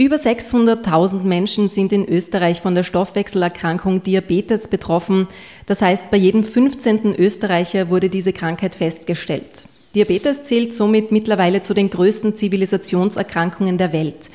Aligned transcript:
Über 0.00 0.16
600.000 0.16 1.24
Menschen 1.24 1.68
sind 1.68 1.92
in 1.92 2.08
Österreich 2.08 2.62
von 2.62 2.74
der 2.74 2.84
Stoffwechselerkrankung 2.84 4.02
Diabetes 4.02 4.66
betroffen. 4.68 5.28
Das 5.66 5.82
heißt, 5.82 6.10
bei 6.10 6.16
jedem 6.16 6.42
15. 6.42 7.16
Österreicher 7.16 7.90
wurde 7.90 8.08
diese 8.08 8.32
Krankheit 8.32 8.76
festgestellt. 8.76 9.66
Diabetes 9.94 10.42
zählt 10.42 10.72
somit 10.72 11.12
mittlerweile 11.12 11.60
zu 11.60 11.74
den 11.74 11.90
größten 11.90 12.34
Zivilisationserkrankungen 12.34 13.76
der 13.76 13.92
Welt. 13.92 14.30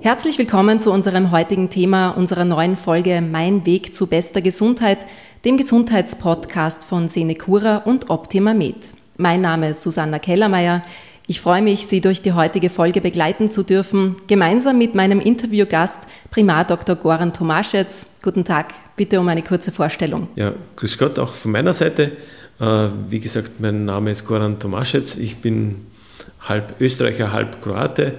Herzlich 0.00 0.38
willkommen 0.38 0.80
zu 0.80 0.90
unserem 0.90 1.30
heutigen 1.30 1.68
Thema 1.68 2.12
unserer 2.12 2.46
neuen 2.46 2.74
Folge 2.74 3.20
Mein 3.20 3.66
Weg 3.66 3.94
zu 3.94 4.06
bester 4.06 4.40
Gesundheit, 4.40 5.04
dem 5.44 5.58
Gesundheitspodcast 5.58 6.84
von 6.84 7.10
Senecura 7.10 7.82
und 7.84 8.08
Optima 8.08 8.54
Med. 8.54 8.76
Mein 9.18 9.42
Name 9.42 9.68
ist 9.68 9.82
Susanna 9.82 10.18
Kellermeier. 10.18 10.82
Ich 11.28 11.40
freue 11.40 11.62
mich, 11.62 11.86
Sie 11.86 12.00
durch 12.00 12.20
die 12.20 12.32
heutige 12.32 12.68
Folge 12.68 13.00
begleiten 13.00 13.48
zu 13.48 13.62
dürfen, 13.62 14.16
gemeinsam 14.26 14.76
mit 14.76 14.96
meinem 14.96 15.20
Interviewgast 15.20 16.02
Primar 16.32 16.64
Dr. 16.64 16.96
Goran 16.96 17.32
Tomaschetz. 17.32 18.08
Guten 18.22 18.44
Tag, 18.44 18.74
bitte 18.96 19.20
um 19.20 19.28
eine 19.28 19.42
kurze 19.42 19.70
Vorstellung. 19.70 20.26
Ja, 20.34 20.52
grüß 20.74 20.98
Gott 20.98 21.20
auch 21.20 21.32
von 21.34 21.52
meiner 21.52 21.72
Seite. 21.72 22.12
Äh, 22.58 22.88
wie 23.08 23.20
gesagt, 23.20 23.60
mein 23.60 23.84
Name 23.84 24.10
ist 24.10 24.26
Goran 24.26 24.58
Tomaschetz. 24.58 25.16
Ich 25.16 25.36
bin 25.36 25.86
halb 26.40 26.80
Österreicher, 26.80 27.30
halb 27.30 27.62
Kroate, 27.62 28.14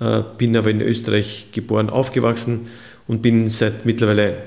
äh, 0.00 0.22
bin 0.38 0.56
aber 0.56 0.70
in 0.70 0.80
Österreich 0.80 1.48
geboren, 1.52 1.90
aufgewachsen 1.90 2.68
und 3.06 3.20
bin 3.20 3.50
seit 3.50 3.84
mittlerweile 3.84 4.38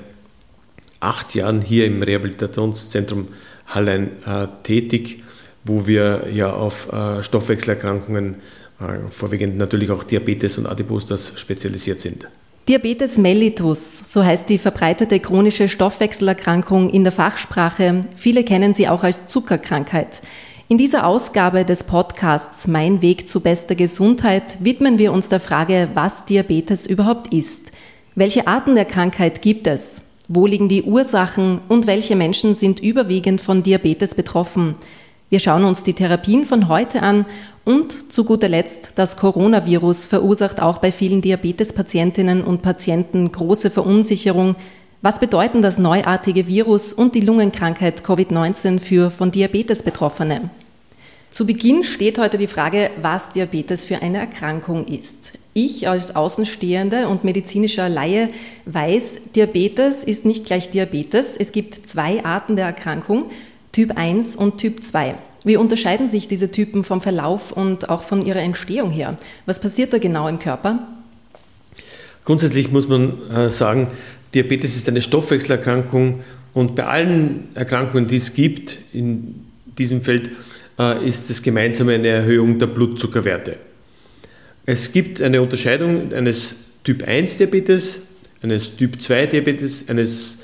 acht 0.98 1.36
Jahren 1.36 1.62
hier 1.62 1.86
im 1.86 2.02
Rehabilitationszentrum 2.02 3.28
Hallein 3.68 4.10
äh, 4.26 4.48
tätig 4.64 5.22
wo 5.64 5.86
wir 5.86 6.28
ja 6.32 6.52
auf 6.52 6.92
äh, 6.92 7.22
Stoffwechselerkrankungen, 7.22 8.36
äh, 8.80 9.10
vorwiegend 9.10 9.58
natürlich 9.58 9.90
auch 9.90 10.02
Diabetes 10.02 10.58
und 10.58 10.66
Adipositas 10.66 11.34
spezialisiert 11.36 12.00
sind. 12.00 12.28
Diabetes 12.68 13.18
mellitus, 13.18 14.02
so 14.04 14.24
heißt 14.24 14.48
die 14.48 14.58
verbreitete 14.58 15.18
chronische 15.18 15.68
Stoffwechselerkrankung 15.68 16.90
in 16.90 17.04
der 17.04 17.12
Fachsprache. 17.12 18.04
Viele 18.16 18.44
kennen 18.44 18.74
sie 18.74 18.88
auch 18.88 19.02
als 19.02 19.26
Zuckerkrankheit. 19.26 20.20
In 20.68 20.78
dieser 20.78 21.04
Ausgabe 21.04 21.64
des 21.64 21.82
Podcasts 21.82 22.68
Mein 22.68 23.02
Weg 23.02 23.26
zu 23.26 23.40
bester 23.40 23.74
Gesundheit 23.74 24.58
widmen 24.60 24.98
wir 24.98 25.12
uns 25.12 25.28
der 25.28 25.40
Frage, 25.40 25.88
was 25.94 26.26
Diabetes 26.26 26.86
überhaupt 26.86 27.34
ist. 27.34 27.72
Welche 28.14 28.46
Arten 28.46 28.76
der 28.76 28.84
Krankheit 28.84 29.42
gibt 29.42 29.66
es? 29.66 30.02
Wo 30.28 30.46
liegen 30.46 30.68
die 30.68 30.84
Ursachen 30.84 31.60
und 31.66 31.88
welche 31.88 32.14
Menschen 32.14 32.54
sind 32.54 32.78
überwiegend 32.78 33.40
von 33.40 33.64
Diabetes 33.64 34.14
betroffen? 34.14 34.76
Wir 35.30 35.38
schauen 35.38 35.64
uns 35.64 35.84
die 35.84 35.92
Therapien 35.92 36.44
von 36.44 36.66
heute 36.66 37.04
an 37.04 37.24
und 37.64 38.12
zu 38.12 38.24
guter 38.24 38.48
Letzt, 38.48 38.92
das 38.96 39.16
Coronavirus 39.16 40.08
verursacht 40.08 40.60
auch 40.60 40.78
bei 40.78 40.90
vielen 40.90 41.20
Diabetespatientinnen 41.20 42.42
und 42.42 42.62
Patienten 42.62 43.30
große 43.30 43.70
Verunsicherung. 43.70 44.56
Was 45.02 45.20
bedeuten 45.20 45.62
das 45.62 45.78
neuartige 45.78 46.48
Virus 46.48 46.92
und 46.92 47.14
die 47.14 47.20
Lungenkrankheit 47.20 48.02
Covid-19 48.02 48.80
für 48.80 49.12
von 49.12 49.30
Diabetes 49.30 49.84
Betroffene? 49.84 50.50
Zu 51.30 51.46
Beginn 51.46 51.84
steht 51.84 52.18
heute 52.18 52.36
die 52.36 52.48
Frage, 52.48 52.90
was 53.00 53.30
Diabetes 53.30 53.84
für 53.84 54.02
eine 54.02 54.18
Erkrankung 54.18 54.88
ist. 54.88 55.38
Ich 55.54 55.88
als 55.88 56.16
Außenstehende 56.16 57.06
und 57.06 57.22
medizinischer 57.22 57.88
Laie 57.88 58.30
weiß, 58.66 59.20
Diabetes 59.36 60.02
ist 60.02 60.24
nicht 60.24 60.46
gleich 60.46 60.70
Diabetes. 60.70 61.36
Es 61.36 61.52
gibt 61.52 61.86
zwei 61.86 62.24
Arten 62.24 62.56
der 62.56 62.66
Erkrankung 62.66 63.30
Typ 63.72 63.96
1 63.96 64.36
und 64.36 64.58
Typ 64.58 64.82
2. 64.82 65.14
Wie 65.44 65.56
unterscheiden 65.56 66.08
sich 66.08 66.28
diese 66.28 66.50
Typen 66.50 66.84
vom 66.84 67.00
Verlauf 67.00 67.52
und 67.52 67.88
auch 67.88 68.02
von 68.02 68.24
ihrer 68.24 68.40
Entstehung 68.40 68.90
her? 68.90 69.16
Was 69.46 69.60
passiert 69.60 69.92
da 69.92 69.98
genau 69.98 70.28
im 70.28 70.38
Körper? 70.38 70.86
Grundsätzlich 72.24 72.70
muss 72.70 72.88
man 72.88 73.30
äh, 73.30 73.50
sagen, 73.50 73.90
Diabetes 74.34 74.76
ist 74.76 74.88
eine 74.88 75.02
Stoffwechselerkrankung 75.02 76.20
und 76.52 76.74
bei 76.76 76.84
allen 76.84 77.48
Erkrankungen, 77.54 78.06
die 78.06 78.16
es 78.16 78.34
gibt 78.34 78.76
in 78.92 79.46
diesem 79.78 80.02
Feld, 80.02 80.30
äh, 80.78 81.06
ist 81.06 81.30
das 81.30 81.42
Gemeinsame 81.42 81.94
eine 81.94 82.08
Erhöhung 82.08 82.58
der 82.58 82.66
Blutzuckerwerte. 82.66 83.56
Es 84.66 84.92
gibt 84.92 85.22
eine 85.22 85.40
Unterscheidung 85.42 86.12
eines 86.12 86.56
Typ 86.84 87.02
1 87.02 87.38
Diabetes, 87.38 88.08
eines 88.42 88.76
Typ 88.76 89.00
2 89.00 89.26
Diabetes, 89.26 89.88
eines 89.88 90.39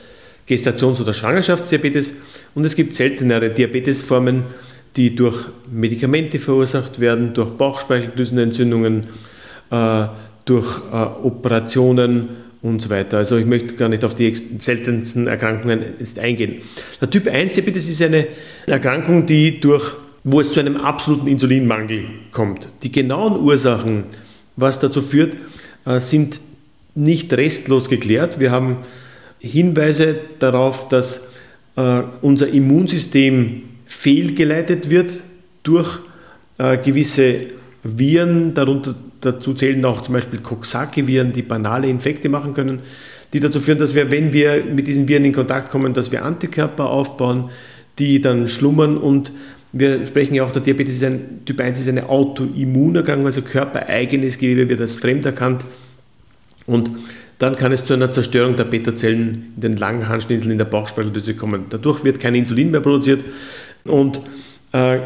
Gestations- 0.46 1.00
oder 1.00 1.12
Schwangerschaftsdiabetes 1.12 2.16
und 2.54 2.64
es 2.64 2.76
gibt 2.76 2.94
seltenere 2.94 3.50
Diabetesformen, 3.50 4.44
die 4.96 5.14
durch 5.14 5.46
Medikamente 5.70 6.38
verursacht 6.38 7.00
werden, 7.00 7.34
durch 7.34 7.50
Bauchspeicheldrüsenentzündungen, 7.50 9.06
äh, 9.70 10.06
durch 10.44 10.80
äh, 10.92 10.96
Operationen 10.96 12.28
und 12.62 12.80
so 12.80 12.90
weiter. 12.90 13.18
Also 13.18 13.36
ich 13.36 13.46
möchte 13.46 13.74
gar 13.74 13.88
nicht 13.88 14.04
auf 14.04 14.14
die 14.14 14.34
seltensten 14.58 15.26
Erkrankungen 15.26 15.84
jetzt 15.98 16.18
eingehen. 16.18 16.62
Der 17.00 17.10
Typ 17.10 17.28
1 17.28 17.54
Diabetes 17.54 17.88
ist 17.88 18.00
eine 18.02 18.26
Erkrankung, 18.66 19.26
die 19.26 19.60
durch, 19.60 19.94
wo 20.24 20.40
es 20.40 20.52
zu 20.52 20.60
einem 20.60 20.76
absoluten 20.76 21.26
Insulinmangel 21.26 22.04
kommt. 22.32 22.68
Die 22.82 22.90
genauen 22.90 23.40
Ursachen, 23.40 24.04
was 24.56 24.78
dazu 24.78 25.02
führt, 25.02 25.36
äh, 25.84 26.00
sind 26.00 26.40
nicht 26.94 27.32
restlos 27.34 27.90
geklärt. 27.90 28.40
Wir 28.40 28.50
haben 28.50 28.78
Hinweise 29.38 30.16
darauf, 30.38 30.88
dass 30.88 31.28
äh, 31.76 32.02
unser 32.22 32.48
Immunsystem 32.48 33.62
fehlgeleitet 33.86 34.90
wird 34.90 35.12
durch 35.62 36.00
äh, 36.58 36.78
gewisse 36.78 37.46
Viren, 37.82 38.54
darunter 38.54 38.94
dazu 39.20 39.54
zählen 39.54 39.84
auch 39.84 40.02
zum 40.02 40.14
Beispiel 40.14 40.40
Coxsackie-Viren, 40.40 41.32
die 41.32 41.42
banale 41.42 41.88
Infekte 41.88 42.28
machen 42.28 42.54
können, 42.54 42.80
die 43.32 43.40
dazu 43.40 43.60
führen, 43.60 43.78
dass 43.78 43.94
wir, 43.94 44.10
wenn 44.10 44.32
wir 44.32 44.64
mit 44.64 44.86
diesen 44.86 45.08
Viren 45.08 45.24
in 45.24 45.32
Kontakt 45.32 45.70
kommen, 45.70 45.94
dass 45.94 46.12
wir 46.12 46.24
Antikörper 46.24 46.88
aufbauen, 46.88 47.50
die 47.98 48.20
dann 48.20 48.48
schlummern. 48.48 48.96
Und 48.96 49.32
wir 49.72 50.06
sprechen 50.06 50.34
ja 50.34 50.44
auch, 50.44 50.52
der 50.52 50.62
Diabetes 50.62 50.96
ist 50.96 51.04
ein, 51.04 51.44
Typ 51.44 51.60
1 51.60 51.80
ist 51.80 51.88
eine 51.88 52.08
Autoimmunerkrankung, 52.08 53.26
also 53.26 53.42
körpereigenes 53.42 54.38
Gewebe 54.38 54.68
wird 54.68 54.80
als 54.80 54.96
fremd 54.96 55.26
erkannt. 55.26 55.64
Und 56.66 56.90
dann 57.38 57.56
kann 57.56 57.72
es 57.72 57.84
zu 57.84 57.94
einer 57.94 58.10
Zerstörung 58.10 58.56
der 58.56 58.64
Beta-Zellen 58.64 59.52
in 59.56 59.60
den 59.60 59.76
langen 59.76 60.08
Handschnitzeln 60.08 60.52
in 60.52 60.58
der 60.58 60.64
Bauchspeicheldrüse 60.64 61.34
kommen. 61.34 61.66
Dadurch 61.68 62.02
wird 62.04 62.20
kein 62.20 62.34
Insulin 62.34 62.70
mehr 62.70 62.80
produziert 62.80 63.20
und 63.84 64.20
äh, 64.72 65.00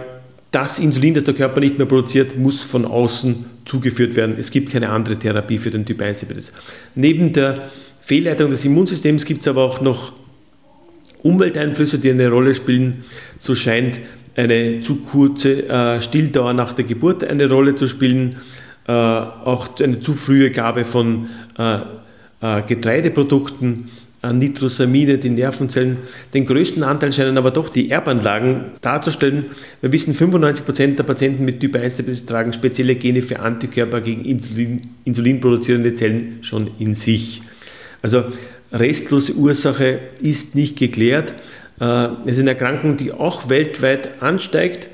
das 0.53 0.79
Insulin, 0.79 1.15
das 1.15 1.25
der 1.25 1.35
Körper 1.35 1.61
nicht 1.61 1.79
mehr 1.79 1.87
produziert, 1.87 2.37
muss 2.37 2.63
von 2.63 2.85
außen 2.85 3.45
zugeführt 3.65 4.17
werden. 4.17 4.35
Es 4.39 4.51
gibt 4.51 4.73
keine 4.73 4.89
andere 4.89 5.17
Therapie 5.17 5.59
für 5.59 5.71
den 5.71 5.85
Typ 5.85 6.03
1 6.03 6.19
Diabetes. 6.19 6.53
Neben 6.97 7.33
der 7.33 7.71
Fehlleitung 8.01 8.51
des 8.51 8.65
Immunsystems 8.65 9.25
gibt 9.25 9.43
es 9.43 9.49
aber 9.49 9.63
auch 9.63 9.81
noch 9.81 10.13
Umwelteinflüsse, 11.23 11.99
die 11.99 12.11
eine 12.11 12.29
Rolle 12.31 12.55
spielen. 12.55 13.05
So 13.39 13.55
scheint 13.55 14.01
eine 14.35 14.81
zu 14.81 14.97
kurze 14.97 15.69
äh, 15.69 16.01
Stilldauer 16.01 16.53
nach 16.53 16.73
der 16.73 16.85
Geburt 16.85 17.23
eine 17.23 17.49
Rolle 17.49 17.75
zu 17.75 17.87
spielen. 17.87 18.37
Äh, 18.89 18.93
auch 18.93 19.79
eine 19.79 20.01
zu 20.01 20.15
frühe 20.15 20.51
Gabe 20.51 20.85
von 20.85 21.29
äh, 21.59 21.79
Getreideprodukten, 22.41 23.91
äh, 24.23 24.33
Nitrosamine, 24.33 25.19
die 25.19 25.31
Nervenzellen. 25.31 25.99
Den 26.35 26.45
größten 26.45 26.83
Anteil 26.83 27.13
scheinen 27.13 27.39
aber 27.39 27.51
doch 27.51 27.71
die 27.71 27.91
Erbanlagen 27.91 28.73
darzustellen. 28.83 29.47
Wir 29.81 29.93
wissen, 29.93 30.15
95% 30.15 30.97
der 30.97 31.05
Patienten 31.05 31.45
mit 31.45 31.61
Typ 31.61 31.77
1 31.77 31.97
Diabetes 31.97 32.27
tragen 32.27 32.53
spezielle 32.53 32.97
Gene 32.97 33.23
für 33.23 33.41
Antikörper 33.41 34.03
gegen 34.03 34.25
Insulin, 34.25 34.91
insulinproduzierende 35.05 35.95
Zellen 35.95 36.39
schon 36.43 36.71
in 36.79 36.95
sich. 36.95 37.43
Also 38.03 38.25
restlose 38.73 39.35
Ursache 39.35 39.99
ist 40.21 40.55
nicht 40.55 40.79
geklärt. 40.79 41.35
Äh, 41.81 42.09
es 42.27 42.37
ist 42.37 42.41
eine 42.41 42.51
Erkrankung, 42.51 42.99
die 42.99 43.13
auch 43.13 43.49
weltweit 43.49 44.23
ansteigt. 44.23 44.89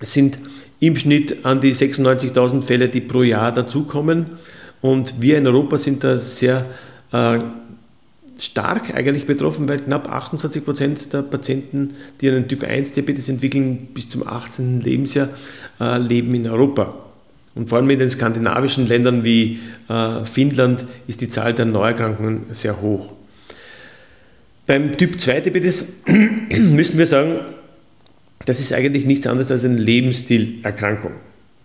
Es 0.00 0.12
sind 0.12 0.38
im 0.80 0.96
Schnitt 0.96 1.44
an 1.44 1.60
die 1.60 1.72
96.000 1.72 2.62
Fälle, 2.62 2.88
die 2.88 3.00
pro 3.00 3.22
Jahr 3.22 3.52
dazukommen. 3.52 4.26
Und 4.84 5.22
wir 5.22 5.38
in 5.38 5.46
Europa 5.46 5.78
sind 5.78 6.04
da 6.04 6.18
sehr 6.18 6.66
äh, 7.10 7.38
stark 8.38 8.94
eigentlich 8.94 9.24
betroffen, 9.24 9.66
weil 9.66 9.78
knapp 9.78 10.12
28 10.12 10.62
Prozent 10.62 11.10
der 11.14 11.22
Patienten, 11.22 11.94
die 12.20 12.28
einen 12.28 12.48
Typ 12.48 12.64
1 12.64 12.92
Diabetes 12.92 13.30
entwickeln, 13.30 13.88
bis 13.94 14.10
zum 14.10 14.28
18. 14.28 14.82
Lebensjahr 14.82 15.30
äh, 15.80 15.96
leben 15.96 16.34
in 16.34 16.46
Europa. 16.46 17.02
Und 17.54 17.70
vor 17.70 17.78
allem 17.78 17.88
in 17.88 17.98
den 17.98 18.10
skandinavischen 18.10 18.86
Ländern 18.86 19.24
wie 19.24 19.58
äh, 19.88 20.26
Finnland 20.26 20.84
ist 21.06 21.22
die 21.22 21.30
Zahl 21.30 21.54
der 21.54 21.64
Neuerkrankungen 21.64 22.42
sehr 22.50 22.82
hoch. 22.82 23.14
Beim 24.66 24.98
Typ 24.98 25.18
2 25.18 25.40
Diabetes 25.40 26.02
müssen 26.58 26.98
wir 26.98 27.06
sagen, 27.06 27.36
das 28.44 28.60
ist 28.60 28.74
eigentlich 28.74 29.06
nichts 29.06 29.26
anderes 29.26 29.50
als 29.50 29.64
eine 29.64 29.78
Lebensstilerkrankung. 29.78 31.12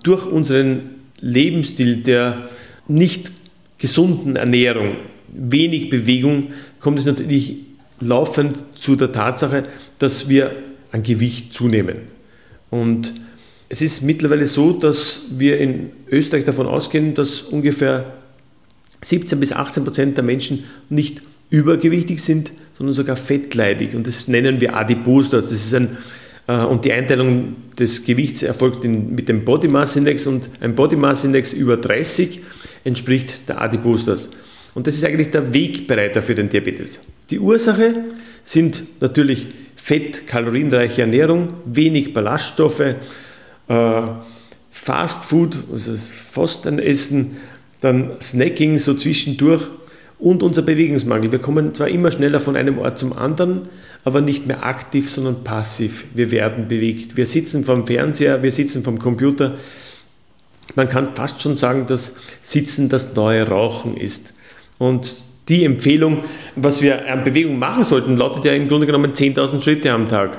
Durch 0.03 0.25
unseren 0.25 0.91
Lebensstil, 1.19 1.97
der 1.97 2.47
nicht 2.89 3.31
gesunden 3.77 4.35
Ernährung, 4.35 4.95
wenig 5.29 5.89
Bewegung, 5.89 6.47
kommt 6.79 6.99
es 6.99 7.05
natürlich 7.05 7.57
laufend 7.99 8.57
zu 8.75 8.95
der 8.95 9.11
Tatsache, 9.11 9.65
dass 9.99 10.29
wir 10.29 10.51
an 10.91 11.03
Gewicht 11.03 11.53
zunehmen. 11.53 11.97
Und 12.69 13.13
es 13.69 13.81
ist 13.81 14.01
mittlerweile 14.01 14.45
so, 14.45 14.73
dass 14.73 15.21
wir 15.37 15.59
in 15.59 15.91
Österreich 16.09 16.45
davon 16.45 16.67
ausgehen, 16.67 17.13
dass 17.13 17.41
ungefähr 17.41 18.13
17 19.01 19.39
bis 19.39 19.53
18 19.53 19.83
Prozent 19.83 20.17
der 20.17 20.23
Menschen 20.23 20.65
nicht 20.89 21.21
übergewichtig 21.49 22.21
sind, 22.21 22.51
sondern 22.77 22.93
sogar 22.93 23.15
fettleibig. 23.15 23.95
Und 23.95 24.07
das 24.07 24.27
nennen 24.27 24.61
wir 24.61 24.75
Adipositas. 24.75 25.49
Das 25.49 25.53
ist 25.53 25.73
ein, 25.73 25.97
äh, 26.47 26.63
und 26.63 26.85
die 26.85 26.91
Einteilung 26.91 27.55
des 27.77 28.03
Gewichts 28.03 28.41
erfolgt 28.41 28.83
in, 28.83 29.13
mit 29.15 29.29
dem 29.29 29.45
Body 29.45 29.67
Mass 29.67 29.95
Index 29.95 30.27
und 30.27 30.49
ein 30.61 30.75
Body 30.75 30.95
Mass 30.95 31.23
Index 31.23 31.53
über 31.53 31.77
30 31.77 32.41
entspricht 32.83 33.47
der 33.49 33.61
Adipositas. 33.61 34.29
Und 34.73 34.87
das 34.87 34.95
ist 34.95 35.03
eigentlich 35.03 35.31
der 35.31 35.53
Wegbereiter 35.53 36.21
für 36.21 36.35
den 36.35 36.49
Diabetes. 36.49 36.99
Die 37.29 37.39
Ursache 37.39 37.95
sind 38.43 38.83
natürlich 39.01 39.47
Fett, 39.75 40.27
kalorienreiche 40.27 41.01
Ernährung, 41.01 41.53
wenig 41.65 42.13
Ballaststoffe, 42.13 42.95
äh, 43.67 44.01
Fast 44.71 45.25
Food, 45.25 45.57
also 45.71 45.93
Fastenessen, 45.95 47.37
dann 47.81 48.11
Snacking 48.21 48.77
so 48.77 48.93
zwischendurch 48.93 49.63
und 50.19 50.43
unser 50.43 50.61
Bewegungsmangel. 50.61 51.31
Wir 51.31 51.39
kommen 51.39 51.73
zwar 51.73 51.87
immer 51.87 52.11
schneller 52.11 52.39
von 52.39 52.55
einem 52.55 52.77
Ort 52.77 52.97
zum 52.99 53.13
anderen, 53.13 53.69
aber 54.03 54.21
nicht 54.21 54.47
mehr 54.47 54.65
aktiv, 54.65 55.09
sondern 55.09 55.43
passiv. 55.43 56.05
Wir 56.13 56.31
werden 56.31 56.67
bewegt. 56.67 57.17
Wir 57.17 57.25
sitzen 57.25 57.63
vom 57.63 57.87
Fernseher, 57.87 58.43
wir 58.43 58.51
sitzen 58.51 58.83
vom 58.83 58.99
Computer. 58.99 59.55
Man 60.75 60.89
kann 60.89 61.15
fast 61.15 61.41
schon 61.41 61.55
sagen, 61.55 61.87
dass 61.87 62.15
Sitzen 62.41 62.89
das 62.89 63.15
neue 63.15 63.47
Rauchen 63.47 63.97
ist. 63.97 64.33
Und 64.77 65.29
die 65.49 65.65
Empfehlung, 65.65 66.23
was 66.55 66.81
wir 66.81 67.11
an 67.11 67.23
Bewegung 67.23 67.57
machen 67.57 67.83
sollten, 67.83 68.17
lautet 68.17 68.45
ja 68.45 68.53
im 68.53 68.67
Grunde 68.67 68.85
genommen 68.85 69.13
10.000 69.13 69.61
Schritte 69.61 69.91
am 69.91 70.07
Tag. 70.07 70.37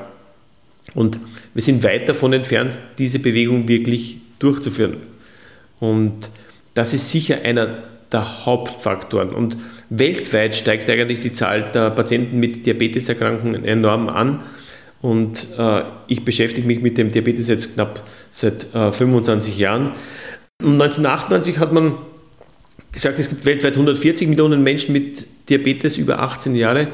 Und 0.94 1.19
wir 1.53 1.62
sind 1.62 1.82
weit 1.82 2.09
davon 2.09 2.32
entfernt, 2.32 2.79
diese 2.99 3.19
Bewegung 3.19 3.69
wirklich 3.69 4.19
durchzuführen. 4.38 4.99
Und 5.81 6.31
das 6.75 6.94
ist 6.94 7.11
sicher 7.11 7.38
einer 7.44 7.83
der 8.12 8.47
Hauptfaktoren. 8.47 9.31
Und 9.31 9.56
weltweit 9.88 10.55
steigt 10.55 10.88
eigentlich 10.88 11.21
die 11.21 11.33
Zahl 11.33 11.71
der 11.75 11.91
Patienten 11.91 12.38
mit 12.38 12.67
Diabeteserkrankungen 12.67 13.65
enorm 13.65 14.09
an. 14.09 14.41
Und 15.02 15.47
äh, 15.58 15.82
ich 16.08 16.25
beschäftige 16.25 16.67
mich 16.67 16.82
mit 16.82 16.99
dem 16.99 17.11
Diabetes 17.11 17.49
jetzt 17.49 17.75
knapp 17.75 18.02
seit 18.31 18.75
äh, 18.75 18.93
25 18.93 19.56
Jahren. 19.58 19.93
Und 20.62 20.81
1998 20.81 21.58
hat 21.58 21.73
man 21.73 21.94
gesagt, 22.93 23.19
es 23.19 23.29
gibt 23.29 23.44
weltweit 23.44 23.75
140 23.75 24.29
Millionen 24.29 24.62
Menschen 24.62 24.93
mit 24.93 25.26
Diabetes 25.49 25.97
über 25.97 26.20
18 26.20 26.55
Jahre 26.55 26.88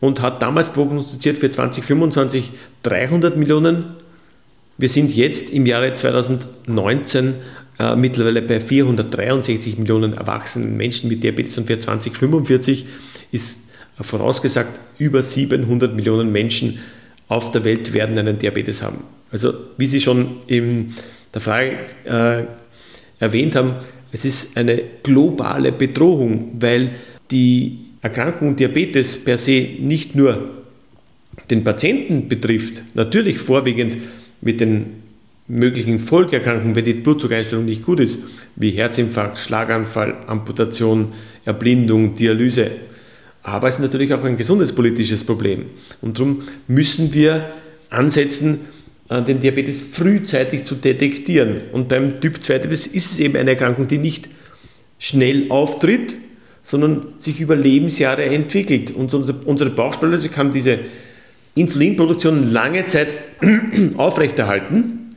und 0.00 0.22
hat 0.22 0.42
damals 0.42 0.72
prognostiziert 0.72 1.36
für 1.36 1.50
2025 1.50 2.50
300 2.82 3.36
Millionen. 3.36 3.96
Wir 4.78 4.88
sind 4.88 5.14
jetzt 5.14 5.50
im 5.50 5.66
Jahre 5.66 5.92
2019 5.92 7.34
äh, 7.78 7.96
mittlerweile 7.96 8.42
bei 8.42 8.60
463 8.60 9.78
Millionen 9.78 10.14
erwachsenen 10.14 10.76
Menschen 10.76 11.08
mit 11.08 11.22
Diabetes 11.22 11.58
und 11.58 11.66
für 11.66 11.78
2045 11.78 12.86
ist 13.30 13.60
vorausgesagt, 14.00 14.78
über 14.98 15.22
700 15.22 15.94
Millionen 15.94 16.32
Menschen 16.32 16.78
auf 17.32 17.52
der 17.52 17.64
Welt 17.64 17.94
werden 17.94 18.18
einen 18.18 18.38
Diabetes 18.38 18.82
haben. 18.82 19.04
Also 19.30 19.52
wie 19.78 19.86
Sie 19.86 20.00
schon 20.00 20.38
in 20.46 20.94
der 21.32 21.40
Frage 21.40 21.76
äh, 22.04 22.44
erwähnt 23.18 23.56
haben, 23.56 23.76
es 24.12 24.24
ist 24.24 24.56
eine 24.56 24.80
globale 25.02 25.72
Bedrohung, 25.72 26.56
weil 26.60 26.90
die 27.30 27.78
Erkrankung 28.02 28.56
Diabetes 28.56 29.24
per 29.24 29.38
se 29.38 29.66
nicht 29.78 30.14
nur 30.14 30.62
den 31.50 31.64
Patienten 31.64 32.28
betrifft, 32.28 32.82
natürlich 32.94 33.38
vorwiegend 33.38 33.96
mit 34.42 34.60
den 34.60 35.02
möglichen 35.48 35.98
Folgeerkrankungen, 35.98 36.76
wenn 36.76 36.84
die 36.84 36.94
Blutzuckereinstellung 36.94 37.64
nicht 37.64 37.82
gut 37.82 38.00
ist, 38.00 38.18
wie 38.56 38.70
Herzinfarkt, 38.70 39.38
Schlaganfall, 39.38 40.16
Amputation, 40.26 41.08
Erblindung, 41.44 42.14
Dialyse. 42.14 42.70
Aber 43.42 43.68
es 43.68 43.74
ist 43.74 43.80
natürlich 43.80 44.12
auch 44.14 44.22
ein 44.24 44.36
gesundheitspolitisches 44.36 45.24
Problem. 45.24 45.66
Und 46.00 46.18
darum 46.18 46.42
müssen 46.68 47.12
wir 47.12 47.44
ansetzen, 47.90 48.60
äh, 49.08 49.22
den 49.22 49.40
Diabetes 49.40 49.82
frühzeitig 49.82 50.64
zu 50.64 50.76
detektieren. 50.76 51.62
Und 51.72 51.88
beim 51.88 52.20
Typ 52.20 52.42
2 52.42 52.58
Diabetes 52.58 52.86
ist 52.86 53.12
es 53.12 53.18
eben 53.18 53.36
eine 53.36 53.50
Erkrankung, 53.50 53.88
die 53.88 53.98
nicht 53.98 54.28
schnell 54.98 55.46
auftritt, 55.50 56.14
sondern 56.62 57.14
sich 57.18 57.40
über 57.40 57.56
Lebensjahre 57.56 58.24
entwickelt. 58.24 58.92
Und 58.92 59.12
unsere 59.12 59.70
Bauchspeicheldrüse 59.70 60.28
kann 60.28 60.52
diese 60.52 60.78
Insulinproduktion 61.54 62.52
lange 62.52 62.86
Zeit 62.86 63.08
aufrechterhalten 63.96 65.16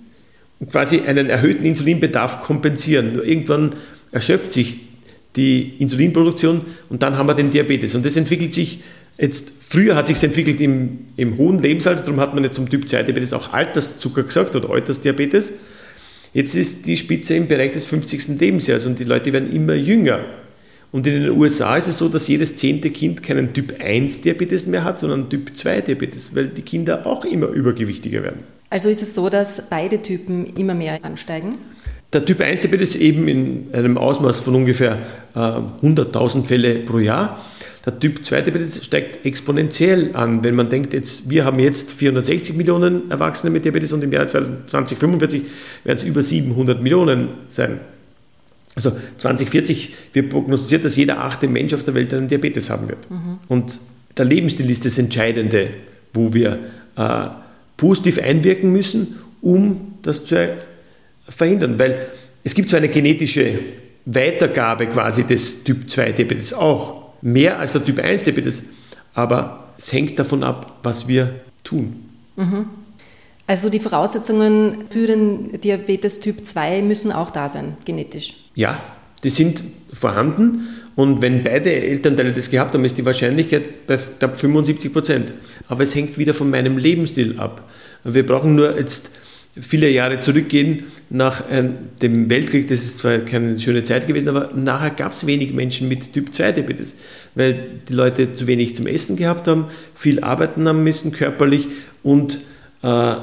und 0.59 0.71
quasi 0.71 1.01
einen 1.05 1.29
erhöhten 1.29 1.63
Insulinbedarf 1.63 2.41
kompensieren. 2.41 3.13
Nur 3.13 3.25
irgendwann 3.25 3.73
erschöpft 4.11 4.53
sich 4.53 4.79
die 5.35 5.73
Insulinproduktion 5.79 6.61
und 6.89 7.03
dann 7.03 7.17
haben 7.17 7.27
wir 7.27 7.33
den 7.33 7.51
Diabetes. 7.51 7.95
Und 7.95 8.05
das 8.05 8.15
entwickelt 8.15 8.53
sich 8.53 8.83
jetzt, 9.17 9.51
früher 9.67 9.95
hat 9.95 10.07
sich 10.07 10.21
entwickelt 10.23 10.61
im, 10.61 10.99
im 11.17 11.37
hohen 11.37 11.61
Lebensalter, 11.61 12.01
darum 12.01 12.19
hat 12.19 12.33
man 12.33 12.43
jetzt 12.43 12.55
zum 12.55 12.69
Typ 12.69 12.87
2 12.87 13.03
Diabetes 13.03 13.33
auch 13.33 13.53
Alterszucker 13.53 14.23
gesagt 14.23 14.55
oder 14.55 14.69
Altersdiabetes. 14.69 15.53
Jetzt 16.33 16.55
ist 16.55 16.85
die 16.85 16.97
Spitze 16.97 17.35
im 17.35 17.47
Bereich 17.47 17.71
des 17.71 17.85
50. 17.85 18.39
Lebensjahres 18.39 18.85
und 18.85 18.99
die 18.99 19.05
Leute 19.05 19.31
werden 19.31 19.51
immer 19.53 19.75
jünger. 19.75 20.19
Und 20.91 21.07
in 21.07 21.23
den 21.23 21.29
USA 21.31 21.77
ist 21.77 21.87
es 21.87 21.97
so, 21.97 22.09
dass 22.09 22.27
jedes 22.27 22.57
zehnte 22.57 22.89
Kind 22.89 23.21
keinen 23.23 23.53
Typ 23.53 23.81
1 23.81 24.21
Diabetes 24.21 24.65
mehr 24.65 24.83
hat, 24.83 24.99
sondern 24.99 25.29
Typ 25.29 25.55
2 25.55 25.81
Diabetes, 25.81 26.35
weil 26.35 26.47
die 26.47 26.61
Kinder 26.61 27.05
auch 27.05 27.25
immer 27.25 27.47
übergewichtiger 27.47 28.23
werden. 28.23 28.43
Also 28.69 28.89
ist 28.89 29.01
es 29.01 29.15
so, 29.15 29.29
dass 29.29 29.69
beide 29.69 30.01
Typen 30.01 30.45
immer 30.57 30.73
mehr 30.73 31.03
ansteigen? 31.03 31.55
Der 32.15 32.23
Typ 32.23 32.39
1 32.39 32.61
Diabetes 32.61 32.95
eben 32.95 33.27
in 33.27 33.67
einem 33.73 33.97
Ausmaß 33.97 34.39
von 34.39 34.55
ungefähr 34.55 34.99
äh, 35.35 35.37
100.000 35.37 36.45
Fälle 36.45 36.75
pro 36.75 36.99
Jahr. 36.99 37.43
Der 37.85 37.99
Typ 37.99 38.23
2 38.23 38.39
Diabetes 38.39 38.85
steigt 38.85 39.25
exponentiell 39.25 40.11
an. 40.13 40.41
Wenn 40.41 40.55
man 40.55 40.69
denkt, 40.69 40.93
jetzt, 40.93 41.29
wir 41.29 41.43
haben 41.43 41.59
jetzt 41.59 41.91
460 41.91 42.55
Millionen 42.55 43.11
Erwachsene 43.11 43.51
mit 43.51 43.65
Diabetes 43.65 43.91
und 43.91 44.01
im 44.01 44.13
Jahr 44.13 44.29
2045 44.29 45.43
werden 45.83 45.97
es 45.97 46.03
über 46.03 46.21
700 46.21 46.81
Millionen 46.81 47.31
sein. 47.49 47.81
Also 48.75 48.93
2040 49.17 49.93
wird 50.13 50.29
prognostiziert, 50.29 50.85
dass 50.85 50.95
jeder 50.95 51.19
achte 51.19 51.49
Mensch 51.49 51.73
auf 51.73 51.83
der 51.83 51.95
Welt 51.95 52.13
einen 52.13 52.29
Diabetes 52.29 52.69
haben 52.69 52.87
wird. 52.87 53.11
Mhm. 53.11 53.39
Und 53.49 53.79
der 54.15 54.23
Lebensstil 54.23 54.69
ist 54.69 54.85
das 54.85 54.97
Entscheidende, 54.97 55.71
wo 56.13 56.33
wir 56.33 56.59
äh, 56.95 57.25
positiv 57.75 58.19
einwirken 58.23 58.71
müssen, 58.71 59.17
um 59.41 59.95
das 60.01 60.23
zu 60.23 60.37
verhindern. 61.27 61.79
Weil 61.79 62.09
es 62.43 62.53
gibt 62.53 62.69
so 62.69 62.77
eine 62.77 62.89
genetische 62.89 63.59
Weitergabe 64.05 64.87
quasi 64.87 65.23
des 65.23 65.63
Typ 65.63 65.89
2 65.89 66.11
Diabetes 66.11 66.53
auch, 66.53 67.13
mehr 67.21 67.59
als 67.59 67.73
der 67.73 67.83
Typ 67.83 67.99
1 67.99 68.23
Diabetes, 68.23 68.63
aber 69.13 69.73
es 69.77 69.91
hängt 69.91 70.19
davon 70.19 70.43
ab, 70.43 70.79
was 70.83 71.07
wir 71.07 71.41
tun. 71.63 72.09
Mhm. 72.35 72.67
Also 73.47 73.69
die 73.69 73.79
Voraussetzungen 73.79 74.85
für 74.89 75.07
den 75.07 75.59
Diabetes 75.59 76.19
Typ 76.19 76.45
2 76.45 76.81
müssen 76.81 77.11
auch 77.11 77.31
da 77.31 77.49
sein, 77.49 77.77
genetisch. 77.85 78.35
Ja, 78.55 78.79
die 79.23 79.29
sind 79.29 79.63
vorhanden 79.91 80.67
und 80.95 81.21
wenn 81.21 81.43
beide 81.43 81.71
Elternteile 81.71 82.31
das 82.31 82.49
gehabt 82.49 82.73
haben, 82.73 82.85
ist 82.85 82.97
die 82.97 83.05
Wahrscheinlichkeit 83.05 83.85
bei 83.87 83.97
knapp 83.97 84.39
75 84.39 84.93
Prozent. 84.93 85.33
Aber 85.67 85.83
es 85.83 85.93
hängt 85.95 86.17
wieder 86.17 86.33
von 86.33 86.49
meinem 86.49 86.77
Lebensstil 86.77 87.39
ab. 87.39 87.69
Wir 88.03 88.25
brauchen 88.25 88.55
nur 88.55 88.77
jetzt 88.77 89.11
viele 89.59 89.89
Jahre 89.89 90.19
zurückgehen 90.19 90.83
nach 91.09 91.43
dem 92.01 92.29
Weltkrieg, 92.29 92.67
das 92.67 92.83
ist 92.83 92.97
zwar 92.97 93.19
keine 93.19 93.59
schöne 93.59 93.83
Zeit 93.83 94.07
gewesen, 94.07 94.27
aber 94.27 94.51
nachher 94.55 94.89
gab 94.89 95.13
es 95.13 95.25
wenig 95.25 95.53
Menschen 95.53 95.87
mit 95.87 96.13
Typ 96.13 96.33
2 96.33 96.51
Diabetes, 96.53 96.97
weil 97.35 97.59
die 97.87 97.93
Leute 97.93 98.33
zu 98.33 98.47
wenig 98.47 98.75
zum 98.75 98.87
Essen 98.87 99.15
gehabt 99.15 99.47
haben, 99.47 99.65
viel 99.93 100.21
arbeiten 100.21 100.67
haben 100.67 100.83
müssen 100.83 101.11
körperlich 101.11 101.67
und 102.03 102.39
äh, 102.81 103.15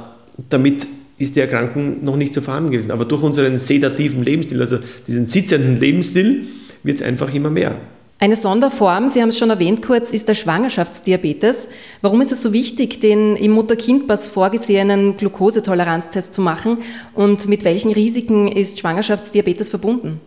damit 0.48 0.86
ist 1.18 1.36
die 1.36 1.40
Erkrankung 1.40 2.02
noch 2.02 2.16
nicht 2.16 2.34
so 2.34 2.40
vorhanden 2.40 2.72
gewesen. 2.72 2.90
Aber 2.90 3.04
durch 3.04 3.22
unseren 3.22 3.58
sedativen 3.58 4.24
Lebensstil, 4.24 4.60
also 4.60 4.78
diesen 5.06 5.26
sitzenden 5.26 5.78
Lebensstil, 5.78 6.46
wird 6.82 6.98
es 6.98 7.02
einfach 7.02 7.32
immer 7.32 7.50
mehr. 7.50 7.76
Eine 8.22 8.36
Sonderform, 8.36 9.08
Sie 9.08 9.20
haben 9.20 9.30
es 9.30 9.38
schon 9.38 9.50
erwähnt 9.50 9.82
kurz, 9.82 10.12
ist 10.12 10.28
der 10.28 10.34
Schwangerschaftsdiabetes. 10.34 11.68
Warum 12.02 12.20
ist 12.20 12.30
es 12.30 12.40
so 12.40 12.52
wichtig, 12.52 13.00
den 13.00 13.34
im 13.34 13.50
Mutter-Kind-Pass 13.50 14.28
vorgesehenen 14.28 15.16
Glukosetoleranztest 15.16 16.32
zu 16.32 16.40
machen 16.40 16.78
und 17.14 17.48
mit 17.48 17.64
welchen 17.64 17.90
Risiken 17.90 18.46
ist 18.46 18.78
Schwangerschaftsdiabetes 18.78 19.70
verbunden? 19.70 20.20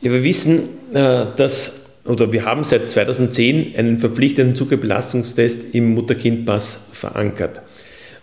Ja, 0.00 0.12
wir 0.12 0.24
wissen, 0.24 0.60
äh, 0.94 1.26
dass, 1.36 1.90
oder 2.06 2.32
wir 2.32 2.46
haben 2.46 2.64
seit 2.64 2.88
2010 2.88 3.76
einen 3.76 3.98
verpflichtenden 3.98 4.56
Zuckerbelastungstest 4.56 5.74
im 5.74 5.92
Mutter-Kind-Pass 5.92 6.84
verankert. 6.92 7.60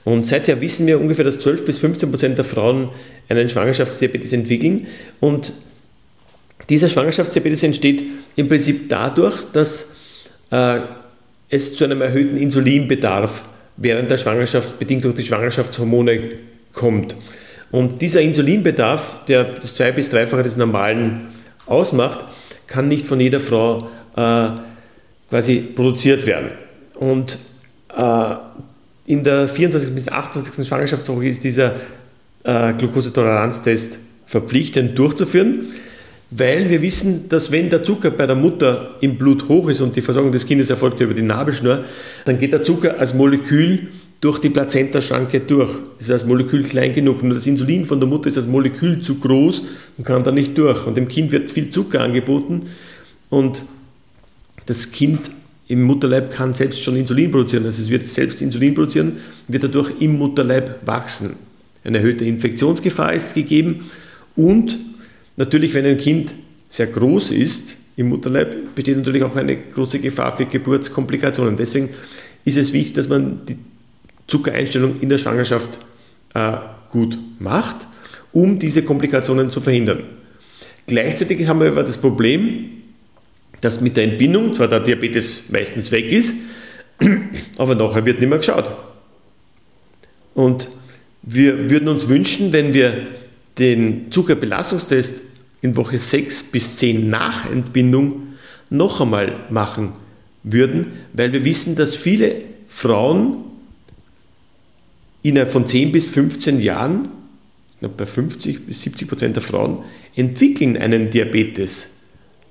Und 0.06 0.26
seither 0.26 0.60
wissen 0.60 0.88
wir 0.88 1.00
ungefähr, 1.00 1.24
dass 1.24 1.40
12 1.40 1.66
bis 1.66 1.78
15 1.78 2.10
Prozent 2.10 2.38
der 2.40 2.46
Frauen 2.46 2.90
einen 3.30 3.48
Schwangerschaftsdiabetes 3.48 4.34
entwickeln. 4.34 4.88
Und 5.20 5.54
dieser 6.70 6.90
Schwangerschaftsdiabetes 6.90 7.64
entsteht 7.64 8.04
im 8.36 8.48
Prinzip 8.48 8.90
dadurch, 8.90 9.44
dass 9.54 9.94
äh, 10.52 10.80
es 11.50 11.76
zu 11.76 11.84
einem 11.86 12.02
erhöhten 12.02 12.38
Insulinbedarf 12.38 13.44
während 13.78 14.12
der 14.12 14.18
Schwangerschaft, 14.18 14.80
bedingt 14.80 15.04
durch 15.04 15.16
die 15.16 15.24
Schwangerschaftshormone, 15.24 16.32
kommt. 16.74 17.16
Und 17.72 18.02
dieser 18.02 18.22
Insulinbedarf, 18.22 19.26
der 19.28 19.44
das 19.44 19.76
zwei- 19.76 19.92
bis 19.92 20.10
dreifache 20.10 20.44
des 20.44 20.58
normalen 20.58 21.28
ausmacht, 21.66 22.20
kann 22.66 22.88
nicht 22.88 23.08
von 23.08 23.20
jeder 23.20 23.40
Frau 23.40 23.90
äh, 24.16 24.50
quasi 25.30 25.58
produziert 25.76 26.26
werden. 26.26 26.52
Und 26.96 27.38
äh, 27.96 28.36
in 29.06 29.24
der 29.24 29.48
24. 29.48 29.94
bis 29.94 30.08
28. 30.10 30.68
Schwangerschaftswoche 30.68 31.28
ist 31.28 31.44
dieser 31.44 31.76
äh, 32.44 32.74
Glukosetoleranztest 32.74 33.98
verpflichtend 34.26 34.98
durchzuführen, 34.98 35.68
weil 36.30 36.70
wir 36.70 36.82
wissen, 36.82 37.30
dass 37.30 37.52
wenn 37.52 37.70
der 37.70 37.84
Zucker 37.84 38.12
bei 38.12 38.26
der 38.26 38.36
Mutter 38.36 38.96
im 39.00 39.18
Blut 39.18 39.48
hoch 39.48 39.70
ist 39.70 39.82
und 39.82 39.96
die 39.96 40.02
Versorgung 40.02 40.32
des 40.32 40.46
Kindes 40.46 40.70
erfolgt 40.70 41.00
über 41.00 41.14
die 41.14 41.22
Nabelschnur, 41.22 41.86
dann 42.26 42.38
geht 42.38 42.52
der 42.52 42.64
Zucker 42.64 43.00
als 43.00 43.14
Molekül 43.14 43.88
durch 44.20 44.40
die 44.40 44.50
Plazentaschranke 44.50 45.40
durch. 45.42 45.70
Ist 46.00 46.12
als 46.12 46.26
Molekül 46.26 46.64
klein 46.64 46.94
genug. 46.94 47.24
Nur 47.24 47.36
das 47.36 47.48
Insulin 47.48 47.86
von 47.86 48.00
der 48.00 48.10
Mutter 48.10 48.28
ist 48.28 48.38
als 48.38 48.48
Molekül 48.48 49.02
zu 49.02 49.16
groß 49.20 49.64
und 49.98 50.04
kann 50.04 50.24
da 50.24 50.32
nicht 50.32 50.58
durch. 50.58 50.86
Und 50.86 50.98
dem 50.98 51.08
Kind 51.08 51.32
wird 51.32 51.50
viel 51.50 51.70
Zucker 51.70 52.02
angeboten 52.02 52.64
und 53.30 53.62
das 54.66 54.92
Kind 54.92 55.32
im 55.70 55.84
Mutterleib 55.84 56.32
kann 56.32 56.54
selbst 56.54 56.82
schon 56.82 56.96
Insulin 56.96 57.32
produzieren. 57.32 57.66
Also 57.66 57.82
es 57.82 57.90
wird 57.90 58.04
selbst 58.04 58.42
Insulin 58.42 58.74
produzieren, 58.74 59.18
wird 59.48 59.64
dadurch 59.64 59.92
im 60.00 60.18
Mutterleib 60.18 60.86
wachsen. 60.86 61.36
Eine 61.84 62.00
erhöhte 62.00 62.26
Infektionsgefahr 62.26 63.14
ist 63.14 63.34
gegeben 63.34 63.86
und 64.36 64.78
natürlich, 65.38 65.74
wenn 65.74 65.86
ein 65.86 65.98
Kind 65.98 66.34
sehr 66.70 66.88
groß 66.88 67.32
ist 67.32 67.76
im 67.96 68.10
Mutterleib, 68.10 68.76
besteht 68.76 68.98
natürlich 68.98 69.24
auch 69.24 69.36
eine 69.36 69.56
große 69.56 70.00
Gefahr 70.00 70.36
für 70.36 70.46
Geburtskomplikationen. 70.46 71.56
Deswegen 71.56 71.90
ist 72.44 72.58
es 72.58 72.74
wichtig, 72.74 72.94
dass 72.94 73.08
man 73.08 73.46
die 73.48 73.58
Zuckereinstellung 74.28 75.00
in 75.00 75.10
der 75.10 75.18
Schwangerschaft 75.18 75.80
äh, 76.34 76.58
gut 76.92 77.18
macht, 77.40 77.88
um 78.34 78.60
diese 78.60 78.84
Komplikationen 78.84 79.50
zu 79.50 79.62
verhindern. 79.62 80.04
Gleichzeitig 80.86 81.48
haben 81.48 81.60
wir 81.60 81.68
aber 81.68 81.84
das 81.84 81.98
Problem, 81.98 82.70
dass 83.62 83.82
mit 83.82 83.98
der 83.98 84.04
Entbindung 84.04 84.54
zwar 84.54 84.68
der 84.68 84.82
Diabetes 84.82 85.44
meistens 85.50 85.92
weg 85.92 86.12
ist, 86.12 86.36
aber 87.58 87.76
nachher 87.76 88.06
wird 88.06 88.20
nicht 88.20 88.30
mehr 88.30 88.38
geschaut. 88.38 88.70
Und 90.34 90.68
wir 91.24 91.70
würden 91.70 91.88
uns 91.88 92.08
wünschen, 92.08 92.54
wenn 92.54 92.74
wir 92.74 93.08
den 93.58 94.12
Zuckerbelastungstest 94.12 95.22
in 95.62 95.76
Woche 95.76 95.98
6 95.98 96.44
bis 96.44 96.76
10 96.76 97.10
nach 97.10 97.50
Entbindung 97.50 98.34
noch 98.70 99.02
einmal 99.02 99.34
machen 99.50 99.94
würden, 100.44 100.94
weil 101.14 101.34
wir 101.34 101.44
wissen, 101.44 101.76
dass 101.76 101.96
viele 101.96 102.36
Frauen 102.68 103.38
innerhalb 105.24 105.52
von 105.52 105.66
10 105.66 105.92
bis 105.92 106.06
15 106.08 106.62
Jahren, 106.62 107.10
bei 107.82 108.06
50 108.06 108.66
bis 108.66 108.82
70 108.82 109.08
Prozent 109.08 109.36
der 109.36 109.44
Frauen, 109.44 109.80
entwickeln 110.16 110.78
einen 110.78 111.12
Diabetes 111.12 111.98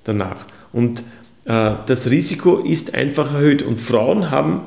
danach. 0.03 0.47
Und 0.71 1.01
äh, 1.45 1.75
das 1.85 2.09
Risiko 2.09 2.59
ist 2.59 2.93
einfach 2.93 3.33
erhöht. 3.33 3.61
Und 3.61 3.79
Frauen 3.81 4.31
haben 4.31 4.61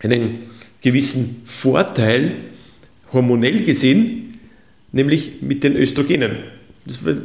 einen 0.00 0.38
gewissen 0.80 1.42
Vorteil, 1.46 2.36
hormonell 3.12 3.64
gesehen, 3.64 4.38
nämlich 4.92 5.40
mit 5.40 5.64
den 5.64 5.76
Östrogenen. 5.76 6.38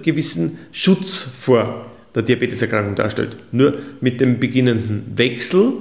Gewissen 0.02 0.58
Schutz 0.72 1.28
vor 1.40 1.88
der 2.16 2.24
Diabeteserkrankung 2.24 2.96
darstellt. 2.96 3.38
Nur 3.52 3.78
mit 4.02 4.22
dem 4.22 4.40
beginnenden 4.40 5.04
Wechsel 5.16 5.74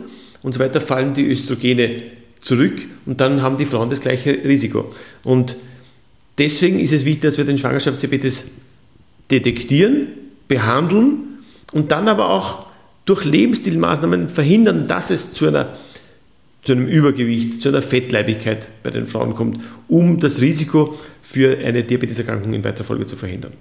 und 0.43 0.55
so 0.55 0.61
weiter 0.61 0.81
fallen 0.81 1.15
die 1.15 1.31
Östrogene 1.31 2.03
zurück 2.41 2.83
und 3.07 3.21
dann 3.21 3.43
haben 3.43 3.57
die 3.57 3.65
Frauen 3.65 3.91
das 3.91 4.01
gleiche 4.01 4.33
Risiko. 4.33 4.93
Und 5.25 5.57
deswegen 6.39 6.81
ist 6.81 6.93
es 6.93 7.05
wichtig, 7.05 7.23
dass 7.23 7.39
wir 7.39 7.45
den 7.45 7.59
Schwangerschaftsdiabetes 7.59 8.51
detektieren, 9.31 10.09
behandeln 10.49 11.39
und 11.73 11.93
dann 11.93 12.09
aber 12.09 12.31
auch 12.31 12.67
durch 13.05 13.25
Lebensstilmaßnahmen 13.25 14.29
verhindern, 14.29 14.87
dass 14.87 15.11
es 15.11 15.33
zu, 15.33 15.47
einer, 15.47 15.77
zu 16.63 16.73
einem 16.73 16.87
Übergewicht, 16.87 17.61
zu 17.61 17.69
einer 17.69 17.83
Fettleibigkeit 17.83 18.69
bei 18.83 18.91
den 18.91 19.07
Frauen 19.07 19.35
kommt, 19.35 19.61
um 19.89 20.21
das 20.21 20.41
Risiko 20.41 20.95
für 21.21 21.59
eine 21.59 21.83
Diabeteserkrankung 21.83 22.53
in 22.55 22.65
weiterer 22.65 22.85
Folge 22.85 23.07
zu 23.07 23.17
verhindern. 23.17 23.53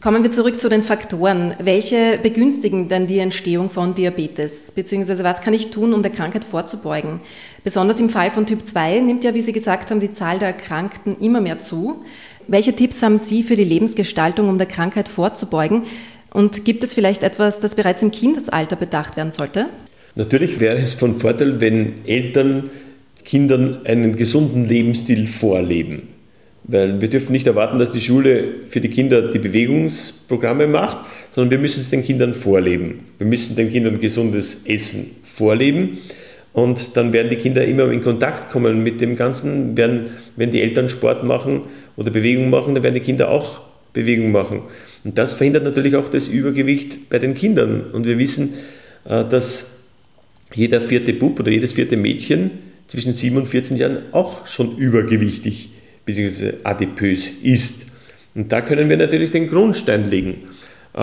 Kommen 0.00 0.22
wir 0.22 0.30
zurück 0.30 0.58
zu 0.58 0.70
den 0.70 0.82
Faktoren. 0.82 1.52
Welche 1.58 2.18
begünstigen 2.22 2.88
denn 2.88 3.06
die 3.06 3.18
Entstehung 3.18 3.68
von 3.68 3.92
Diabetes? 3.92 4.72
Beziehungsweise 4.72 5.24
was 5.24 5.42
kann 5.42 5.52
ich 5.52 5.70
tun, 5.70 5.92
um 5.92 6.00
der 6.00 6.10
Krankheit 6.10 6.44
vorzubeugen? 6.44 7.20
Besonders 7.64 8.00
im 8.00 8.08
Fall 8.08 8.30
von 8.30 8.46
Typ 8.46 8.66
2 8.66 9.00
nimmt 9.00 9.24
ja, 9.24 9.34
wie 9.34 9.42
Sie 9.42 9.52
gesagt 9.52 9.90
haben, 9.90 10.00
die 10.00 10.12
Zahl 10.12 10.38
der 10.38 10.48
Erkrankten 10.48 11.18
immer 11.20 11.42
mehr 11.42 11.58
zu. 11.58 12.02
Welche 12.48 12.74
Tipps 12.74 13.02
haben 13.02 13.18
Sie 13.18 13.42
für 13.42 13.56
die 13.56 13.64
Lebensgestaltung, 13.64 14.48
um 14.48 14.56
der 14.56 14.68
Krankheit 14.68 15.06
vorzubeugen? 15.06 15.82
Und 16.32 16.64
gibt 16.64 16.82
es 16.82 16.94
vielleicht 16.94 17.22
etwas, 17.22 17.60
das 17.60 17.74
bereits 17.74 18.00
im 18.02 18.10
Kindesalter 18.10 18.76
bedacht 18.76 19.18
werden 19.18 19.32
sollte? 19.32 19.66
Natürlich 20.16 20.60
wäre 20.60 20.78
es 20.78 20.94
von 20.94 21.16
Vorteil, 21.16 21.60
wenn 21.60 22.06
Eltern 22.06 22.70
Kindern 23.24 23.80
einen 23.84 24.16
gesunden 24.16 24.68
Lebensstil 24.68 25.26
vorleben. 25.26 26.08
Weil 26.64 27.00
wir 27.00 27.08
dürfen 27.08 27.32
nicht 27.32 27.46
erwarten, 27.46 27.78
dass 27.78 27.90
die 27.90 28.00
Schule 28.00 28.44
für 28.68 28.80
die 28.80 28.88
Kinder 28.88 29.30
die 29.30 29.38
Bewegungsprogramme 29.38 30.66
macht, 30.66 30.98
sondern 31.30 31.50
wir 31.50 31.58
müssen 31.58 31.80
es 31.80 31.90
den 31.90 32.02
Kindern 32.02 32.34
vorleben. 32.34 33.00
Wir 33.18 33.26
müssen 33.26 33.56
den 33.56 33.70
Kindern 33.70 33.98
gesundes 33.98 34.66
Essen 34.66 35.10
vorleben. 35.24 35.98
Und 36.52 36.96
dann 36.96 37.12
werden 37.12 37.28
die 37.28 37.36
Kinder 37.36 37.64
immer 37.64 37.90
in 37.90 38.02
Kontakt 38.02 38.50
kommen 38.50 38.82
mit 38.82 39.00
dem 39.00 39.16
Ganzen. 39.16 39.76
Werden, 39.76 40.10
wenn 40.36 40.50
die 40.50 40.60
Eltern 40.60 40.88
Sport 40.88 41.24
machen 41.24 41.62
oder 41.96 42.10
Bewegung 42.10 42.50
machen, 42.50 42.74
dann 42.74 42.82
werden 42.82 42.94
die 42.94 43.00
Kinder 43.00 43.30
auch 43.30 43.60
Bewegung 43.92 44.32
machen. 44.32 44.62
Und 45.04 45.18
das 45.18 45.34
verhindert 45.34 45.64
natürlich 45.64 45.96
auch 45.96 46.08
das 46.08 46.28
Übergewicht 46.28 47.08
bei 47.10 47.18
den 47.18 47.34
Kindern. 47.34 47.82
Und 47.92 48.06
wir 48.06 48.18
wissen, 48.18 48.54
äh, 49.04 49.24
dass 49.24 49.79
jeder 50.54 50.80
vierte 50.80 51.12
Bub 51.12 51.38
oder 51.40 51.50
jedes 51.50 51.74
vierte 51.74 51.96
Mädchen 51.96 52.50
zwischen 52.88 53.12
7 53.12 53.36
und 53.36 53.46
14 53.46 53.76
Jahren 53.76 53.98
auch 54.12 54.46
schon 54.46 54.76
übergewichtig 54.76 55.70
bzw. 56.04 56.54
adipös 56.64 57.30
ist. 57.42 57.86
Und 58.34 58.52
da 58.52 58.60
können 58.60 58.88
wir 58.88 58.96
natürlich 58.96 59.30
den 59.30 59.48
Grundstein 59.48 60.10
legen. 60.10 60.38
Äh, 60.94 60.98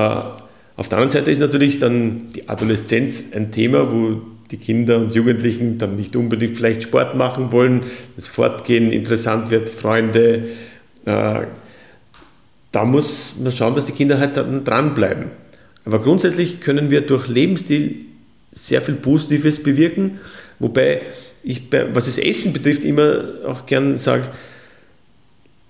auf 0.75 0.89
der 0.89 0.99
anderen 0.99 1.09
Seite 1.09 1.31
ist 1.31 1.39
natürlich 1.39 1.79
dann 1.79 2.31
die 2.35 2.49
Adoleszenz 2.49 3.33
ein 3.33 3.51
Thema, 3.51 3.91
wo 3.91 4.21
die 4.51 4.57
Kinder 4.57 4.97
und 4.97 5.13
Jugendlichen 5.13 5.77
dann 5.77 5.95
nicht 5.95 6.15
unbedingt 6.15 6.55
vielleicht 6.55 6.83
Sport 6.83 7.15
machen 7.15 7.51
wollen, 7.51 7.83
das 8.15 8.27
Fortgehen 8.27 8.91
interessant 8.91 9.49
wird, 9.49 9.69
Freunde, 9.69 10.47
äh, 11.05 11.41
da 12.71 12.85
muss 12.85 13.35
man 13.41 13.51
schauen, 13.51 13.75
dass 13.75 13.85
die 13.85 13.91
Kinder 13.91 14.19
halt 14.19 14.37
dranbleiben. 14.37 15.25
Aber 15.85 15.99
grundsätzlich 15.99 16.59
können 16.61 16.91
wir 16.91 17.01
durch 17.01 17.27
Lebensstil 17.27 18.05
sehr 18.65 18.81
viel 18.81 18.95
Positives 18.95 19.61
bewirken, 19.61 20.19
wobei 20.59 21.01
ich, 21.43 21.63
was 21.93 22.05
das 22.05 22.17
Essen 22.17 22.53
betrifft, 22.53 22.83
immer 22.83 23.29
auch 23.45 23.65
gern 23.65 23.97
sage, 23.97 24.23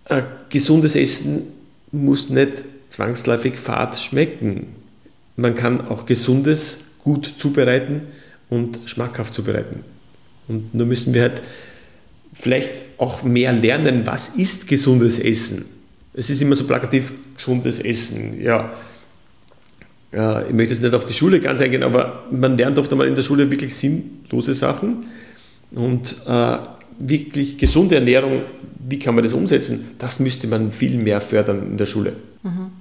ein 0.05 0.25
gesundes 0.49 0.95
Essen 0.95 1.43
muss 1.91 2.29
nicht 2.29 2.63
zwangsläufig 2.89 3.57
fad 3.57 3.99
schmecken. 3.99 4.67
Man 5.35 5.55
kann 5.55 5.87
auch 5.87 6.05
gesundes 6.05 6.79
gut 7.03 7.35
zubereiten 7.37 8.01
und 8.49 8.79
schmackhaft 8.85 9.33
zubereiten. 9.33 9.83
Und 10.47 10.73
nur 10.73 10.87
müssen 10.87 11.13
wir 11.13 11.23
halt 11.23 11.41
vielleicht 12.33 12.81
auch 12.97 13.23
mehr 13.23 13.53
lernen, 13.53 14.05
was 14.05 14.29
ist 14.29 14.67
gesundes 14.67 15.19
Essen 15.19 15.65
es 16.17 16.31
ist 16.31 16.41
immer 16.41 16.55
so 16.55 16.65
plakativ 16.65 17.13
gesundes 17.35 17.79
Essen. 17.79 18.41
Ja, 18.41 18.73
ich 20.11 20.53
möchte 20.53 20.73
jetzt 20.73 20.81
nicht 20.81 20.93
auf 20.93 21.05
die 21.05 21.13
Schule 21.13 21.39
ganz 21.39 21.59
eingehen, 21.61 21.83
aber 21.83 22.23
man 22.31 22.57
lernt 22.57 22.79
oft 22.79 22.91
einmal 22.91 23.07
in 23.07 23.15
der 23.15 23.23
Schule 23.23 23.51
wirklich 23.51 23.75
sinnlose 23.75 24.53
Sachen 24.53 25.05
und 25.71 26.15
äh, 26.27 26.57
wirklich 26.99 27.57
gesunde 27.57 27.95
Ernährung, 27.95 28.43
wie 28.87 28.99
kann 28.99 29.15
man 29.15 29.23
das 29.23 29.33
umsetzen? 29.33 29.95
Das 29.99 30.19
müsste 30.19 30.47
man 30.47 30.71
viel 30.71 30.97
mehr 30.97 31.19
fördern 31.19 31.71
in 31.71 31.77
der 31.77 31.85
Schule. 31.85 32.15
Mhm. 32.43 32.71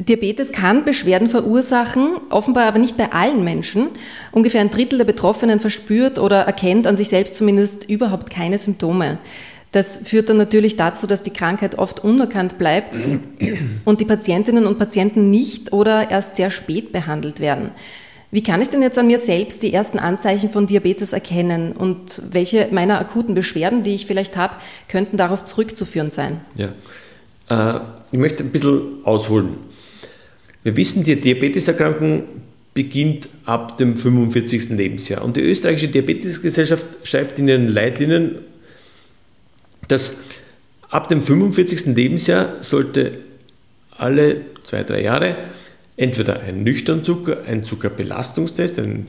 Diabetes 0.00 0.52
kann 0.52 0.84
Beschwerden 0.84 1.28
verursachen, 1.28 2.16
offenbar 2.30 2.66
aber 2.66 2.78
nicht 2.78 2.96
bei 2.96 3.12
allen 3.12 3.44
Menschen. 3.44 3.88
Ungefähr 4.32 4.62
ein 4.62 4.70
Drittel 4.70 4.98
der 4.98 5.04
Betroffenen 5.04 5.60
verspürt 5.60 6.18
oder 6.18 6.40
erkennt 6.40 6.86
an 6.86 6.96
sich 6.96 7.08
selbst 7.08 7.34
zumindest 7.34 7.88
überhaupt 7.88 8.30
keine 8.30 8.56
Symptome. 8.56 9.18
Das 9.72 10.00
führt 10.02 10.28
dann 10.28 10.36
natürlich 10.36 10.76
dazu, 10.76 11.06
dass 11.06 11.22
die 11.22 11.32
Krankheit 11.32 11.78
oft 11.78 12.02
unerkannt 12.02 12.58
bleibt 12.58 12.96
und 13.84 14.00
die 14.00 14.04
Patientinnen 14.04 14.66
und 14.66 14.78
Patienten 14.78 15.30
nicht 15.30 15.72
oder 15.72 16.10
erst 16.10 16.36
sehr 16.36 16.50
spät 16.50 16.92
behandelt 16.92 17.38
werden. 17.40 17.70
Wie 18.32 18.42
kann 18.42 18.62
ich 18.62 18.68
denn 18.68 18.82
jetzt 18.82 18.98
an 18.98 19.08
mir 19.08 19.18
selbst 19.18 19.62
die 19.62 19.72
ersten 19.72 19.98
Anzeichen 19.98 20.50
von 20.50 20.66
Diabetes 20.66 21.12
erkennen 21.12 21.72
und 21.72 22.22
welche 22.30 22.68
meiner 22.70 23.00
akuten 23.00 23.34
Beschwerden, 23.34 23.82
die 23.82 23.94
ich 23.94 24.06
vielleicht 24.06 24.36
habe, 24.36 24.54
könnten 24.88 25.16
darauf 25.16 25.44
zurückzuführen 25.44 26.10
sein? 26.10 26.40
Ja, 26.54 26.68
äh, 27.48 27.80
ich 28.12 28.18
möchte 28.18 28.44
ein 28.44 28.50
bisschen 28.50 29.04
ausholen. 29.04 29.54
Wir 30.62 30.76
wissen, 30.76 31.02
die 31.02 31.16
Diabeteserkrankung 31.16 32.24
beginnt 32.74 33.28
ab 33.46 33.78
dem 33.78 33.96
45. 33.96 34.70
Lebensjahr 34.70 35.24
und 35.24 35.36
die 35.36 35.40
österreichische 35.40 35.88
Diabetesgesellschaft 35.88 36.86
schreibt 37.02 37.38
in 37.40 37.48
ihren 37.48 37.68
Leitlinien 37.68 38.36
dass 39.90 40.16
ab 40.88 41.08
dem 41.08 41.22
45. 41.22 41.86
Lebensjahr 41.94 42.54
sollte 42.60 43.18
alle 43.96 44.42
zwei, 44.62 44.82
drei 44.82 45.02
Jahre 45.02 45.36
entweder 45.96 46.40
ein 46.40 46.62
nüchtern 46.62 47.04
Zucker, 47.04 47.38
ein 47.46 47.64
Zuckerbelastungstest, 47.64 48.78
ein 48.78 49.08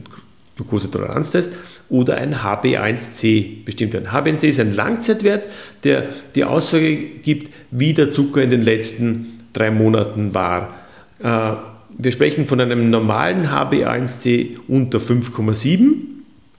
Glukosetoleranztest 0.58 1.54
oder 1.90 2.18
ein 2.18 2.36
HB1C 2.36 3.64
bestimmt 3.64 3.94
werden. 3.94 4.10
HB1C 4.10 4.48
ist 4.48 4.60
ein 4.60 4.76
Langzeitwert, 4.76 5.48
der 5.84 6.10
die 6.36 6.44
Aussage 6.44 6.98
gibt, 6.98 7.54
wie 7.72 7.94
der 7.94 8.12
Zucker 8.12 8.44
in 8.44 8.50
den 8.50 8.62
letzten 8.62 9.40
drei 9.54 9.72
Monaten 9.72 10.34
war. 10.34 10.76
Äh, 11.24 11.54
wir 11.98 12.12
sprechen 12.12 12.48
von 12.48 12.60
einem 12.60 12.90
normalen 12.90 13.48
HB1C 13.48 14.58
unter 14.68 14.98
5,7 15.00 15.94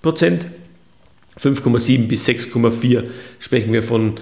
Prozent. 0.00 0.46
5,7 1.40 2.08
bis 2.08 2.28
6,4 2.28 3.04
sprechen 3.38 3.72
wir 3.72 3.82
von 3.82 4.14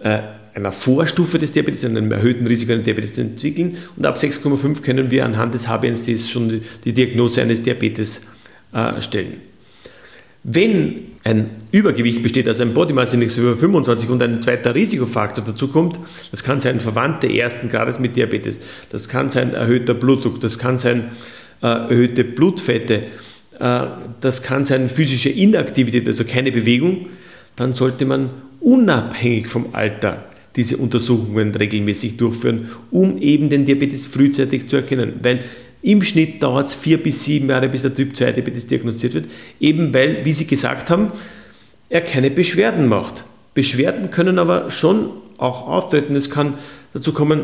äh, 0.00 0.20
einer 0.54 0.72
Vorstufe 0.72 1.38
des 1.38 1.52
Diabetes, 1.52 1.84
einem 1.84 2.10
erhöhten 2.12 2.46
Risiko, 2.46 2.72
einen 2.72 2.84
Diabetes 2.84 3.14
zu 3.14 3.22
entwickeln. 3.22 3.78
Und 3.96 4.04
ab 4.04 4.16
6,5 4.16 4.82
können 4.82 5.10
wir 5.10 5.24
anhand 5.24 5.54
des 5.54 5.68
HbA1cs 5.68 6.28
schon 6.28 6.60
die 6.84 6.92
Diagnose 6.92 7.42
eines 7.42 7.62
Diabetes 7.62 8.22
äh, 8.72 9.00
stellen. 9.00 9.40
Wenn 10.44 11.08
ein 11.24 11.50
Übergewicht 11.72 12.22
besteht, 12.22 12.48
also 12.48 12.62
ein 12.62 12.72
Body 12.72 12.94
Mass 12.94 13.12
Index 13.12 13.36
über 13.36 13.56
25 13.56 14.08
und 14.08 14.22
ein 14.22 14.40
zweiter 14.42 14.74
Risikofaktor 14.74 15.44
dazu 15.44 15.68
kommt, 15.68 15.98
das 16.30 16.42
kann 16.42 16.60
sein 16.60 16.80
Verwandte 16.80 17.26
ersten 17.26 17.68
Grades 17.68 17.98
mit 17.98 18.16
Diabetes, 18.16 18.60
das 18.90 19.08
kann 19.08 19.30
sein 19.30 19.52
erhöhter 19.52 19.94
Blutdruck, 19.94 20.40
das 20.40 20.58
kann 20.58 20.78
sein 20.78 21.10
äh, 21.60 21.66
erhöhte 21.66 22.24
Blutfette, 22.24 23.08
das 23.58 24.42
kann 24.42 24.64
sein 24.64 24.88
physische 24.88 25.30
Inaktivität, 25.30 26.06
also 26.06 26.24
keine 26.24 26.52
Bewegung, 26.52 27.08
dann 27.56 27.72
sollte 27.72 28.06
man 28.06 28.30
unabhängig 28.60 29.48
vom 29.48 29.66
Alter 29.72 30.24
diese 30.56 30.76
Untersuchungen 30.76 31.54
regelmäßig 31.54 32.16
durchführen, 32.16 32.68
um 32.90 33.18
eben 33.18 33.48
den 33.48 33.64
Diabetes 33.64 34.06
frühzeitig 34.06 34.68
zu 34.68 34.76
erkennen. 34.76 35.14
Weil 35.22 35.44
im 35.82 36.02
Schnitt 36.02 36.42
dauert 36.42 36.66
es 36.66 36.74
vier 36.74 37.02
bis 37.02 37.24
sieben 37.24 37.48
Jahre, 37.48 37.68
bis 37.68 37.82
der 37.82 37.94
Typ 37.94 38.16
2 38.16 38.32
Diabetes 38.32 38.66
diagnostiziert 38.66 39.14
wird, 39.14 39.26
eben 39.60 39.94
weil, 39.94 40.24
wie 40.24 40.32
Sie 40.32 40.46
gesagt 40.46 40.90
haben, 40.90 41.12
er 41.88 42.00
keine 42.00 42.30
Beschwerden 42.30 42.88
macht. 42.88 43.24
Beschwerden 43.54 44.10
können 44.10 44.38
aber 44.38 44.70
schon 44.70 45.10
auch 45.38 45.68
auftreten. 45.68 46.14
Es 46.16 46.30
kann 46.30 46.54
dazu 46.92 47.12
kommen, 47.12 47.42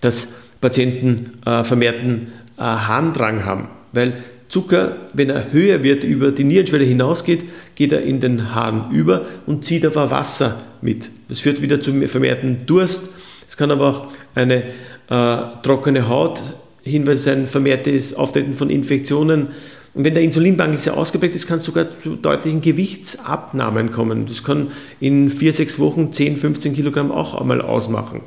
dass 0.00 0.28
Patienten 0.60 1.38
äh, 1.46 1.64
vermehrten 1.64 2.28
äh, 2.58 2.62
Harndrang 2.62 3.44
haben, 3.44 3.68
weil 3.92 4.12
Zucker, 4.52 4.96
wenn 5.14 5.30
er 5.30 5.50
höher 5.50 5.82
wird, 5.82 6.04
über 6.04 6.30
die 6.30 6.44
Nierenschwelle 6.44 6.84
hinausgeht, 6.84 7.42
geht 7.74 7.90
er 7.90 8.02
in 8.02 8.20
den 8.20 8.54
Harn 8.54 8.90
über 8.92 9.24
und 9.46 9.64
zieht 9.64 9.86
aber 9.86 10.10
Wasser 10.10 10.60
mit. 10.82 11.08
Das 11.30 11.40
führt 11.40 11.62
wieder 11.62 11.80
zu 11.80 12.06
vermehrten 12.06 12.58
Durst. 12.66 13.14
Es 13.48 13.56
kann 13.56 13.70
aber 13.70 13.88
auch 13.88 14.08
eine 14.34 14.64
äh, 15.08 15.36
trockene 15.62 16.06
Haut 16.06 16.42
Hinweise 16.82 17.22
sein, 17.22 17.46
vermehrtes 17.46 18.12
Auftreten 18.12 18.52
von 18.52 18.68
Infektionen. 18.68 19.48
Und 19.94 20.04
wenn 20.04 20.12
der 20.12 20.22
Insulinmangel 20.22 20.76
sehr 20.76 20.98
ausgeprägt 20.98 21.34
ist, 21.34 21.46
kann 21.46 21.56
es 21.56 21.64
sogar 21.64 21.86
zu 21.98 22.16
deutlichen 22.16 22.60
Gewichtsabnahmen 22.60 23.90
kommen. 23.90 24.26
Das 24.26 24.44
kann 24.44 24.66
in 25.00 25.30
vier, 25.30 25.54
sechs 25.54 25.78
Wochen 25.78 26.12
10, 26.12 26.36
15 26.36 26.74
Kilogramm 26.74 27.10
auch 27.10 27.40
einmal 27.40 27.62
ausmachen. 27.62 28.20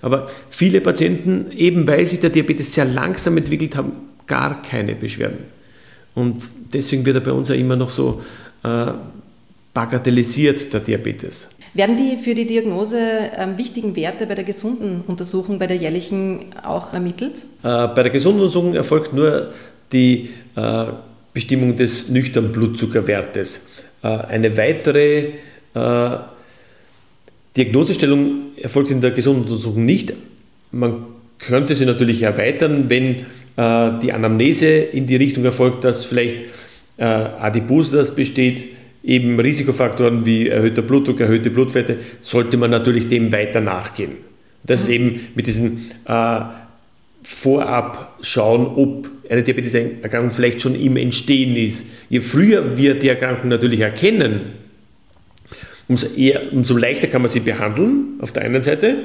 Aber 0.00 0.30
viele 0.48 0.80
Patienten, 0.80 1.50
eben 1.50 1.86
weil 1.86 2.06
sich 2.06 2.20
der 2.20 2.30
Diabetes 2.30 2.72
sehr 2.72 2.86
langsam 2.86 3.36
entwickelt 3.36 3.76
haben, 3.76 3.92
gar 4.26 4.62
keine 4.62 4.94
Beschwerden. 4.94 5.57
Und 6.18 6.50
deswegen 6.74 7.06
wird 7.06 7.16
er 7.16 7.22
bei 7.22 7.32
uns 7.32 7.48
ja 7.48 7.54
immer 7.54 7.76
noch 7.76 7.90
so 7.90 8.20
äh, 8.64 8.86
bagatellisiert, 9.72 10.72
der 10.72 10.80
Diabetes. 10.80 11.50
Werden 11.74 11.96
die 11.96 12.16
für 12.16 12.34
die 12.34 12.46
Diagnose 12.46 12.98
äh, 12.98 13.46
wichtigen 13.56 13.94
Werte 13.94 14.26
bei 14.26 14.34
der 14.34 14.44
gesunden 14.44 15.02
Untersuchung, 15.06 15.60
bei 15.60 15.68
der 15.68 15.76
jährlichen 15.76 16.46
auch 16.62 16.92
ermittelt? 16.92 17.42
Äh, 17.62 17.86
bei 17.88 18.02
der 18.02 18.10
gesunden 18.10 18.40
Untersuchung 18.40 18.74
erfolgt 18.74 19.12
nur 19.12 19.52
die 19.92 20.30
äh, 20.56 20.86
Bestimmung 21.32 21.76
des 21.76 22.08
nüchternen 22.08 22.50
Blutzuckerwertes. 22.50 23.68
Äh, 24.02 24.08
eine 24.08 24.56
weitere 24.56 25.34
äh, 25.74 26.10
Diagnosestellung 27.56 28.56
erfolgt 28.56 28.90
in 28.90 29.00
der 29.00 29.12
gesunden 29.12 29.44
Untersuchung 29.44 29.84
nicht. 29.84 30.14
Man 30.72 31.04
könnte 31.38 31.76
sie 31.76 31.86
natürlich 31.86 32.22
erweitern, 32.22 32.90
wenn 32.90 33.26
die 33.58 34.12
Anamnese 34.12 34.68
in 34.68 35.06
die 35.06 35.16
Richtung 35.16 35.44
erfolgt, 35.44 35.82
dass 35.82 36.04
vielleicht 36.04 36.44
äh, 36.96 37.04
Adipositas 37.04 38.14
besteht, 38.14 38.68
eben 39.02 39.40
Risikofaktoren 39.40 40.24
wie 40.24 40.48
erhöhter 40.48 40.82
Blutdruck, 40.82 41.20
erhöhte 41.20 41.50
Blutfette, 41.50 41.96
sollte 42.20 42.56
man 42.56 42.70
natürlich 42.70 43.08
dem 43.08 43.32
weiter 43.32 43.60
nachgehen. 43.60 44.12
Das 44.62 44.82
ist 44.82 44.88
mhm. 44.88 44.94
eben 44.94 45.20
mit 45.34 45.46
diesem 45.48 45.86
äh, 46.06 46.40
Vorab 47.24 48.18
schauen, 48.22 48.66
ob 48.76 49.08
eine 49.28 49.42
Diabeteserkrankung 49.42 50.30
vielleicht 50.30 50.62
schon 50.62 50.80
im 50.80 50.96
Entstehen 50.96 51.56
ist. 51.56 51.88
Je 52.08 52.20
früher 52.20 52.76
wir 52.76 52.94
die 52.94 53.08
Erkrankung 53.08 53.48
natürlich 53.48 53.80
erkennen, 53.80 54.52
umso, 55.88 56.06
eher, 56.16 56.52
umso 56.52 56.76
leichter 56.76 57.08
kann 57.08 57.22
man 57.22 57.28
sie 57.28 57.40
behandeln, 57.40 58.20
auf 58.20 58.30
der 58.30 58.44
einen 58.44 58.62
Seite, 58.62 58.98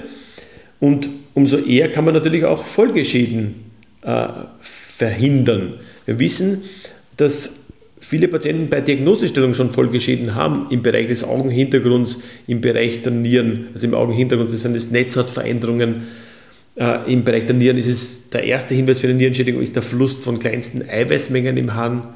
und 0.79 1.09
umso 1.33 1.57
eher 1.57 1.89
kann 1.89 2.05
man 2.05 2.13
natürlich 2.13 2.45
auch 2.45 2.65
Folgeschäden 2.65 3.62
äh, 4.03 4.27
verhindern. 4.61 5.75
Wir 6.05 6.19
wissen, 6.19 6.63
dass 7.17 7.63
viele 7.99 8.27
Patienten 8.27 8.69
bei 8.69 8.81
Diagnosestellung 8.81 9.53
schon 9.53 9.71
Folgeschäden 9.71 10.35
haben 10.35 10.67
im 10.69 10.83
Bereich 10.83 11.07
des 11.07 11.23
Augenhintergrunds, 11.23 12.19
im 12.47 12.61
Bereich 12.61 13.01
der 13.01 13.11
Nieren. 13.11 13.67
Also 13.73 13.87
im 13.87 13.93
Augenhintergrund 13.93 14.49
sind 14.49 14.75
es 14.75 14.91
Netzhautveränderungen. 14.91 16.03
Äh, 16.75 17.11
Im 17.11 17.23
Bereich 17.23 17.45
der 17.45 17.55
Nieren 17.55 17.77
ist 17.77 17.87
es 17.87 18.29
der 18.29 18.43
erste 18.43 18.75
Hinweis 18.75 18.99
für 18.99 19.07
eine 19.07 19.15
Nierenschädigung 19.15 19.61
ist 19.61 19.75
der 19.75 19.83
Verlust 19.83 20.23
von 20.23 20.39
kleinsten 20.39 20.87
Eiweißmengen 20.87 21.55
im 21.57 21.73
Hahn. 21.73 22.13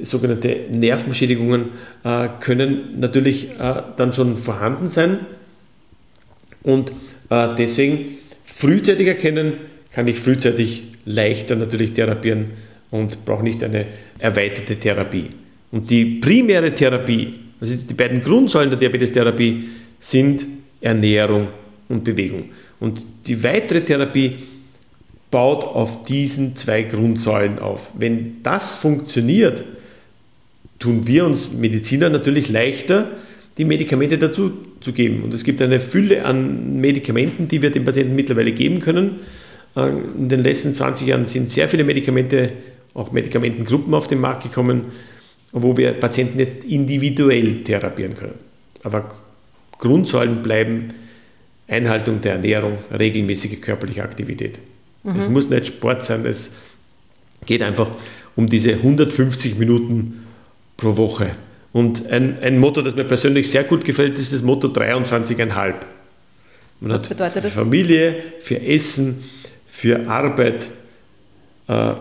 Sogenannte 0.00 0.56
Nervenschädigungen 0.70 1.70
äh, 2.04 2.28
können 2.38 3.00
natürlich 3.00 3.50
äh, 3.58 3.82
dann 3.96 4.12
schon 4.12 4.36
vorhanden 4.36 4.88
sein 4.88 5.18
und 6.62 6.92
äh, 7.30 7.48
deswegen 7.58 8.18
frühzeitig 8.44 9.08
erkennen, 9.08 9.54
kann 9.92 10.06
ich 10.06 10.20
frühzeitig 10.20 10.84
leichter 11.10 11.56
natürlich 11.56 11.92
therapieren 11.92 12.50
und 12.90 13.24
brauche 13.24 13.44
nicht 13.44 13.62
eine 13.62 13.86
erweiterte 14.18 14.76
Therapie. 14.76 15.26
Und 15.72 15.90
die 15.90 16.04
primäre 16.04 16.74
Therapie, 16.74 17.34
also 17.60 17.76
die 17.76 17.94
beiden 17.94 18.20
Grundsäulen 18.20 18.70
der 18.70 18.78
Diabetestherapie 18.78 19.68
sind 20.00 20.44
Ernährung 20.80 21.48
und 21.88 22.04
Bewegung. 22.04 22.44
Und 22.80 23.04
die 23.26 23.42
weitere 23.44 23.82
Therapie 23.82 24.32
baut 25.30 25.64
auf 25.64 26.02
diesen 26.04 26.56
zwei 26.56 26.82
Grundsäulen 26.82 27.58
auf. 27.58 27.90
Wenn 27.96 28.42
das 28.42 28.74
funktioniert, 28.74 29.62
tun 30.78 31.06
wir 31.06 31.26
uns 31.26 31.52
Mediziner 31.52 32.08
natürlich 32.08 32.48
leichter, 32.48 33.10
die 33.58 33.64
Medikamente 33.64 34.18
dazu 34.18 34.52
zu 34.80 34.92
geben. 34.92 35.22
Und 35.22 35.34
es 35.34 35.44
gibt 35.44 35.60
eine 35.60 35.78
Fülle 35.78 36.24
an 36.24 36.80
Medikamenten, 36.80 37.46
die 37.46 37.62
wir 37.62 37.70
den 37.70 37.84
Patienten 37.84 38.14
mittlerweile 38.14 38.52
geben 38.52 38.80
können. 38.80 39.20
Äh, 39.76 39.88
in 39.88 40.28
den 40.28 40.42
letzten 40.42 40.74
20 40.74 41.06
Jahren 41.06 41.26
sind 41.26 41.50
sehr 41.50 41.68
viele 41.68 41.84
Medikamente, 41.84 42.52
auch 42.94 43.12
Medikamentengruppen 43.12 43.94
auf 43.94 44.08
den 44.08 44.20
Markt 44.20 44.42
gekommen, 44.42 44.86
wo 45.52 45.76
wir 45.76 45.92
Patienten 45.92 46.38
jetzt 46.38 46.64
individuell 46.64 47.64
therapieren 47.64 48.14
können. 48.14 48.34
Aber 48.82 49.10
Grundsäulen 49.78 50.42
bleiben 50.42 50.88
Einhaltung 51.68 52.20
der 52.20 52.32
Ernährung, 52.32 52.78
regelmäßige 52.96 53.60
körperliche 53.60 54.02
Aktivität. 54.02 54.60
Mhm. 55.02 55.16
Es 55.16 55.28
muss 55.28 55.48
nicht 55.48 55.66
Sport 55.66 56.02
sein, 56.02 56.24
es 56.26 56.56
geht 57.46 57.62
einfach 57.62 57.90
um 58.36 58.48
diese 58.48 58.72
150 58.72 59.58
Minuten 59.58 60.26
pro 60.76 60.96
Woche. 60.96 61.30
Und 61.72 62.10
ein, 62.10 62.38
ein 62.40 62.58
Motto, 62.58 62.82
das 62.82 62.96
mir 62.96 63.04
persönlich 63.04 63.50
sehr 63.50 63.64
gut 63.64 63.84
gefällt, 63.84 64.18
ist 64.18 64.32
das 64.32 64.42
Motto 64.42 64.68
23,5. 64.68 65.74
Man 66.80 66.92
Was 66.92 67.08
bedeutet 67.08 67.44
das? 67.44 67.52
Für 67.52 67.60
Familie, 67.60 68.16
für 68.40 68.60
Essen, 68.60 69.22
für 69.70 70.08
Arbeit 70.08 70.66
äh, 71.68 71.92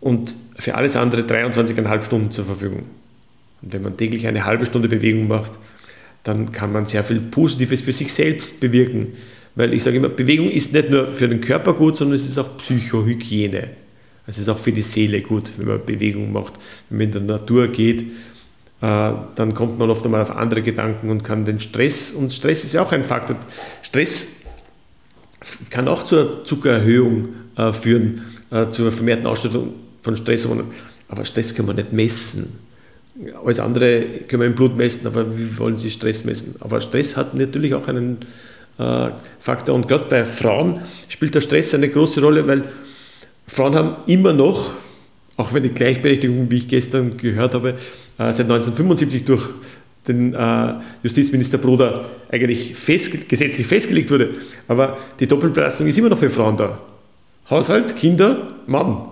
und 0.00 0.34
für 0.58 0.74
alles 0.74 0.96
andere 0.96 1.22
23,5 1.22 2.04
Stunden 2.04 2.30
zur 2.30 2.46
Verfügung. 2.46 2.84
Und 3.62 3.72
wenn 3.72 3.82
man 3.82 3.96
täglich 3.96 4.26
eine 4.26 4.44
halbe 4.44 4.66
Stunde 4.66 4.88
Bewegung 4.88 5.28
macht, 5.28 5.52
dann 6.22 6.52
kann 6.52 6.72
man 6.72 6.86
sehr 6.86 7.04
viel 7.04 7.20
Positives 7.20 7.82
für 7.82 7.92
sich 7.92 8.12
selbst 8.12 8.60
bewirken. 8.60 9.14
Weil 9.54 9.74
ich 9.74 9.82
sage 9.82 9.96
immer, 9.96 10.08
Bewegung 10.08 10.50
ist 10.50 10.72
nicht 10.72 10.90
nur 10.90 11.12
für 11.12 11.28
den 11.28 11.40
Körper 11.40 11.74
gut, 11.74 11.96
sondern 11.96 12.16
es 12.16 12.26
ist 12.26 12.38
auch 12.38 12.56
Psychohygiene. 12.58 13.70
Es 14.26 14.38
ist 14.38 14.48
auch 14.48 14.58
für 14.58 14.72
die 14.72 14.82
Seele 14.82 15.22
gut, 15.22 15.50
wenn 15.56 15.66
man 15.66 15.84
Bewegung 15.84 16.32
macht. 16.32 16.54
Wenn 16.88 16.98
man 16.98 17.06
in 17.06 17.26
der 17.26 17.38
Natur 17.38 17.68
geht, 17.68 18.02
äh, 18.02 19.12
dann 19.34 19.54
kommt 19.54 19.78
man 19.78 19.90
oft 19.90 20.04
einmal 20.04 20.22
auf 20.22 20.30
andere 20.30 20.62
Gedanken 20.62 21.10
und 21.10 21.24
kann 21.24 21.44
den 21.44 21.60
Stress, 21.60 22.12
und 22.12 22.32
Stress 22.32 22.64
ist 22.64 22.74
ja 22.74 22.82
auch 22.82 22.92
ein 22.92 23.04
Faktor. 23.04 23.36
Stress 23.82 24.39
kann 25.70 25.88
auch 25.88 26.04
zur 26.04 26.44
Zuckererhöhung 26.44 27.28
äh, 27.56 27.72
führen, 27.72 28.22
äh, 28.50 28.68
zur 28.68 28.92
vermehrten 28.92 29.26
Ausstattung 29.26 29.74
von 30.02 30.16
Stresshormonen. 30.16 30.66
Aber 31.08 31.24
Stress 31.24 31.54
kann 31.54 31.66
man 31.66 31.76
nicht 31.76 31.92
messen. 31.92 32.58
Alles 33.44 33.60
andere 33.60 34.02
können 34.28 34.42
wir 34.42 34.46
im 34.46 34.54
Blut 34.54 34.76
messen, 34.76 35.06
aber 35.06 35.36
wie 35.36 35.58
wollen 35.58 35.76
Sie 35.76 35.90
Stress 35.90 36.24
messen? 36.24 36.54
Aber 36.60 36.80
Stress 36.80 37.16
hat 37.16 37.34
natürlich 37.34 37.74
auch 37.74 37.86
einen 37.88 38.18
äh, 38.78 39.08
Faktor. 39.38 39.74
Und 39.74 39.88
gerade 39.88 40.06
bei 40.08 40.24
Frauen 40.24 40.80
spielt 41.08 41.34
der 41.34 41.40
Stress 41.40 41.74
eine 41.74 41.88
große 41.88 42.20
Rolle, 42.20 42.46
weil 42.46 42.62
Frauen 43.46 43.74
haben 43.74 43.96
immer 44.06 44.32
noch, 44.32 44.74
auch 45.36 45.52
wenn 45.52 45.62
die 45.62 45.70
Gleichberechtigung, 45.70 46.50
wie 46.50 46.58
ich 46.58 46.68
gestern 46.68 47.16
gehört 47.16 47.54
habe, 47.54 47.70
äh, 47.70 48.32
seit 48.32 48.46
1975 48.48 49.24
durch 49.24 49.50
den 50.08 50.34
äh, 50.34 50.74
Justizminister 51.02 51.58
Bruder 51.58 52.06
eigentlich 52.30 52.74
fest, 52.74 53.28
gesetzlich 53.28 53.66
festgelegt 53.66 54.10
wurde, 54.10 54.30
aber 54.68 54.98
die 55.18 55.26
Doppelbelastung 55.26 55.86
ist 55.86 55.98
immer 55.98 56.08
noch 56.08 56.18
für 56.18 56.30
Frauen 56.30 56.56
da. 56.56 56.78
Haushalt, 57.48 57.96
Kinder, 57.96 58.54
Mann. 58.66 59.08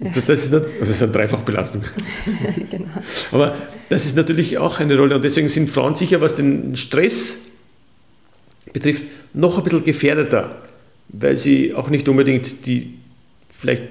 Ja. 0.00 0.10
Das, 0.26 0.44
ist 0.44 0.52
also 0.52 0.66
das 0.80 0.88
ist 0.90 1.02
eine 1.02 1.12
Dreifachbelastung. 1.12 1.82
genau. 2.70 2.88
Aber 3.32 3.56
das 3.88 4.04
ist 4.04 4.16
natürlich 4.16 4.58
auch 4.58 4.80
eine 4.80 4.98
Rolle 4.98 5.14
und 5.16 5.24
deswegen 5.24 5.48
sind 5.48 5.70
Frauen 5.70 5.94
sicher, 5.94 6.20
was 6.20 6.36
den 6.36 6.76
Stress 6.76 7.52
betrifft, 8.72 9.04
noch 9.32 9.56
ein 9.56 9.64
bisschen 9.64 9.84
gefährdeter, 9.84 10.62
weil 11.08 11.36
sie 11.36 11.74
auch 11.74 11.88
nicht 11.88 12.08
unbedingt 12.08 12.66
die, 12.66 12.94
vielleicht 13.56 13.84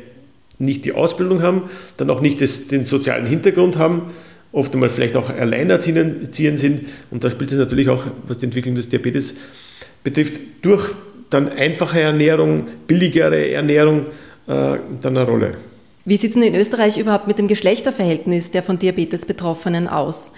nicht 0.60 0.86
die 0.86 0.94
Ausbildung 0.94 1.42
haben, 1.42 1.64
dann 1.98 2.10
auch 2.10 2.22
nicht 2.22 2.42
das, 2.42 2.68
den 2.68 2.86
sozialen 2.86 3.26
Hintergrund 3.26 3.78
haben, 3.78 4.12
oft 4.54 4.74
einmal 4.74 4.90
vielleicht 4.90 5.18
auch 5.18 5.30
alleinerziehend 5.30 6.60
sind 6.60 6.86
und 7.12 7.24
da 7.24 7.30
spielt 7.30 7.52
es 7.52 7.58
natürlich 7.58 7.90
auch, 7.90 8.06
was 8.26 8.38
die 8.38 8.46
Entwicklung 8.46 8.76
des 8.76 8.88
Diabetes 8.88 9.36
betrifft, 10.04 10.40
durch 10.62 10.94
dann 11.30 11.50
einfache 11.50 12.00
Ernährung, 12.00 12.66
billigere 12.88 13.50
Ernährung 13.52 14.06
äh, 14.48 14.78
dann 15.02 15.18
eine 15.18 15.26
Rolle. 15.26 15.58
Wie 16.06 16.18
sieht 16.18 16.30
es 16.30 16.34
denn 16.36 16.44
in 16.44 16.56
Österreich 16.56 16.98
überhaupt 16.98 17.28
mit 17.28 17.40
dem 17.40 17.48
Geschlechterverhältnis 17.48 18.52
der 18.52 18.62
von 18.62 18.78
Diabetes 18.78 19.26
Betroffenen 19.26 19.88
aus? 19.88 20.32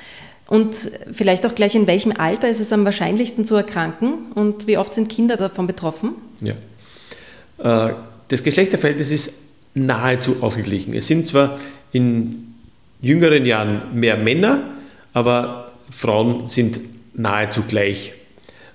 Und 0.47 0.75
vielleicht 1.12 1.45
auch 1.45 1.56
gleich 1.56 1.75
in 1.75 1.88
welchem 1.88 2.13
Alter 2.15 2.47
ist 2.47 2.62
es 2.62 2.71
am 2.71 2.86
wahrscheinlichsten 2.86 3.45
zu 3.45 3.56
erkranken 3.56 4.32
und 4.36 4.67
wie 4.67 4.78
oft 4.78 4.93
sind 4.93 5.10
Kinder 5.10 5.38
davon 5.38 5.65
betroffen? 5.67 6.12
Ja. 6.39 7.89
Äh, 7.89 7.93
das 8.28 8.43
Geschlechterverhältnis 8.43 9.12
ist 9.12 9.34
nahezu 9.73 10.38
ausgeglichen. 10.41 10.93
Es 10.93 11.08
sind 11.08 11.28
zwar 11.28 11.60
in 11.91 12.54
jüngeren 13.05 13.45
Jahren 13.45 13.93
mehr 13.93 14.17
Männer, 14.17 14.63
aber 15.13 15.71
Frauen 15.91 16.47
sind 16.47 16.79
nahezu 17.13 17.61
gleich. 17.67 18.13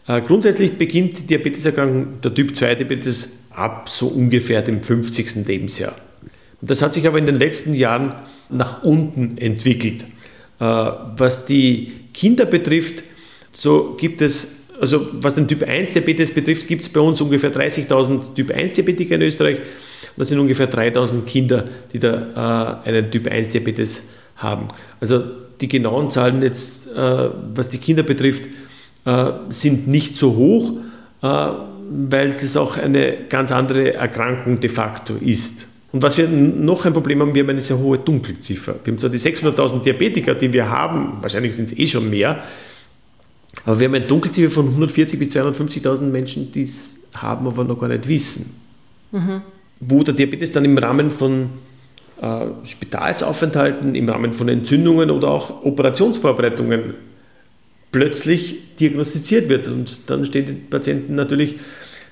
Äh, 0.07 0.23
grundsätzlich 0.23 0.79
beginnt 0.79 1.19
die 1.19 1.27
Diabeteserkrankung, 1.27 2.21
der 2.23 2.35
Typ 2.35 2.57
2 2.57 2.77
Diabetes, 2.77 3.33
ab 3.51 3.89
so 3.89 4.07
ungefähr 4.07 4.63
dem 4.63 4.83
50. 4.83 5.47
Lebensjahr. 5.47 5.95
Das 6.63 6.81
hat 6.83 6.95
sich 6.95 7.07
aber 7.07 7.19
in 7.19 7.27
den 7.27 7.39
letzten 7.39 7.75
Jahren 7.75 8.15
nach 8.49 8.85
unten 8.85 9.37
entwickelt. 9.37 10.05
Äh, 10.61 10.65
was 10.65 11.47
die 11.47 11.93
Kinder 12.15 12.47
betrifft, 12.47 13.03
so 13.51 13.97
gibt 13.99 14.23
es, 14.23 14.57
also 14.81 15.09
was 15.13 15.35
den 15.35 15.49
Typ 15.49 15.65
1 15.65 15.93
Diabetes 15.93 16.33
betrifft, 16.33 16.69
gibt 16.69 16.83
es 16.83 16.89
bei 16.89 17.01
uns 17.01 17.21
ungefähr 17.21 17.53
30.000 17.53 18.35
Typ 18.35 18.53
1 18.53 18.77
Diabetiker 18.77 19.17
in 19.17 19.23
Österreich. 19.23 19.59
Das 20.17 20.29
sind 20.29 20.39
ungefähr 20.39 20.71
3.000 20.71 21.23
Kinder, 21.23 21.65
die 21.93 21.99
da 21.99 22.81
äh, 22.85 22.89
einen 22.89 23.11
Typ 23.11 23.27
1 23.27 23.53
Diabetes 23.53 24.05
haben. 24.05 24.20
Also 25.01 25.23
die 25.61 25.69
genauen 25.69 26.11
Zahlen 26.11 26.43
jetzt, 26.43 26.89
äh, 26.89 27.29
was 27.55 27.69
die 27.69 27.79
Kinder 27.79 28.03
betrifft, 28.03 28.49
sind 29.49 29.89
nicht 29.89 30.19
so 30.19 30.37
hoch, 30.37 30.73
weil 31.23 32.29
es 32.33 32.57
auch 32.59 32.77
eine 32.77 33.17
ganz 33.31 33.51
andere 33.51 33.95
Erkrankung 33.95 34.61
de 34.61 34.69
facto 34.69 35.15
ist. 35.15 35.67
Und 35.93 36.03
was 36.03 36.19
wir 36.19 36.29
noch 36.29 36.85
ein 36.85 36.93
Problem 36.93 37.21
haben, 37.21 37.35
wir 37.35 37.43
haben 37.43 37.51
eine 37.51 37.63
sehr 37.63 37.79
hohe 37.79 37.99
Dunkelziffer. 37.99 38.77
Wir 38.85 38.93
haben 38.93 38.99
zwar 38.99 39.11
die 39.11 39.19
600.000 39.19 39.83
Diabetiker, 39.83 40.35
die 40.35 40.53
wir 40.53 40.69
haben, 40.69 41.19
wahrscheinlich 41.21 41.57
sind 41.57 41.73
es 41.73 41.79
eh 41.79 41.87
schon 41.87 42.09
mehr, 42.09 42.45
aber 43.65 43.81
wir 43.81 43.89
haben 43.89 43.95
eine 43.95 44.07
Dunkelziffer 44.07 44.51
von 44.51 44.89
140.000 44.89 45.17
bis 45.19 45.35
250.000 45.35 46.03
Menschen, 46.03 46.53
die 46.53 46.63
es 46.63 46.99
haben, 47.15 47.47
aber 47.47 47.65
noch 47.65 47.79
gar 47.79 47.89
nicht 47.89 48.07
wissen. 48.07 48.55
Mhm. 49.11 49.43
Wo 49.81 50.03
der 50.03 50.15
Diabetes 50.15 50.53
dann 50.53 50.65
im 50.65 50.79
Rahmen 50.79 51.11
von 51.11 51.43
äh, 51.43 51.47
Spitalsaufenthalten, 52.65 53.95
im 53.95 54.09
Rahmen 54.09 54.33
von 54.33 54.49
Entzündungen 54.49 55.11
oder 55.11 55.29
auch 55.29 55.65
Operationsvorbereitungen 55.65 56.95
plötzlich 57.93 58.77
diagnostiziert 58.77 59.49
wird. 59.49 59.69
Und 59.69 60.11
dann 60.11 60.25
stehen 60.25 60.47
die 60.47 60.53
Patienten 60.53 61.15
natürlich 61.15 61.57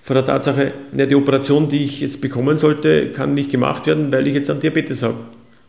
vor 0.03 0.15
der 0.15 0.25
Tatsache, 0.25 0.73
ne, 0.93 1.07
die 1.07 1.15
Operation, 1.15 1.69
die 1.69 1.85
ich 1.85 2.01
jetzt 2.01 2.23
bekommen 2.23 2.57
sollte, 2.57 3.13
kann 3.13 3.35
nicht 3.35 3.51
gemacht 3.51 3.87
werden, 3.87 4.11
weil 4.11 4.27
ich 4.27 4.35
jetzt 4.35 4.49
einen 4.49 4.61
Diabetes 4.61 5.03
habe. 5.03 5.19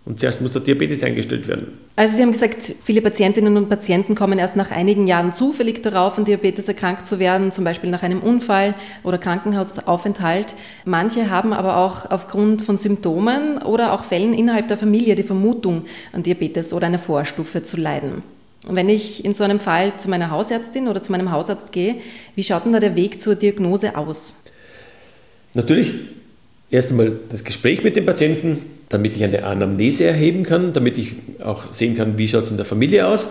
Und 0.09 0.19
zuerst 0.19 0.41
muss 0.41 0.53
der 0.53 0.61
Diabetes 0.61 1.03
eingestellt 1.03 1.47
werden. 1.47 1.67
Also 1.95 2.15
Sie 2.15 2.23
haben 2.23 2.31
gesagt, 2.31 2.73
viele 2.83 2.99
Patientinnen 2.99 3.55
und 3.57 3.69
Patienten 3.69 4.15
kommen 4.15 4.39
erst 4.39 4.55
nach 4.55 4.71
einigen 4.71 5.05
Jahren 5.05 5.33
zufällig 5.33 5.83
darauf, 5.83 6.17
an 6.17 6.25
Diabetes 6.25 6.67
erkrankt 6.67 7.05
zu 7.05 7.19
werden, 7.19 7.51
zum 7.51 7.63
Beispiel 7.63 7.91
nach 7.91 8.01
einem 8.01 8.21
Unfall 8.21 8.73
oder 9.03 9.19
Krankenhausaufenthalt. 9.19 10.55
Manche 10.83 11.29
haben 11.29 11.53
aber 11.53 11.77
auch 11.77 12.09
aufgrund 12.09 12.63
von 12.63 12.75
Symptomen 12.75 13.59
oder 13.59 13.93
auch 13.93 14.03
Fällen 14.03 14.33
innerhalb 14.33 14.67
der 14.67 14.77
Familie 14.77 15.13
die 15.13 15.21
Vermutung, 15.21 15.85
an 16.11 16.23
Diabetes 16.23 16.73
oder 16.73 16.87
einer 16.87 16.97
Vorstufe 16.97 17.61
zu 17.61 17.77
leiden. 17.77 18.23
Und 18.67 18.75
wenn 18.75 18.89
ich 18.89 19.23
in 19.23 19.35
so 19.35 19.43
einem 19.43 19.59
Fall 19.59 19.95
zu 19.97 20.09
meiner 20.09 20.31
Hausärztin 20.31 20.87
oder 20.87 21.03
zu 21.03 21.11
meinem 21.11 21.29
Hausarzt 21.29 21.71
gehe, 21.71 21.97
wie 22.33 22.43
schaut 22.43 22.65
denn 22.65 22.73
da 22.73 22.79
der 22.79 22.95
Weg 22.95 23.21
zur 23.21 23.35
Diagnose 23.35 23.95
aus? 23.95 24.37
Natürlich 25.53 25.93
erst 26.71 26.89
einmal 26.89 27.11
das 27.29 27.43
Gespräch 27.43 27.83
mit 27.83 27.95
dem 27.95 28.07
Patienten, 28.07 28.78
damit 28.89 29.15
ich 29.15 29.23
eine 29.23 29.43
Anamnese 29.43 30.05
erheben 30.05 30.43
kann, 30.43 30.73
damit 30.73 30.97
ich 30.97 31.13
auch 31.43 31.71
sehen 31.71 31.95
kann, 31.95 32.17
wie 32.17 32.27
schaut 32.27 32.43
es 32.43 32.51
in 32.51 32.57
der 32.57 32.65
Familie 32.65 33.07
aus. 33.07 33.27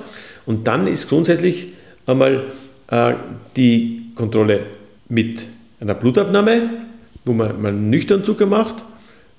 Und 0.47 0.67
dann 0.67 0.87
ist 0.87 1.09
grundsätzlich 1.09 1.73
einmal 2.07 2.47
äh, 2.91 3.15
die 3.57 4.03
Kontrolle 4.15 4.61
mit 5.09 5.45
einer 5.81 5.95
Blutabnahme, 5.95 6.71
wo 7.25 7.33
man 7.33 7.61
mal 7.61 7.73
nüchtern 7.73 8.25
Zucker 8.25 8.47
macht 8.47 8.85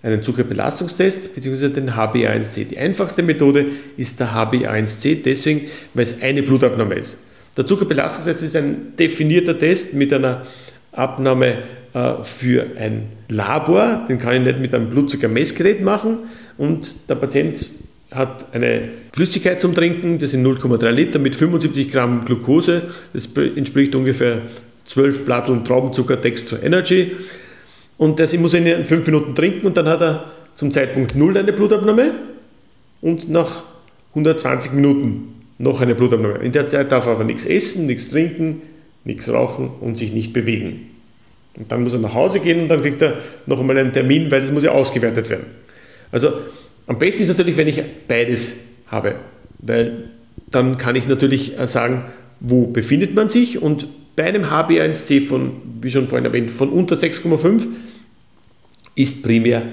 einen 0.02 0.24
Zuckerbelastungstest 0.24 1.36
bzw. 1.36 1.70
den 1.70 1.92
HbA1c. 1.92 2.66
Die 2.66 2.78
einfachste 2.78 3.22
Methode 3.22 3.66
ist 3.98 4.20
der 4.20 4.34
HbA1c, 4.34 5.24
deswegen, 5.24 5.68
weil 5.94 6.04
es 6.04 6.22
eine 6.22 6.42
Blutabnahme 6.44 6.96
ist. 6.96 7.18
Der 7.58 7.66
Zuckerbelastungstest 7.66 8.44
ist 8.44 8.56
ein 8.56 8.94
definierter 8.98 9.58
Test 9.58 9.94
mit 9.94 10.14
einer 10.14 10.46
Abnahme 10.92 11.64
äh, 11.94 12.24
für 12.24 12.66
ein 12.78 13.10
Labor. 13.30 14.06
Den 14.08 14.20
kann 14.20 14.36
ich 14.36 14.42
nicht 14.42 14.60
mit 14.60 14.74
einem 14.74 14.90
Blutzuckermessgerät 14.90 15.82
machen. 15.82 16.20
Und 16.58 17.10
der 17.10 17.16
Patient 17.16 17.68
hat 18.12 18.54
eine 18.54 18.90
Flüssigkeit 19.14 19.62
zum 19.62 19.76
Trinken, 19.76 20.20
das 20.20 20.32
sind 20.32 20.46
0,3 20.46 20.90
Liter 20.92 21.20
mit 21.20 21.36
75 21.36 21.92
Gramm 21.92 22.26
Glucose. 22.26 22.84
Das 23.14 23.30
entspricht 23.56 23.96
ungefähr 23.96 24.42
12 24.86 25.26
Platteln 25.26 25.64
Traubenzucker 25.64 26.18
Dextro 26.18 26.58
Energy. 26.62 27.12
Und 27.98 28.20
das 28.20 28.36
muss 28.38 28.54
er 28.54 28.78
in 28.78 28.86
fünf 28.86 29.06
Minuten 29.06 29.36
trinken 29.36 29.68
und 29.68 29.78
dann 29.78 29.88
hat 29.88 30.02
er 30.02 30.32
zum 30.56 30.72
Zeitpunkt 30.72 31.16
null 31.16 31.38
eine 31.38 31.54
Blutabnahme 31.54 32.12
und 33.02 33.30
nach 33.30 33.64
120 34.10 34.74
Minuten 34.74 35.36
noch 35.58 35.82
eine 35.82 35.96
Blutabnahme. 35.96 36.40
In 36.40 36.52
der 36.52 36.68
Zeit 36.68 36.92
darf 36.92 37.06
er 37.06 37.14
aber 37.14 37.24
nichts 37.24 37.46
essen, 37.46 37.86
nichts 37.86 38.10
trinken, 38.10 38.62
nichts 39.04 39.30
rauchen 39.30 39.70
und 39.82 39.96
sich 39.96 40.14
nicht 40.14 40.34
bewegen. 40.34 40.89
Und 41.60 41.72
dann 41.72 41.84
muss 41.84 41.94
er 41.94 42.00
nach 42.00 42.14
Hause 42.14 42.40
gehen 42.40 42.62
und 42.62 42.70
dann 42.70 42.82
kriegt 42.82 43.02
er 43.02 43.16
noch 43.46 43.60
einmal 43.60 43.78
einen 43.78 43.94
Termin, 43.94 44.32
weil 44.32 44.42
das 44.42 44.52
muss 44.52 44.64
ja 44.64 44.72
ausgewertet 44.72 45.30
werden. 45.30 45.46
Also 46.12 46.32
am 46.88 46.98
besten 46.98 47.22
ist 47.22 47.28
natürlich, 47.28 47.58
wenn 47.58 47.68
ich 47.68 47.84
beides 48.08 48.56
habe, 48.88 49.16
weil 49.60 50.06
dann 50.50 50.78
kann 50.78 50.96
ich 50.96 51.08
natürlich 51.08 51.54
sagen, 51.66 52.06
wo 52.40 52.68
befindet 52.68 53.14
man 53.14 53.30
sich 53.30 53.62
und 53.62 53.88
bei 54.16 54.26
einem 54.26 54.46
HbA1c 54.46 55.28
von, 55.28 55.52
wie 55.82 55.92
schon 55.92 56.08
vorhin 56.08 56.26
erwähnt, 56.26 56.50
von 56.52 56.70
unter 56.70 56.96
6,5 56.96 57.68
ist 58.96 59.24
primär 59.24 59.64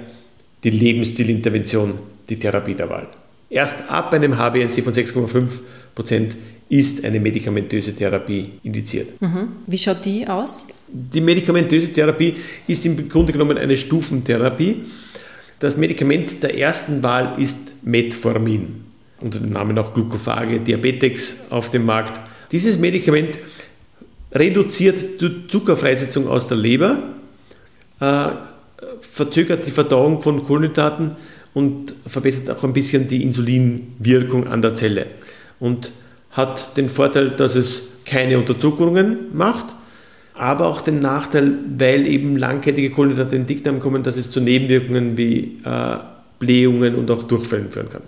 die 0.62 0.70
Lebensstilintervention 0.70 1.94
die 2.28 2.38
Therapie 2.38 2.74
der 2.74 2.90
Wahl. 2.90 3.08
Erst 3.48 3.90
ab 3.90 4.12
einem 4.12 4.34
HbA1c 4.34 4.82
von 4.82 4.92
6,5% 4.92 6.32
ist 6.68 7.04
eine 7.04 7.20
medikamentöse 7.20 7.94
Therapie 7.94 8.50
indiziert. 8.62 9.20
Mhm. 9.20 9.48
Wie 9.66 9.78
schaut 9.78 10.04
die 10.04 10.26
aus? 10.26 10.66
Die 10.88 11.20
medikamentöse 11.20 11.92
Therapie 11.92 12.34
ist 12.66 12.86
im 12.86 13.08
Grunde 13.08 13.32
genommen 13.32 13.58
eine 13.58 13.76
Stufentherapie. 13.76 14.84
Das 15.58 15.76
Medikament 15.76 16.42
der 16.42 16.56
ersten 16.58 17.02
Wahl 17.02 17.34
ist 17.38 17.84
Metformin, 17.84 18.84
unter 19.20 19.40
dem 19.40 19.50
Namen 19.50 19.78
auch 19.78 19.94
Glucophage, 19.94 20.60
Diabetex 20.60 21.46
auf 21.50 21.70
dem 21.70 21.86
Markt. 21.86 22.20
Dieses 22.52 22.78
Medikament 22.78 23.38
reduziert 24.32 25.20
die 25.20 25.48
Zuckerfreisetzung 25.48 26.28
aus 26.28 26.46
der 26.46 26.58
Leber, 26.58 26.98
äh, 28.00 28.26
verzögert 29.00 29.66
die 29.66 29.70
Verdauung 29.70 30.20
von 30.20 30.44
Kohlenhydraten 30.44 31.16
und 31.54 31.94
verbessert 32.06 32.50
auch 32.50 32.62
ein 32.64 32.74
bisschen 32.74 33.08
die 33.08 33.22
Insulinwirkung 33.22 34.46
an 34.46 34.60
der 34.60 34.74
Zelle. 34.74 35.06
Und 35.58 35.90
hat 36.32 36.76
den 36.76 36.90
Vorteil, 36.90 37.30
dass 37.30 37.56
es 37.56 38.00
keine 38.04 38.38
Unterzuckerungen 38.38 39.34
macht, 39.34 39.74
aber 40.38 40.66
auch 40.66 40.80
den 40.80 41.00
Nachteil, 41.00 41.52
weil 41.78 42.06
eben 42.06 42.36
langkettige 42.36 42.90
Kohlenhydrate 42.90 43.36
in 43.36 43.46
Dickdarm 43.46 43.80
kommen, 43.80 44.02
dass 44.02 44.16
es 44.16 44.30
zu 44.30 44.40
Nebenwirkungen 44.40 45.16
wie 45.16 45.58
äh, 45.64 45.96
Blähungen 46.38 46.94
und 46.94 47.10
auch 47.10 47.22
Durchfällen 47.22 47.70
führen 47.70 47.88
kann. 47.90 48.02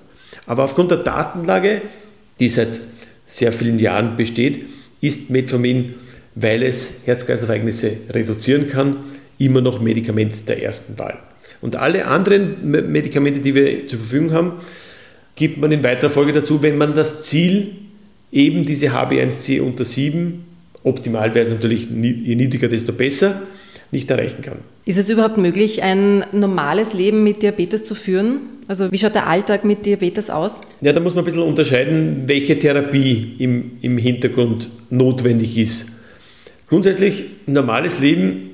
Aber 0.46 0.64
aufgrund 0.64 0.90
der 0.90 0.98
Datenlage, 0.98 1.82
die 2.40 2.48
seit 2.48 2.80
sehr 3.26 3.52
vielen 3.52 3.78
Jahren 3.78 4.16
besteht, 4.16 4.64
ist 5.00 5.30
Metformin, 5.30 5.94
weil 6.34 6.62
es 6.62 7.02
Herz-Kreislauf-Ereignisse 7.06 7.92
reduzieren 8.10 8.68
kann, 8.68 8.96
immer 9.38 9.60
noch 9.60 9.80
Medikament 9.80 10.48
der 10.48 10.62
ersten 10.62 10.98
Wahl. 10.98 11.18
Und 11.60 11.76
alle 11.76 12.06
anderen 12.06 12.70
Medikamente, 12.70 13.40
die 13.40 13.54
wir 13.54 13.86
zur 13.86 13.98
Verfügung 13.98 14.32
haben, 14.32 14.52
gibt 15.34 15.58
man 15.58 15.72
in 15.72 15.82
weiterer 15.84 16.10
Folge 16.10 16.32
dazu, 16.32 16.62
wenn 16.62 16.78
man 16.78 16.94
das 16.94 17.24
Ziel, 17.24 17.76
eben 18.30 18.64
diese 18.64 18.88
HB1C 18.88 19.60
unter 19.60 19.84
7, 19.84 20.44
optimal 20.88 21.34
wäre 21.34 21.46
es 21.46 21.52
natürlich, 21.52 21.88
je 21.90 22.34
niedriger, 22.34 22.68
desto 22.68 22.92
besser, 22.92 23.42
nicht 23.90 24.10
erreichen 24.10 24.42
kann. 24.42 24.58
Ist 24.84 24.98
es 24.98 25.08
überhaupt 25.08 25.38
möglich, 25.38 25.82
ein 25.82 26.24
normales 26.32 26.92
Leben 26.92 27.22
mit 27.24 27.42
Diabetes 27.42 27.84
zu 27.84 27.94
führen? 27.94 28.40
Also 28.66 28.92
wie 28.92 28.98
schaut 28.98 29.14
der 29.14 29.26
Alltag 29.26 29.64
mit 29.64 29.86
Diabetes 29.86 30.28
aus? 30.28 30.60
Ja, 30.80 30.92
da 30.92 31.00
muss 31.00 31.14
man 31.14 31.22
ein 31.22 31.24
bisschen 31.24 31.42
unterscheiden, 31.42 32.24
welche 32.26 32.58
Therapie 32.58 33.34
im, 33.38 33.78
im 33.80 33.96
Hintergrund 33.96 34.68
notwendig 34.90 35.56
ist. 35.56 35.92
Grundsätzlich 36.68 37.24
ein 37.46 37.54
normales 37.54 37.98
Leben, 37.98 38.50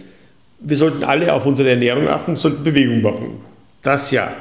wir 0.60 0.76
sollten 0.76 1.02
alle 1.02 1.32
auf 1.32 1.46
unsere 1.46 1.70
Ernährung 1.70 2.08
achten, 2.08 2.36
sollten 2.36 2.62
Bewegung 2.62 3.02
machen. 3.02 3.30
Das 3.82 4.12
ja. 4.12 4.32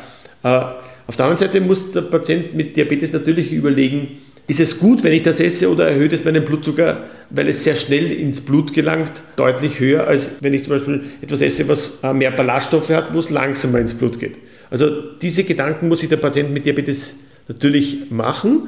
Äh, 0.44 0.62
auf 1.06 1.18
der 1.18 1.26
anderen 1.26 1.38
Seite 1.38 1.60
muss 1.60 1.92
der 1.92 2.02
Patient 2.02 2.54
mit 2.54 2.78
Diabetes 2.78 3.12
natürlich 3.12 3.52
überlegen, 3.52 4.20
ist 4.48 4.60
es 4.60 4.80
gut, 4.80 5.04
wenn 5.04 5.14
ich 5.14 5.24
das 5.24 5.40
esse 5.40 5.70
oder 5.70 5.88
erhöht 5.88 6.12
es 6.12 6.26
meinen 6.26 6.44
Blutzucker, 6.44 7.06
weil 7.30 7.48
es 7.48 7.64
sehr 7.64 7.76
schnell 7.76 8.12
ins 8.12 8.42
Blut 8.42 8.74
gelangt, 8.74 9.12
deutlich 9.36 9.80
höher, 9.80 10.06
als 10.08 10.38
wenn 10.42 10.54
ich 10.54 10.64
zum 10.64 10.74
Beispiel 10.74 11.02
etwas 11.22 11.42
esse, 11.42 11.68
was 11.68 12.00
äh, 12.04 12.14
mehr 12.14 12.32
Ballaststoffe 12.32 12.90
hat, 12.90 13.14
wo 13.14 13.20
es 13.20 13.30
langsamer 13.30 13.80
ins 13.80 13.94
Blut 13.94 14.20
geht. 14.20 14.38
Also 14.70 14.90
diese 15.22 15.44
Gedanken 15.44 15.88
muss 15.88 16.00
sich 16.02 16.10
der 16.10 16.18
Patient 16.18 16.52
mit 16.52 16.66
Diabetes 16.66 17.20
natürlich 17.48 18.12
machen. 18.12 18.68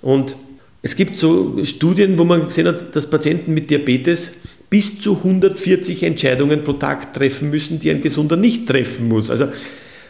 Und 0.00 0.34
es 0.82 0.96
gibt 0.96 1.16
so 1.16 1.64
Studien, 1.64 2.18
wo 2.18 2.24
man 2.24 2.46
gesehen 2.46 2.66
hat, 2.66 2.96
dass 2.96 3.08
Patienten 3.08 3.54
mit 3.54 3.70
Diabetes 3.70 4.32
bis 4.70 5.00
zu 5.00 5.18
140 5.18 6.02
Entscheidungen 6.02 6.64
pro 6.64 6.72
Tag 6.72 7.12
treffen 7.12 7.50
müssen, 7.50 7.78
die 7.78 7.90
ein 7.90 8.02
Gesunder 8.02 8.36
nicht 8.36 8.66
treffen 8.66 9.08
muss. 9.08 9.30
Also 9.30 9.48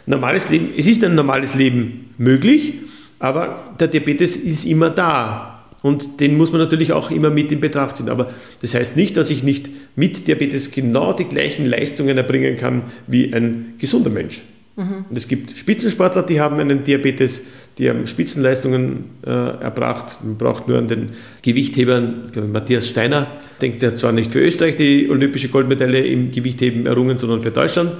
normales 0.05 0.49
Leben, 0.49 0.69
es 0.77 0.87
ist 0.87 1.03
ein 1.03 1.15
normales 1.15 1.53
Leben 1.53 2.13
möglich, 2.17 2.75
aber 3.23 3.73
der 3.79 3.87
Diabetes 3.87 4.35
ist 4.35 4.65
immer 4.65 4.89
da. 4.89 5.63
Und 5.81 6.19
den 6.19 6.35
muss 6.35 6.51
man 6.51 6.59
natürlich 6.59 6.91
auch 6.91 7.09
immer 7.09 7.29
mit 7.29 7.53
in 7.53 7.61
Betracht 7.61 7.95
ziehen. 7.95 8.09
Aber 8.09 8.27
das 8.61 8.75
heißt 8.75 8.97
nicht, 8.97 9.15
dass 9.15 9.29
ich 9.29 9.43
nicht 9.43 9.69
mit 9.95 10.27
Diabetes 10.27 10.71
genau 10.71 11.13
die 11.13 11.23
gleichen 11.23 11.65
Leistungen 11.65 12.17
erbringen 12.17 12.57
kann 12.57 12.81
wie 13.07 13.33
ein 13.33 13.75
gesunder 13.77 14.09
Mensch. 14.09 14.41
Mhm. 14.75 15.05
Und 15.09 15.17
es 15.17 15.29
gibt 15.29 15.57
Spitzensportler, 15.57 16.23
die 16.23 16.41
haben 16.41 16.59
einen 16.59 16.83
Diabetes, 16.83 17.43
die 17.77 17.89
haben 17.89 18.07
Spitzenleistungen 18.07 19.05
äh, 19.25 19.29
erbracht. 19.29 20.17
Man 20.21 20.35
braucht 20.35 20.67
nur 20.67 20.77
an 20.77 20.89
den 20.89 21.11
Gewichthebern, 21.43 22.23
Matthias 22.51 22.89
Steiner, 22.89 23.27
denkt 23.61 23.83
er 23.83 23.95
zwar 23.95 24.11
nicht 24.11 24.33
für 24.33 24.41
Österreich 24.41 24.75
die 24.75 25.09
olympische 25.09 25.47
Goldmedaille 25.47 26.05
im 26.05 26.31
Gewichtheben 26.31 26.87
errungen, 26.87 27.17
sondern 27.17 27.41
für 27.41 27.51
Deutschland, 27.51 27.91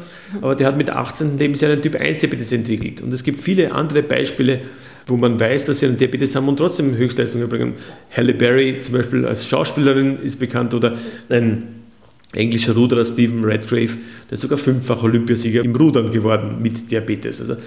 aber 0.42 0.56
der 0.56 0.68
hat 0.68 0.78
mit 0.78 0.90
18. 0.90 1.38
Lebensjahr 1.38 1.72
einen 1.72 1.82
Typ 1.82 1.96
1 1.96 2.20
Diabetes 2.20 2.52
entwickelt. 2.52 3.02
Und 3.02 3.14
es 3.14 3.24
gibt 3.24 3.40
viele 3.40 3.72
andere 3.72 4.04
Beispiele, 4.04 4.60
wo 5.08 5.18
man 5.18 5.40
weiß, 5.40 5.66
dass 5.66 5.80
sie 5.80 5.88
einen 5.88 5.98
Diabetes 5.98 6.36
haben 6.36 6.48
und 6.48 6.58
trotzdem 6.58 6.96
Höchstleistungen 6.96 7.46
erbringen. 7.46 7.74
Halle 8.16 8.34
Berry 8.34 8.80
zum 8.82 8.96
Beispiel 8.96 9.26
als 9.26 9.48
Schauspielerin 9.48 10.20
ist 10.22 10.40
bekannt 10.40 10.74
oder 10.74 10.98
ein 11.30 11.64
englischer 12.34 12.74
Ruderer 12.74 13.06
Stephen 13.06 13.44
Redgrave, 13.44 13.92
der 14.30 14.34
ist 14.34 14.42
sogar 14.42 14.58
fünffach 14.58 15.04
Olympiasieger 15.04 15.64
im 15.64 15.76
Rudern 15.76 16.12
geworden 16.12 16.62
mit 16.62 16.90
Diabetes. 16.92 17.42
Also 17.42 17.58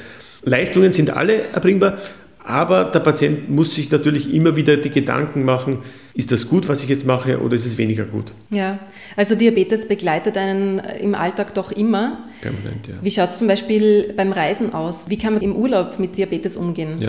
Leistungen 0.43 0.93
sind 0.93 1.11
alle 1.11 1.49
erbringbar, 1.53 1.99
aber 2.47 2.85
der 2.85 3.01
Patient 3.01 3.51
muss 3.51 3.75
sich 3.75 3.91
natürlich 3.91 4.33
immer 4.33 4.55
wieder 4.55 4.77
die 4.77 4.91
Gedanken 4.91 5.45
machen, 5.45 5.79
ist 6.15 6.33
das 6.33 6.49
gut, 6.49 6.69
was 6.69 6.83
ich 6.83 6.89
jetzt 6.89 7.05
mache, 7.05 7.41
oder 7.41 7.55
ist 7.55 7.67
es 7.67 7.77
weniger 7.77 8.05
gut? 8.05 8.33
Ja, 8.51 8.79
also 9.17 9.35
Diabetes 9.35 9.87
begleitet 9.89 10.37
einen 10.37 10.79
im 10.79 11.15
Alltag 11.15 11.55
doch 11.55 11.73
immer. 11.73 12.25
Permanent, 12.41 12.87
ja. 12.89 12.95
Wie 13.03 13.11
schaut 13.11 13.31
es 13.31 13.39
zum 13.39 13.49
Beispiel 13.49 14.15
beim 14.17 14.33
Reisen 14.33 14.73
aus? 14.73 15.11
Wie 15.11 15.19
kann 15.19 15.35
man 15.35 15.43
im 15.43 15.55
Urlaub 15.57 15.99
mit 15.99 16.17
Diabetes 16.17 16.57
umgehen? 16.57 17.03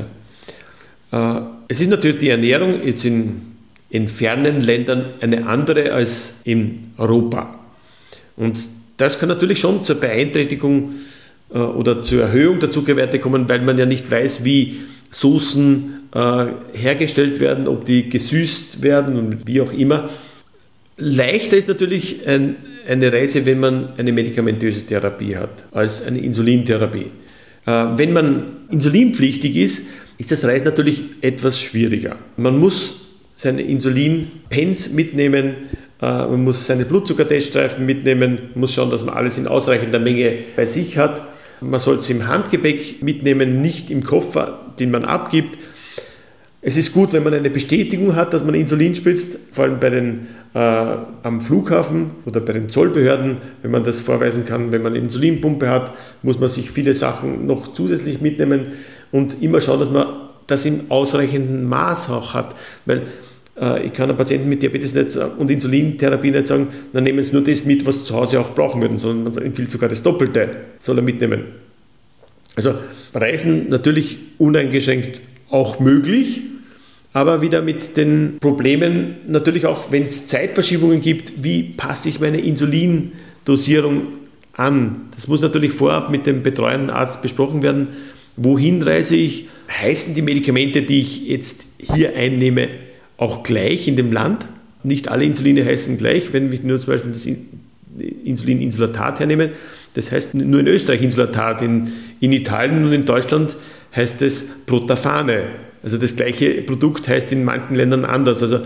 Ja. 1.12 1.40
Äh, 1.40 1.42
es 1.68 1.80
ist 1.80 1.90
natürlich 1.90 2.18
die 2.18 2.30
Ernährung 2.30 2.84
jetzt 2.84 3.06
in, 3.06 3.42
in 3.90 4.08
fernen 4.08 4.62
Ländern 4.62 5.06
eine 5.22 5.48
andere 5.48 5.94
als 5.94 6.42
in 6.44 6.94
Europa. 6.98 7.60
Und 8.36 8.60
das 8.98 9.20
kann 9.20 9.30
natürlich 9.30 9.60
schon 9.60 9.84
zur 9.84 9.96
Beeinträchtigung 9.98 10.94
äh, 11.54 11.60
oder 11.60 12.02
zur 12.02 12.24
Erhöhung 12.24 12.60
der 12.60 12.72
Zuckerwerte 12.72 13.20
kommen, 13.20 13.48
weil 13.48 13.62
man 13.62 13.78
ja 13.78 13.86
nicht 13.86 14.10
weiß, 14.10 14.44
wie 14.44 14.82
Soßen 15.12 16.10
äh, 16.14 16.46
hergestellt 16.74 17.40
werden, 17.40 17.68
ob 17.68 17.86
die 17.86 18.10
gesüßt 18.10 18.82
werden 18.82 19.18
und 19.18 19.48
wie 19.48 19.62
auch 19.62 19.72
immer. 19.72 20.10
Leichter 20.98 21.58
ist 21.58 21.68
natürlich 21.68 22.28
ein, 22.28 22.56
eine 22.88 23.14
Reise, 23.14 23.46
wenn 23.46 23.60
man 23.60 23.94
eine 23.98 24.12
medikamentöse 24.12 24.82
Therapie 24.82 25.36
hat, 25.36 25.66
als 25.72 26.06
eine 26.06 26.20
Insulintherapie. 26.20 27.12
Äh, 27.66 27.86
wenn 27.98 28.14
man 28.14 28.44
insulinpflichtig 28.72 29.56
ist, 29.56 29.88
ist 30.18 30.32
das 30.32 30.44
Reisen 30.46 30.66
natürlich 30.66 31.04
etwas 31.22 31.62
schwieriger. 31.62 32.16
Man 32.38 32.58
muss 32.58 33.08
seine 33.36 33.62
Insulinpens 33.62 34.92
mitnehmen, 34.92 35.56
äh, 36.02 36.06
man 36.06 36.44
muss 36.44 36.66
seine 36.66 36.86
Blutzuckerteststreifen 36.86 37.86
mitnehmen, 37.86 38.40
muss 38.56 38.74
schauen, 38.74 38.90
dass 38.90 39.06
man 39.06 39.16
alles 39.16 39.38
in 39.38 39.48
ausreichender 39.48 40.00
Menge 40.00 40.34
bei 40.56 40.66
sich 40.66 40.98
hat. 40.98 41.22
Man 41.62 41.80
soll 41.80 41.98
es 41.98 42.10
im 42.10 42.28
Handgepäck 42.28 43.04
mitnehmen, 43.04 43.62
nicht 43.62 43.92
im 43.92 44.04
Koffer, 44.04 44.67
den 44.80 44.92
man 44.92 45.06
abgibt. 45.06 45.58
Es 46.62 46.76
ist 46.76 46.94
gut, 46.94 47.14
wenn 47.14 47.24
man 47.24 47.34
eine 47.34 47.50
Bestätigung 47.50 48.16
hat, 48.16 48.34
dass 48.34 48.44
man 48.44 48.56
Insulin 48.56 48.96
spritzt, 48.96 49.54
vor 49.54 49.66
allem 49.66 49.80
bei 49.80 49.90
den, 49.90 50.28
äh, 50.54 50.60
am 50.60 51.40
Flughafen 51.40 52.12
oder 52.26 52.42
bei 52.42 52.54
den 52.54 52.68
Zollbehörden, 52.68 53.38
wenn 53.62 53.72
man 53.72 53.84
das 53.84 54.02
vorweisen 54.02 54.46
kann. 54.46 54.72
Wenn 54.72 54.82
man 54.82 54.94
eine 54.94 55.04
Insulinpumpe 55.04 55.70
hat, 55.70 55.94
muss 56.24 56.40
man 56.40 56.50
sich 56.50 56.72
viele 56.72 56.94
Sachen 56.94 57.46
noch 57.46 57.74
zusätzlich 57.74 58.22
mitnehmen 58.22 58.74
und 59.12 59.42
immer 59.42 59.62
schauen, 59.62 59.80
dass 59.80 59.92
man 59.92 60.08
das 60.48 60.66
im 60.66 60.90
ausreichenden 60.90 61.64
Maß 61.70 62.10
auch 62.10 62.34
hat. 62.34 62.56
Weil 62.86 63.04
äh, 63.60 63.86
ich 63.86 63.94
kann 63.94 64.10
einem 64.10 64.18
Patienten 64.18 64.50
mit 64.50 64.62
Diabetes 64.64 64.94
nicht 64.94 65.16
und 65.16 65.52
Insulintherapie 65.52 66.32
nicht 66.32 66.48
sagen, 66.48 66.68
dann 66.94 67.04
nehmen 67.04 67.24
Sie 67.24 67.34
nur 67.34 67.44
das 67.44 67.66
mit, 67.66 67.86
was 67.86 68.00
Sie 68.00 68.06
zu 68.06 68.16
Hause 68.16 68.40
auch 68.40 68.56
brauchen 68.56 68.82
würden, 68.82 68.98
sondern 68.98 69.34
man 69.34 69.44
empfiehlt 69.44 69.70
sogar 69.70 69.90
das 69.90 70.04
Doppelte, 70.04 70.50
soll 70.80 70.98
er 70.98 71.04
mitnehmen. 71.04 71.67
Also 72.58 72.74
Reisen 73.14 73.70
natürlich 73.70 74.18
uneingeschränkt 74.40 75.22
auch 75.52 75.80
möglich, 75.80 76.42
aber 77.14 77.42
wieder 77.42 77.62
mit 77.62 77.98
den 77.98 78.38
Problemen, 78.42 79.18
natürlich 79.28 79.68
auch, 79.68 79.92
wenn 79.92 80.04
es 80.04 80.28
Zeitverschiebungen 80.28 81.00
gibt, 81.00 81.44
wie 81.44 81.64
passe 81.64 82.10
ich 82.10 82.20
meine 82.20 82.42
Insulindosierung 82.42 84.08
an? 84.54 85.02
Das 85.14 85.28
muss 85.28 85.42
natürlich 85.42 85.72
vorab 85.72 86.10
mit 86.10 86.26
dem 86.26 86.42
betreuenden 86.42 86.90
Arzt 86.90 87.22
besprochen 87.22 87.62
werden. 87.62 87.90
Wohin 88.36 88.82
reise 88.82 89.16
ich? 89.16 89.50
Heißen 89.70 90.16
die 90.16 90.24
Medikamente, 90.24 90.82
die 90.82 91.00
ich 91.00 91.28
jetzt 91.28 91.64
hier 91.78 92.16
einnehme, 92.16 92.70
auch 93.18 93.44
gleich 93.44 93.88
in 93.88 93.98
dem 93.98 94.12
Land? 94.12 94.48
Nicht 94.84 95.10
alle 95.10 95.26
Insuline 95.26 95.64
heißen 95.64 96.00
gleich. 96.00 96.34
Wenn 96.34 96.52
ich 96.52 96.64
nur 96.64 96.80
zum 96.80 96.94
Beispiel 96.94 97.12
das 97.12 97.28
Insulin 98.24 98.62
Insulatat 98.62 99.20
hernehme, 99.20 99.52
das 99.98 100.12
heißt 100.12 100.36
nur 100.36 100.60
in 100.60 100.68
Österreich 100.68 101.02
Insulatat, 101.02 101.64
in, 101.64 101.92
in 102.20 102.32
Italien 102.32 102.86
und 102.86 102.94
in 102.94 103.06
Deutschland 103.06 103.56
heißt 103.96 104.22
es 104.22 104.48
Protafane. 104.68 105.46
Also 105.82 105.98
das 105.98 106.16
gleiche 106.16 106.62
Produkt 106.62 107.08
heißt 107.08 107.32
in 107.32 107.44
manchen 107.44 107.74
Ländern 107.74 108.06
anders. 108.06 108.44
Also 108.44 108.60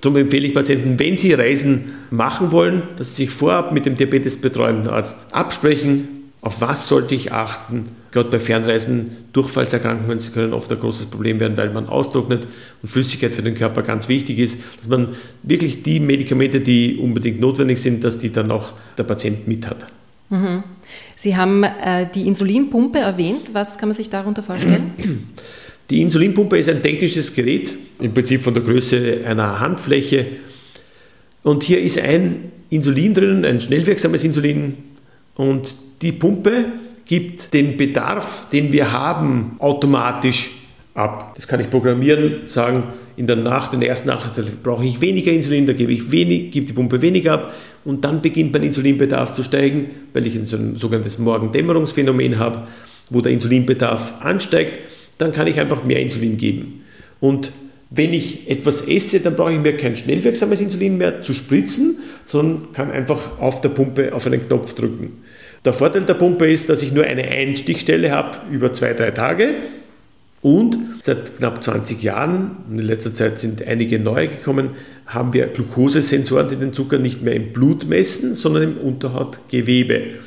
darum 0.00 0.16
empfehle 0.16 0.46
ich 0.46 0.54
Patienten, 0.54 0.96
wenn 1.00 1.16
sie 1.16 1.32
Reisen 1.32 1.92
machen 2.10 2.52
wollen, 2.52 2.84
dass 2.98 3.16
sie 3.16 3.24
sich 3.24 3.30
vorab 3.30 3.72
mit 3.72 3.84
dem 3.84 3.96
diabetesbetreuenden 3.96 4.86
Arzt 4.86 5.26
absprechen, 5.32 6.06
auf 6.40 6.60
was 6.60 6.86
sollte 6.86 7.16
ich 7.16 7.32
achten. 7.32 7.88
Gerade 8.12 8.28
bei 8.28 8.38
Fernreisen, 8.38 9.16
Durchfallserkrankungen 9.32 10.20
können 10.32 10.52
oft 10.52 10.70
ein 10.70 10.78
großes 10.78 11.06
Problem 11.06 11.40
werden, 11.40 11.56
weil 11.56 11.70
man 11.70 11.86
austrocknet 11.86 12.46
und 12.80 12.88
Flüssigkeit 12.88 13.34
für 13.34 13.42
den 13.42 13.56
Körper 13.56 13.82
ganz 13.82 14.08
wichtig 14.08 14.38
ist, 14.38 14.60
dass 14.78 14.86
man 14.86 15.16
wirklich 15.42 15.82
die 15.82 15.98
Medikamente, 15.98 16.60
die 16.60 16.98
unbedingt 16.98 17.40
notwendig 17.40 17.78
sind, 17.80 18.04
dass 18.04 18.18
die 18.18 18.30
dann 18.30 18.52
auch 18.52 18.74
der 18.96 19.02
Patient 19.02 19.48
mit 19.48 19.66
hat. 19.66 19.86
Mhm. 20.32 20.62
Sie 21.14 21.36
haben 21.36 21.62
äh, 21.62 22.06
die 22.12 22.26
Insulinpumpe 22.26 22.98
erwähnt. 22.98 23.50
Was 23.52 23.76
kann 23.76 23.90
man 23.90 23.96
sich 23.96 24.08
darunter 24.08 24.42
vorstellen? 24.42 24.92
Die 25.90 26.00
Insulinpumpe 26.00 26.56
ist 26.56 26.70
ein 26.70 26.80
technisches 26.80 27.34
Gerät, 27.34 27.74
im 28.00 28.14
Prinzip 28.14 28.42
von 28.42 28.54
der 28.54 28.62
Größe 28.62 29.20
einer 29.26 29.60
Handfläche. 29.60 30.24
Und 31.42 31.64
hier 31.64 31.82
ist 31.82 31.98
ein 31.98 32.50
Insulin 32.70 33.12
drin, 33.12 33.44
ein 33.44 33.60
schnellwirksames 33.60 34.24
Insulin. 34.24 34.78
Und 35.34 35.74
die 36.00 36.12
Pumpe 36.12 36.64
gibt 37.04 37.52
den 37.52 37.76
Bedarf, 37.76 38.48
den 38.50 38.72
wir 38.72 38.90
haben, 38.90 39.56
automatisch 39.58 40.52
ab. 40.94 41.34
Das 41.34 41.46
kann 41.46 41.60
ich 41.60 41.68
programmieren, 41.68 42.42
sagen, 42.46 42.84
in 43.16 43.26
der 43.26 43.36
Nacht, 43.36 43.74
in 43.74 43.80
der 43.80 43.88
ersten 43.88 44.08
Nacht 44.08 44.28
brauche 44.62 44.84
ich 44.84 45.00
weniger 45.00 45.32
Insulin, 45.32 45.66
da 45.66 45.72
gebe 45.72 45.92
ich 45.92 46.10
wenig, 46.10 46.50
gebe 46.50 46.66
die 46.66 46.72
Pumpe 46.72 47.02
weniger 47.02 47.32
ab 47.34 47.54
und 47.84 48.04
dann 48.04 48.22
beginnt 48.22 48.52
mein 48.52 48.62
Insulinbedarf 48.62 49.32
zu 49.32 49.42
steigen, 49.42 49.90
weil 50.12 50.26
ich 50.26 50.34
ein 50.34 50.46
sogenanntes 50.46 51.18
Morgendämmerungsphänomen 51.18 52.38
habe, 52.38 52.66
wo 53.10 53.20
der 53.20 53.32
Insulinbedarf 53.32 54.14
ansteigt 54.20 54.78
dann 55.22 55.32
kann 55.32 55.46
ich 55.46 55.60
einfach 55.60 55.84
mehr 55.84 56.00
Insulin 56.00 56.36
geben. 56.36 56.82
Und 57.20 57.52
wenn 57.90 58.12
ich 58.12 58.50
etwas 58.50 58.88
esse, 58.88 59.20
dann 59.20 59.36
brauche 59.36 59.52
ich 59.52 59.58
mir 59.58 59.76
kein 59.76 59.94
schnell 59.94 60.24
wirksames 60.24 60.60
Insulin 60.60 60.98
mehr 60.98 61.22
zu 61.22 61.34
spritzen, 61.34 61.98
sondern 62.24 62.72
kann 62.72 62.90
einfach 62.90 63.38
auf 63.38 63.60
der 63.60 63.68
Pumpe 63.68 64.14
auf 64.14 64.26
einen 64.26 64.46
Knopf 64.46 64.74
drücken. 64.74 65.22
Der 65.64 65.72
Vorteil 65.72 66.02
der 66.02 66.14
Pumpe 66.14 66.50
ist, 66.50 66.68
dass 66.68 66.82
ich 66.82 66.92
nur 66.92 67.04
eine 67.04 67.22
Einstichstelle 67.22 68.10
habe 68.10 68.36
über 68.50 68.72
zwei, 68.72 68.94
drei 68.94 69.12
Tage 69.12 69.54
und 70.42 70.76
seit 71.00 71.38
knapp 71.38 71.62
20 71.62 72.02
Jahren, 72.02 72.56
in 72.70 72.80
letzter 72.80 73.14
Zeit 73.14 73.38
sind 73.38 73.64
einige 73.66 74.00
neue 74.00 74.26
gekommen, 74.26 74.70
haben 75.06 75.32
wir 75.32 75.46
Glukosesensoren, 75.46 76.48
die 76.48 76.56
den 76.56 76.72
Zucker 76.72 76.98
nicht 76.98 77.22
mehr 77.22 77.34
im 77.34 77.52
Blut 77.52 77.86
messen, 77.88 78.34
sondern 78.34 78.64
im 78.64 78.76
Unterhautgewebe. 78.78 80.18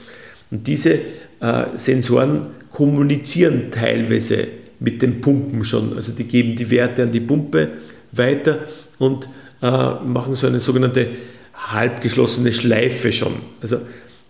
Und 0.52 0.68
diese 0.68 0.94
äh, 1.42 1.66
Sensoren 1.76 2.48
kommunizieren 2.72 3.72
teilweise 3.72 4.48
mit 4.80 5.02
den 5.02 5.20
Pumpen 5.20 5.66
schon. 5.66 5.94
Also 5.96 6.14
die 6.14 6.26
geben 6.26 6.56
die 6.56 6.70
Werte 6.70 7.04
an 7.04 7.12
die 7.12 7.20
Pumpe 7.20 7.68
weiter 8.14 8.60
und 9.00 9.28
äh, 9.62 9.68
machen 9.68 10.36
so 10.36 10.48
eine 10.48 10.60
sogenannte 10.60 11.08
halbgeschlossene 11.54 12.54
Schleife 12.54 13.12
schon. 13.12 13.34
Also 13.62 13.80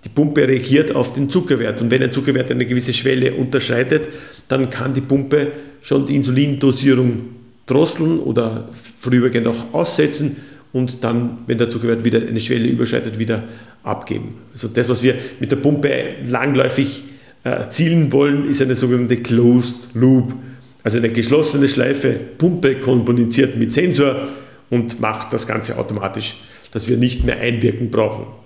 die 0.06 0.10
Pumpe 0.10 0.48
reagiert 0.48 0.96
auf 0.96 1.14
den 1.14 1.30
Zuckerwert 1.30 1.82
und 1.82 1.90
wenn 1.90 2.04
ein 2.04 2.12
Zuckerwert 2.12 2.52
eine 2.52 2.66
gewisse 2.66 2.94
Schwelle 2.94 3.34
unterschreitet, 3.34 4.08
dann 4.48 4.70
kann 4.70 4.94
die 4.94 5.02
Pumpe 5.02 5.52
schon 5.82 6.06
die 6.06 6.16
Insulindosierung 6.16 7.30
drosseln 7.66 8.20
oder 8.20 8.70
vorübergehend 9.00 9.48
auch 9.48 9.74
aussetzen 9.74 10.38
und 10.72 11.04
dann, 11.04 11.40
wenn 11.48 11.58
der 11.58 11.70
Zuckerwert 11.70 12.04
wieder 12.04 12.20
eine 12.20 12.40
Schwelle 12.40 12.68
überschreitet, 12.68 13.18
wieder 13.18 13.44
abgeben. 13.84 14.36
Also 14.52 14.68
das, 14.68 14.88
was 14.88 15.02
wir 15.02 15.16
mit 15.40 15.52
der 15.52 15.56
Pumpe 15.58 15.90
langläufig 16.24 17.04
erzielen 17.44 18.12
wollen, 18.12 18.50
ist 18.50 18.62
eine 18.62 18.76
sogenannte 18.76 19.18
Closed 19.18 19.90
Loop, 19.96 20.34
also 20.84 21.00
eine 21.00 21.10
geschlossene 21.10 21.68
Schleife, 21.68 22.12
Pumpe 22.38 22.76
kommuniziert 22.76 23.58
mit 23.58 23.74
Sensor 23.74 24.28
und 24.70 25.00
macht 25.00 25.34
das 25.34 25.48
Ganze 25.48 25.80
automatisch, 25.80 26.36
dass 26.72 26.88
wir 26.88 26.98
nicht 26.98 27.24
mehr 27.24 27.40
einwirken 27.40 27.90
brauchen. 27.90 28.45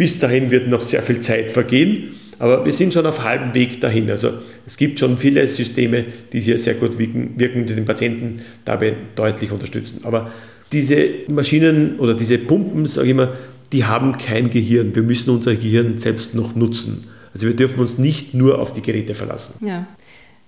Bis 0.00 0.18
dahin 0.18 0.50
wird 0.50 0.66
noch 0.66 0.80
sehr 0.80 1.02
viel 1.02 1.20
Zeit 1.20 1.52
vergehen, 1.52 2.14
aber 2.38 2.64
wir 2.64 2.72
sind 2.72 2.94
schon 2.94 3.04
auf 3.04 3.22
halbem 3.22 3.52
Weg 3.54 3.82
dahin. 3.82 4.10
Also 4.10 4.30
es 4.64 4.78
gibt 4.78 4.98
schon 4.98 5.18
viele 5.18 5.46
Systeme, 5.46 6.06
die 6.32 6.40
hier 6.40 6.58
sehr 6.58 6.72
gut 6.72 6.98
wirken, 6.98 7.34
wirken 7.36 7.66
die 7.66 7.74
den 7.74 7.84
Patienten 7.84 8.40
dabei 8.64 8.94
deutlich 9.14 9.52
unterstützen. 9.52 10.00
Aber 10.04 10.32
diese 10.72 11.06
Maschinen 11.28 11.98
oder 11.98 12.14
diese 12.14 12.38
Pumpen, 12.38 12.86
sage 12.86 13.08
ich 13.08 13.10
immer, 13.10 13.34
die 13.74 13.84
haben 13.84 14.16
kein 14.16 14.48
Gehirn. 14.48 14.96
Wir 14.96 15.02
müssen 15.02 15.28
unser 15.28 15.54
Gehirn 15.54 15.98
selbst 15.98 16.34
noch 16.34 16.56
nutzen. 16.56 17.04
Also 17.34 17.46
wir 17.46 17.54
dürfen 17.54 17.80
uns 17.80 17.98
nicht 17.98 18.32
nur 18.32 18.58
auf 18.58 18.72
die 18.72 18.80
Geräte 18.80 19.12
verlassen. 19.12 19.62
Ja. 19.66 19.86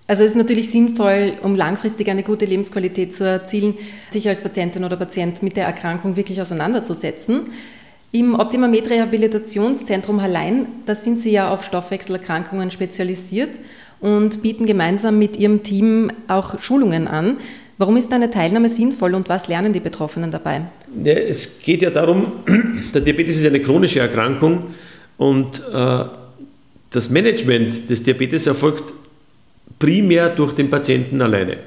Also 0.07 0.23
es 0.23 0.31
ist 0.31 0.35
natürlich 0.35 0.71
sinnvoll, 0.71 1.33
um 1.43 1.55
langfristig 1.55 2.09
eine 2.09 2.23
gute 2.23 2.45
Lebensqualität 2.45 3.13
zu 3.13 3.23
erzielen, 3.23 3.75
sich 4.09 4.27
als 4.27 4.41
Patientin 4.41 4.83
oder 4.83 4.97
Patient 4.97 5.43
mit 5.43 5.57
der 5.57 5.65
Erkrankung 5.65 6.15
wirklich 6.15 6.41
auseinanderzusetzen. 6.41 7.51
Im 8.15 8.35
Optimamed 8.35 8.91
Rehabilitationszentrum 8.91 10.21
Hallein, 10.21 10.67
da 10.85 10.93
sind 10.93 11.19
Sie 11.19 11.31
ja 11.31 11.49
auf 11.51 11.63
Stoffwechselerkrankungen 11.63 12.69
spezialisiert 12.69 13.59
und 14.01 14.43
bieten 14.43 14.67
gemeinsam 14.67 15.17
mit 15.17 15.35
Ihrem 15.35 15.63
Team 15.63 16.11
auch 16.27 16.59
Schulungen 16.59 17.07
an. 17.07 17.37
Warum 17.79 17.97
ist 17.97 18.13
eine 18.13 18.29
Teilnahme 18.29 18.69
sinnvoll 18.69 19.15
und 19.15 19.29
was 19.29 19.47
lernen 19.47 19.73
die 19.73 19.79
Betroffenen 19.79 20.29
dabei? 20.29 20.61
Ja, 21.03 21.13
es 21.13 21.59
geht 21.63 21.81
ja 21.81 21.89
darum, 21.89 22.33
der 22.93 23.01
Diabetes 23.01 23.37
ist 23.37 23.47
eine 23.47 23.59
chronische 23.59 24.01
Erkrankung 24.01 24.59
und 25.17 25.63
äh, 25.73 26.03
das 26.91 27.09
Management 27.09 27.89
des 27.89 28.03
Diabetes 28.03 28.45
erfolgt 28.45 28.93
primär 29.79 30.29
durch 30.29 30.53
den 30.53 30.69
Patienten 30.69 31.19
alleine. 31.19 31.57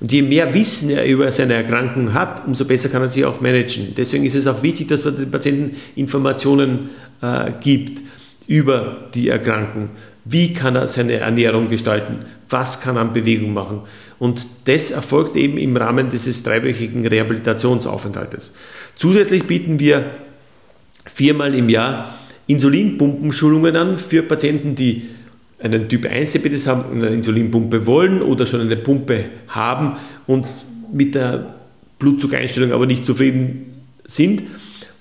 Und 0.00 0.12
je 0.12 0.22
mehr 0.22 0.52
Wissen 0.52 0.90
er 0.90 1.06
über 1.06 1.30
seine 1.30 1.54
Erkrankung 1.54 2.12
hat, 2.12 2.46
umso 2.46 2.64
besser 2.64 2.88
kann 2.88 3.02
er 3.02 3.08
sie 3.08 3.24
auch 3.24 3.40
managen. 3.40 3.94
Deswegen 3.96 4.24
ist 4.24 4.34
es 4.34 4.46
auch 4.46 4.62
wichtig, 4.62 4.88
dass 4.88 5.04
man 5.04 5.16
den 5.16 5.30
Patienten 5.30 5.76
Informationen 5.94 6.90
äh, 7.22 7.52
gibt 7.62 8.02
über 8.46 9.08
die 9.14 9.28
Erkrankung. 9.28 9.90
Wie 10.24 10.52
kann 10.52 10.76
er 10.76 10.86
seine 10.86 11.14
Ernährung 11.14 11.68
gestalten? 11.68 12.26
Was 12.48 12.80
kann 12.80 12.96
er 12.96 13.02
an 13.02 13.12
Bewegung 13.12 13.54
machen? 13.54 13.80
Und 14.18 14.46
das 14.66 14.90
erfolgt 14.90 15.36
eben 15.36 15.56
im 15.56 15.76
Rahmen 15.76 16.10
dieses 16.10 16.42
dreiwöchigen 16.42 17.06
Rehabilitationsaufenthaltes. 17.06 18.54
Zusätzlich 18.96 19.44
bieten 19.44 19.78
wir 19.78 20.04
viermal 21.06 21.54
im 21.54 21.68
Jahr 21.68 22.14
Insulinpumpenschulungen 22.46 23.76
an 23.76 23.96
für 23.96 24.22
Patienten, 24.22 24.74
die 24.74 25.08
einen 25.58 25.88
Typ 25.88 26.06
1 26.06 26.32
Diabetes 26.32 26.66
haben 26.66 26.84
und 26.90 27.04
eine 27.04 27.14
Insulinpumpe 27.14 27.86
wollen 27.86 28.22
oder 28.22 28.46
schon 28.46 28.60
eine 28.60 28.76
Pumpe 28.76 29.24
haben 29.48 29.96
und 30.26 30.46
mit 30.92 31.14
der 31.14 31.54
Blutzuckereinstellung 31.98 32.72
aber 32.72 32.86
nicht 32.86 33.06
zufrieden 33.06 33.82
sind. 34.06 34.42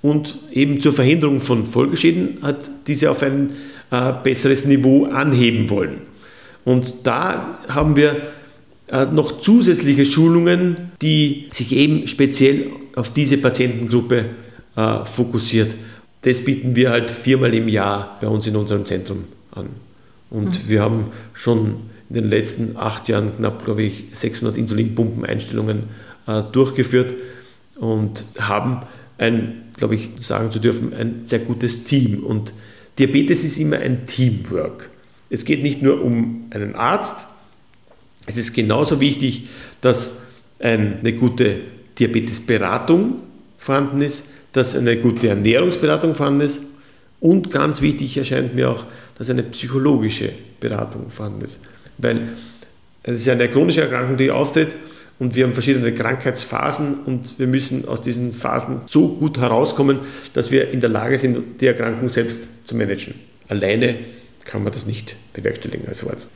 Und 0.02 0.38
eben 0.52 0.80
zur 0.80 0.94
Verhinderung 0.94 1.42
von 1.42 1.66
Folgeschäden 1.66 2.38
hat 2.42 2.70
diese 2.88 3.10
auf 3.10 3.24
ein 3.24 3.52
äh, 3.92 4.14
besseres 4.24 4.66
Niveau 4.66 5.06
anheben 5.06 5.70
wollen. 5.70 6.02
Und 6.64 6.94
da 7.04 7.60
haben 7.68 7.96
wir 7.96 8.16
äh, 8.88 9.06
noch 9.06 9.40
zusätzliche 9.42 10.06
Schulungen, 10.06 10.92
die 11.02 11.48
sich 11.52 11.76
eben 11.76 12.08
speziell 12.08 12.68
auf 12.96 13.14
diese 13.14 13.38
Patientengruppe 13.38 14.26
äh, 14.76 15.06
fokussiert 15.06 15.76
das 16.26 16.44
bieten 16.44 16.76
wir 16.76 16.90
halt 16.90 17.12
viermal 17.12 17.54
im 17.54 17.68
Jahr 17.68 18.18
bei 18.20 18.28
uns 18.28 18.48
in 18.48 18.56
unserem 18.56 18.86
Zentrum 18.86 19.26
an. 19.52 19.68
Und 20.36 20.66
mhm. 20.66 20.70
wir 20.70 20.82
haben 20.82 21.06
schon 21.34 21.76
in 22.10 22.16
den 22.16 22.30
letzten 22.30 22.76
acht 22.76 23.08
Jahren 23.08 23.36
knapp, 23.38 23.64
glaube 23.64 23.84
ich, 23.84 24.06
600 24.12 24.58
Insulinpumpeneinstellungen 24.58 25.84
äh, 26.28 26.44
durchgeführt 26.52 27.16
und 27.80 28.26
haben 28.38 28.82
ein, 29.18 29.64
glaube 29.78 29.96
ich, 29.96 30.10
sagen 30.20 30.52
zu 30.52 30.60
dürfen, 30.60 30.94
ein 30.94 31.22
sehr 31.24 31.40
gutes 31.40 31.86
Team. 31.86 32.24
Und 32.24 32.54
Diabetes 33.00 33.44
ist 33.46 33.58
immer 33.58 33.78
ein 33.78 34.06
Teamwork. 34.06 34.90
Es 35.30 35.46
geht 35.46 35.64
nicht 35.64 35.82
nur 35.82 36.04
um 36.04 36.46
einen 36.50 36.76
Arzt, 36.76 37.28
es 38.28 38.38
ist 38.38 38.54
genauso 38.54 39.00
wichtig, 39.00 39.48
dass 39.82 40.14
eine 40.60 41.14
gute 41.14 41.58
Diabetesberatung 42.00 43.22
vorhanden 43.58 44.02
ist, 44.02 44.26
dass 44.52 44.76
eine 44.76 44.98
gute 44.98 45.28
Ernährungsberatung 45.28 46.16
vorhanden 46.16 46.42
ist 46.42 46.62
und 47.26 47.50
ganz 47.50 47.82
wichtig 47.82 48.16
erscheint 48.18 48.54
mir 48.54 48.70
auch, 48.70 48.86
dass 49.18 49.32
eine 49.32 49.42
psychologische 49.42 50.30
Beratung 50.60 51.10
vorhanden 51.10 51.44
ist. 51.44 51.60
Weil 51.98 52.28
es 53.02 53.18
ist 53.18 53.26
ja 53.26 53.34
eine 53.34 53.50
chronische 53.50 53.82
Erkrankung, 53.82 54.16
die 54.16 54.30
auftritt 54.30 54.76
und 55.18 55.36
wir 55.36 55.46
haben 55.46 55.54
verschiedene 55.54 55.92
Krankheitsphasen 55.92 57.04
und 57.06 57.40
wir 57.40 57.48
müssen 57.48 57.88
aus 57.88 58.02
diesen 58.02 58.32
Phasen 58.32 58.82
so 58.86 59.08
gut 59.08 59.40
herauskommen, 59.40 60.00
dass 60.34 60.52
wir 60.52 60.70
in 60.70 60.82
der 60.82 60.92
Lage 60.92 61.18
sind, 61.18 61.62
die 61.62 61.66
Erkrankung 61.66 62.10
selbst 62.10 62.48
zu 62.64 62.76
managen. 62.76 63.16
Alleine 63.48 63.96
kann 64.44 64.64
man 64.64 64.72
das 64.72 64.86
nicht 64.86 65.16
bewerkstelligen 65.34 65.88
als 65.88 66.08
Arzt. 66.08 66.32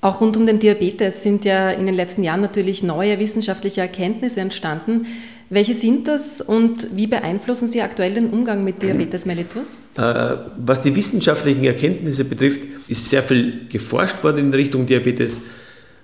Auch 0.00 0.22
rund 0.22 0.38
um 0.38 0.46
den 0.46 0.58
Diabetes 0.58 1.22
sind 1.22 1.44
ja 1.44 1.70
in 1.70 1.84
den 1.84 1.94
letzten 1.94 2.24
Jahren 2.24 2.40
natürlich 2.40 2.82
neue 2.82 3.18
wissenschaftliche 3.18 3.82
Erkenntnisse 3.82 4.40
entstanden. 4.40 5.06
Welche 5.50 5.74
sind 5.74 6.08
das 6.08 6.40
und 6.40 6.96
wie 6.96 7.06
beeinflussen 7.06 7.68
sie 7.68 7.82
aktuell 7.82 8.14
den 8.14 8.30
Umgang 8.30 8.64
mit 8.64 8.82
Diabetes 8.82 9.26
mellitus? 9.26 9.76
Äh, 9.96 10.36
was 10.56 10.82
die 10.82 10.96
wissenschaftlichen 10.96 11.64
Erkenntnisse 11.64 12.24
betrifft, 12.24 12.60
ist 12.88 13.08
sehr 13.10 13.22
viel 13.22 13.66
geforscht 13.68 14.24
worden 14.24 14.38
in 14.38 14.54
Richtung 14.54 14.86
Diabetes. 14.86 15.40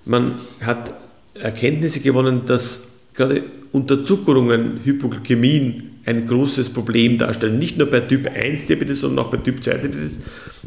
Man 0.05 0.35
hat 0.63 0.93
Erkenntnisse 1.33 2.01
gewonnen, 2.01 2.41
dass 2.45 2.89
gerade 3.13 3.43
Unterzuckerungen, 3.71 4.81
Hypoglykämien 4.83 5.91
ein 6.05 6.25
großes 6.25 6.71
Problem 6.71 7.17
darstellen. 7.17 7.59
Nicht 7.59 7.77
nur 7.77 7.89
bei 7.89 7.99
Typ 8.01 8.27
1 8.27 8.67
Diabetes, 8.67 9.01
sondern 9.01 9.25
auch 9.25 9.31
bei 9.31 9.37
Typ 9.37 9.63
2 9.63 9.73
Diabetes. 9.77 10.21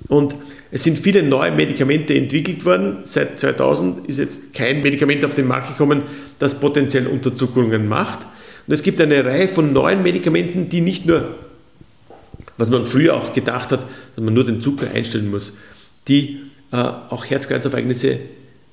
Und 0.09 0.37
es 0.71 0.85
sind 0.85 0.99
viele 0.99 1.23
neue 1.23 1.53
Medikamente 1.53 2.15
entwickelt 2.15 2.65
worden. 2.65 2.99
Seit 3.05 3.39
2000 3.41 4.09
ist 4.09 4.19
jetzt 4.19 4.55
kein 4.55 4.81
Medikament 4.81 5.25
auf 5.25 5.35
den 5.35 5.47
Markt 5.47 5.69
gekommen, 5.69 6.03
das 6.39 6.59
potenziell 6.59 7.07
Unterzuckerungen 7.07 7.89
macht. 7.89 8.27
Und 8.66 8.72
es 8.72 8.83
gibt 8.83 9.00
eine 9.00 9.24
Reihe 9.24 9.48
von 9.48 9.72
neuen 9.72 10.03
Medikamenten, 10.03 10.68
die 10.68 10.81
nicht 10.81 11.06
nur, 11.06 11.35
was 12.56 12.71
man 12.71 12.87
früher 12.87 13.17
auch 13.17 13.33
gedacht 13.33 13.73
hat, 13.73 13.83
dass 13.83 14.25
man 14.25 14.33
nur 14.33 14.44
den 14.44 14.60
Zucker 14.60 14.90
einstellen 14.90 15.31
muss, 15.31 15.52
die 16.08 16.40
äh, 16.73 16.77
auch 16.77 17.27
Herz-Kreislauf-Ereignisse 17.27 18.19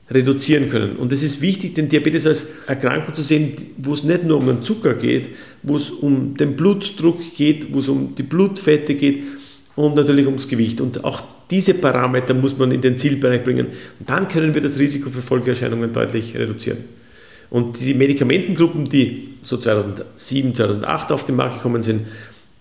reduzieren 0.10 0.70
können. 0.70 0.98
Und 0.98 1.12
es 1.12 1.24
ist 1.24 1.42
wichtig, 1.42 1.76
den 1.76 1.90
Diabetes 1.90 2.28
als 2.28 2.48
Erkrankung 2.68 3.16
zu 3.16 3.22
sehen, 3.22 3.54
wo 3.78 3.94
es 3.94 4.04
nicht 4.04 4.24
nur 4.24 4.38
um 4.38 4.48
den 4.48 4.62
Zucker 4.62 4.94
geht, 4.94 5.30
wo 5.64 5.78
es 5.78 5.90
um 5.90 6.36
den 6.36 6.56
Blutdruck 6.56 7.20
geht, 7.36 7.74
wo 7.74 7.80
es 7.80 7.88
um 7.88 8.14
die 8.16 8.24
Blutfette 8.24 8.96
geht 8.96 9.24
und 9.76 9.96
natürlich 9.96 10.26
ums 10.26 10.48
Gewicht. 10.48 10.82
Und 10.82 11.04
auch 11.06 11.24
diese 11.50 11.74
Parameter 11.74 12.34
muss 12.34 12.58
man 12.58 12.72
in 12.72 12.82
den 12.82 12.98
Zielbereich 12.98 13.44
bringen. 13.44 13.68
Und 14.00 14.10
dann 14.10 14.28
können 14.28 14.54
wir 14.54 14.62
das 14.62 14.80
Risiko 14.80 15.10
für 15.10 15.22
Folgeerscheinungen 15.22 15.94
deutlich 15.94 16.36
reduzieren. 16.36 16.80
Und 17.52 17.80
die 17.80 17.94
Medikamentengruppen, 17.94 18.90
die 18.90 19.36
so 19.44 19.58
2007, 19.58 20.56
2008 20.56 21.12
auf 21.12 21.26
den 21.26 21.36
Markt 21.36 21.58
gekommen 21.58 21.84
sind, 21.84 22.08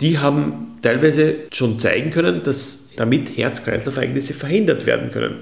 die 0.01 0.19
haben 0.19 0.79
teilweise 0.83 1.35
schon 1.53 1.79
zeigen 1.79 2.11
können, 2.11 2.43
dass 2.43 2.81
damit 2.97 3.37
Herz-Kreislauf-Ereignisse 3.37 4.35
verhindert 4.35 4.87
werden 4.87 5.11
können. 5.11 5.37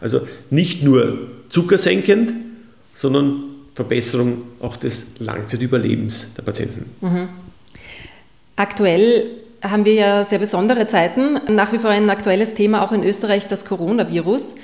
Also 0.00 0.26
nicht 0.50 0.82
nur 0.82 1.26
zuckersenkend, 1.48 2.32
sondern 2.94 3.42
Verbesserung 3.74 4.42
auch 4.60 4.76
des 4.76 5.18
Langzeitüberlebens 5.18 6.34
der 6.34 6.42
Patienten. 6.42 6.84
Mhm. 7.00 7.28
Aktuell 8.56 9.30
haben 9.62 9.84
wir 9.84 9.94
ja 9.94 10.24
sehr 10.24 10.38
besondere 10.38 10.86
Zeiten. 10.86 11.40
Nach 11.48 11.72
wie 11.72 11.78
vor 11.78 11.90
ein 11.90 12.10
aktuelles 12.10 12.54
Thema 12.54 12.82
auch 12.82 12.92
in 12.92 13.02
Österreich 13.02 13.48
das 13.48 13.64
Coronavirus. 13.64 14.54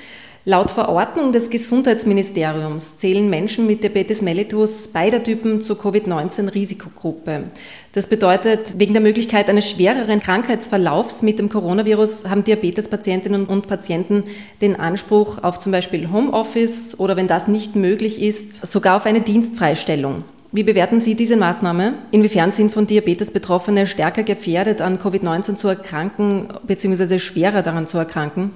Laut 0.45 0.71
Verordnung 0.71 1.33
des 1.33 1.49
Gesundheitsministeriums 1.49 2.95
zählen 2.95 3.29
Menschen 3.29 3.67
mit 3.67 3.83
Diabetes 3.83 4.21
mellitus 4.21 4.87
beider 4.87 5.21
Typen 5.21 5.59
zur 5.59 5.77
Covid-19-Risikogruppe. 5.77 7.43
Das 7.91 8.07
bedeutet, 8.07 8.79
wegen 8.79 8.93
der 8.93 9.01
Möglichkeit 9.01 9.49
eines 9.49 9.69
schwereren 9.69 10.21
Krankheitsverlaufs 10.21 11.23
mit 11.23 11.39
dem 11.39 11.49
Coronavirus 11.49 12.29
haben 12.29 12.45
Diabetespatientinnen 12.45 13.47
und 13.47 13.67
Patienten 13.67 14.23
den 14.61 14.77
Anspruch 14.77 15.43
auf 15.43 15.59
zum 15.59 15.73
Beispiel 15.73 16.09
Homeoffice 16.09 16.97
oder 16.97 17.17
wenn 17.17 17.27
das 17.27 17.49
nicht 17.49 17.75
möglich 17.75 18.21
ist, 18.21 18.65
sogar 18.65 18.95
auf 18.95 19.05
eine 19.05 19.19
Dienstfreistellung. 19.19 20.23
Wie 20.53 20.63
bewerten 20.63 21.01
Sie 21.01 21.15
diese 21.15 21.35
Maßnahme? 21.35 21.95
Inwiefern 22.11 22.53
sind 22.53 22.71
von 22.71 22.87
Diabetes 22.87 23.31
Betroffene 23.31 23.87
stärker 23.87 24.23
gefährdet, 24.23 24.79
an 24.79 24.99
Covid-19 24.99 25.57
zu 25.57 25.67
erkranken, 25.67 26.47
beziehungsweise 26.65 27.19
schwerer 27.19 27.61
daran 27.61 27.87
zu 27.87 27.97
erkranken? 27.97 28.51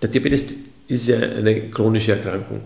Der 0.00 0.08
Diabetes 0.08 0.44
ist 0.88 1.08
ja 1.08 1.18
eine 1.18 1.68
chronische 1.70 2.12
Erkrankung. 2.12 2.60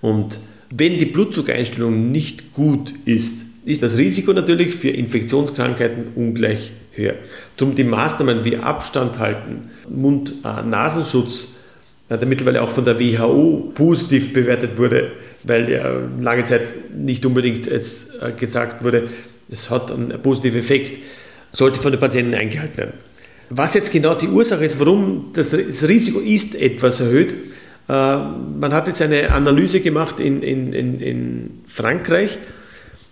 Und 0.00 0.38
wenn 0.70 0.98
die 0.98 1.06
Blutzuckereinstellung 1.06 2.10
nicht 2.10 2.52
gut 2.52 2.94
ist, 3.04 3.44
ist 3.64 3.82
das 3.82 3.96
Risiko 3.96 4.32
natürlich 4.32 4.74
für 4.74 4.88
Infektionskrankheiten 4.88 6.12
ungleich 6.14 6.72
höher. 6.92 7.14
Darum 7.56 7.74
die 7.74 7.84
Maßnahmen 7.84 8.44
wie 8.44 8.56
Abstand 8.56 9.18
halten, 9.18 9.70
Mund-Nasenschutz, 9.88 11.54
der 12.08 12.26
mittlerweile 12.26 12.62
auch 12.62 12.70
von 12.70 12.84
der 12.84 12.98
WHO 12.98 13.72
positiv 13.74 14.32
bewertet 14.32 14.78
wurde, 14.78 15.12
weil 15.44 15.70
ja 15.70 15.92
lange 16.20 16.44
Zeit 16.44 16.62
nicht 16.96 17.24
unbedingt 17.24 17.66
jetzt 17.66 18.14
äh, 18.20 18.32
gesagt 18.32 18.82
wurde, 18.82 19.08
es 19.50 19.70
hat 19.70 19.92
einen 19.92 20.20
positiven 20.20 20.60
Effekt, 20.60 21.04
sollte 21.52 21.80
von 21.80 21.92
den 21.92 22.00
Patienten 22.00 22.34
eingehalten 22.34 22.78
werden. 22.78 22.92
Was 23.48 23.74
jetzt 23.74 23.92
genau 23.92 24.14
die 24.14 24.28
Ursache 24.28 24.64
ist, 24.64 24.78
warum 24.78 25.30
das 25.32 25.52
Risiko 25.54 26.20
ist 26.20 26.54
etwas 26.54 27.00
erhöht, 27.00 27.32
äh, 27.32 27.34
man 27.90 28.72
hat 28.72 28.86
jetzt 28.86 29.02
eine 29.02 29.32
Analyse 29.32 29.80
gemacht 29.80 30.20
in, 30.20 30.42
in, 30.42 30.72
in, 30.72 31.00
in 31.00 31.50
Frankreich, 31.66 32.38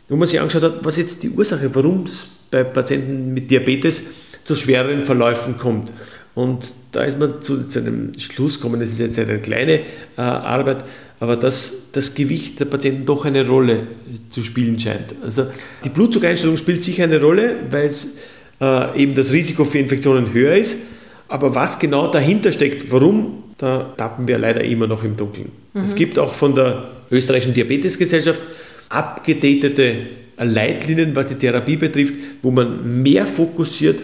wo 0.09 0.17
man 0.17 0.29
sich 0.29 0.41
angeschaut 0.41 0.63
hat, 0.63 0.85
was 0.85 0.97
jetzt 0.97 1.23
die 1.23 1.31
Ursache, 1.31 1.75
warum 1.75 2.05
es 2.05 2.29
bei 2.51 2.65
Patienten 2.65 3.35
mit 3.35 3.51
Diabetes 3.51 4.05
zu 4.45 4.55
schwereren 4.55 5.05
Verläufen 5.05 5.57
kommt. 5.59 5.93
Und 6.35 6.73
da 6.93 7.03
ist 7.03 7.19
man 7.19 7.41
zu, 7.41 7.65
einem 7.77 8.13
Schluss 8.19 8.61
gekommen, 8.61 8.79
das 8.79 8.91
ist 8.91 9.01
jetzt 9.01 9.19
eine 9.19 9.39
kleine 9.39 9.81
äh, 9.81 10.21
Arbeit, 10.21 10.85
aber 11.21 11.37
dass 11.37 11.91
das 11.93 12.15
Gewicht 12.15 12.61
der 12.61 12.67
Patienten 12.67 13.05
doch 13.05 13.25
eine 13.25 13.47
Rolle 13.47 13.89
zu 14.31 14.43
spielen 14.43 14.79
scheint. 14.79 15.17
Also 15.23 15.47
die 15.85 15.89
Blutzuckereinstellung 15.89 16.57
spielt 16.57 16.85
sicher 16.85 17.05
eine 17.05 17.21
Rolle, 17.21 17.57
weil 17.71 17.87
es 17.87 18.19
äh, 18.61 19.03
eben 19.03 19.15
das 19.15 19.33
Risiko 19.33 19.65
für 19.65 19.79
Infektionen 19.79 20.33
höher 20.33 20.55
ist. 20.55 20.79
Aber 21.27 21.55
was 21.55 21.79
genau 21.79 22.07
dahinter 22.11 22.53
steckt, 22.53 22.91
warum, 22.93 23.38
da 23.59 23.93
tappen 23.97 24.27
wir 24.29 24.39
leider 24.39 24.65
immer 24.65 24.87
noch 24.87 25.05
im 25.05 25.17
Dunkeln. 25.17 25.51
Mhm. 25.75 25.83
Es 25.83 25.95
gibt 25.95 26.19
auch 26.19 26.33
von 26.33 26.55
der 26.55 26.91
österreichischen 27.11 27.55
Diabetesgesellschaft 27.55 28.41
abgedatete 28.89 29.97
Leitlinien, 30.39 31.15
was 31.15 31.27
die 31.27 31.35
Therapie 31.35 31.77
betrifft, 31.77 32.15
wo 32.43 32.51
man 32.51 33.03
mehr 33.03 33.27
fokussiert 33.27 34.01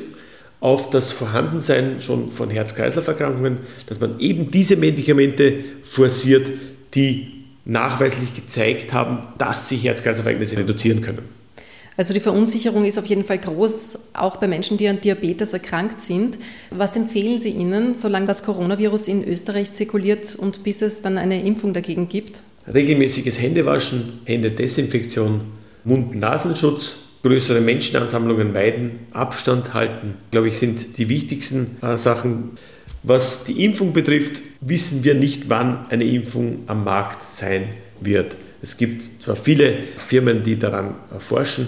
auf 0.60 0.90
das 0.90 1.12
Vorhandensein 1.12 2.00
schon 2.00 2.30
von 2.30 2.50
Herz-Kreislauf-Erkrankungen, 2.50 3.58
dass 3.86 4.00
man 4.00 4.18
eben 4.18 4.48
diese 4.48 4.76
Medikamente 4.76 5.56
forciert, 5.82 6.50
die 6.94 7.44
nachweislich 7.64 8.34
gezeigt 8.34 8.92
haben, 8.92 9.18
dass 9.38 9.68
sie 9.68 9.76
Herz-Kreislauf-Ereignisse 9.76 10.56
reduzieren 10.56 11.00
können. 11.00 11.43
Also 11.96 12.12
die 12.12 12.20
Verunsicherung 12.20 12.84
ist 12.84 12.98
auf 12.98 13.06
jeden 13.06 13.24
Fall 13.24 13.38
groß, 13.38 13.98
auch 14.14 14.36
bei 14.36 14.48
Menschen, 14.48 14.76
die 14.76 14.88
an 14.88 15.00
Diabetes 15.00 15.52
erkrankt 15.52 16.00
sind. 16.00 16.38
Was 16.70 16.96
empfehlen 16.96 17.38
Sie 17.38 17.50
ihnen, 17.50 17.94
solange 17.94 18.26
das 18.26 18.42
Coronavirus 18.44 19.08
in 19.08 19.26
Österreich 19.26 19.72
zirkuliert 19.72 20.34
und 20.34 20.64
bis 20.64 20.82
es 20.82 21.02
dann 21.02 21.18
eine 21.18 21.44
Impfung 21.44 21.72
dagegen 21.72 22.08
gibt? 22.08 22.42
Regelmäßiges 22.72 23.40
Händewaschen, 23.40 24.20
Händedesinfektion, 24.24 25.42
Mund-Nasenschutz, 25.84 26.96
größere 27.22 27.60
Menschenansammlungen 27.60 28.52
meiden, 28.52 28.92
Abstand 29.12 29.72
halten, 29.72 30.14
glaube 30.30 30.48
ich, 30.48 30.58
sind 30.58 30.98
die 30.98 31.08
wichtigsten 31.08 31.76
äh, 31.80 31.96
Sachen. 31.96 32.50
Was 33.02 33.44
die 33.44 33.64
Impfung 33.64 33.92
betrifft, 33.92 34.42
wissen 34.60 35.04
wir 35.04 35.14
nicht, 35.14 35.48
wann 35.48 35.86
eine 35.90 36.04
Impfung 36.04 36.64
am 36.66 36.84
Markt 36.84 37.22
sein 37.22 37.68
wird. 38.00 38.36
Es 38.62 38.78
gibt 38.78 39.22
zwar 39.22 39.36
viele 39.36 39.74
Firmen, 39.96 40.42
die 40.42 40.58
daran 40.58 40.94
forschen, 41.18 41.66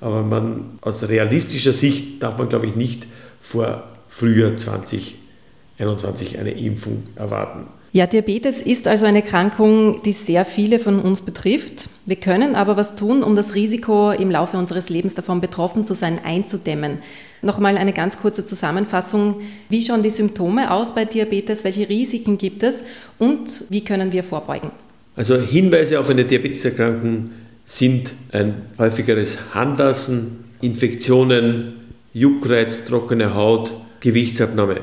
aber 0.00 0.22
man, 0.22 0.78
aus 0.80 1.08
realistischer 1.08 1.72
Sicht 1.72 2.22
darf 2.22 2.38
man, 2.38 2.48
glaube 2.48 2.66
ich, 2.66 2.76
nicht 2.76 3.06
vor 3.40 3.84
Frühjahr 4.08 4.56
2021 4.56 6.38
eine 6.38 6.52
Impfung 6.52 7.04
erwarten. 7.16 7.66
Ja, 7.96 8.06
Diabetes 8.06 8.60
ist 8.60 8.88
also 8.88 9.06
eine 9.06 9.22
Erkrankung, 9.22 10.02
die 10.02 10.12
sehr 10.12 10.44
viele 10.44 10.78
von 10.78 11.00
uns 11.00 11.22
betrifft. 11.22 11.88
Wir 12.04 12.16
können 12.16 12.54
aber 12.54 12.76
was 12.76 12.94
tun, 12.94 13.22
um 13.22 13.34
das 13.34 13.54
Risiko 13.54 14.10
im 14.10 14.30
Laufe 14.30 14.58
unseres 14.58 14.90
Lebens 14.90 15.14
davon 15.14 15.40
betroffen 15.40 15.82
zu 15.82 15.94
sein 15.94 16.18
einzudämmen. 16.22 16.98
Nochmal 17.40 17.78
eine 17.78 17.94
ganz 17.94 18.18
kurze 18.20 18.44
Zusammenfassung. 18.44 19.36
Wie 19.70 19.80
schauen 19.80 20.02
die 20.02 20.10
Symptome 20.10 20.70
aus 20.70 20.94
bei 20.94 21.06
Diabetes? 21.06 21.64
Welche 21.64 21.88
Risiken 21.88 22.36
gibt 22.36 22.62
es? 22.62 22.84
Und 23.18 23.64
wie 23.70 23.82
können 23.82 24.12
wir 24.12 24.24
vorbeugen? 24.24 24.72
Also 25.14 25.38
Hinweise 25.38 25.98
auf 25.98 26.10
eine 26.10 26.26
Diabeteserkrankung 26.26 27.30
sind 27.66 28.12
ein 28.32 28.62
häufigeres 28.78 29.52
Handlassen, 29.52 30.44
Infektionen, 30.62 31.74
Juckreiz, 32.14 32.86
trockene 32.86 33.34
Haut, 33.34 33.72
Gewichtsabnahme. 34.00 34.76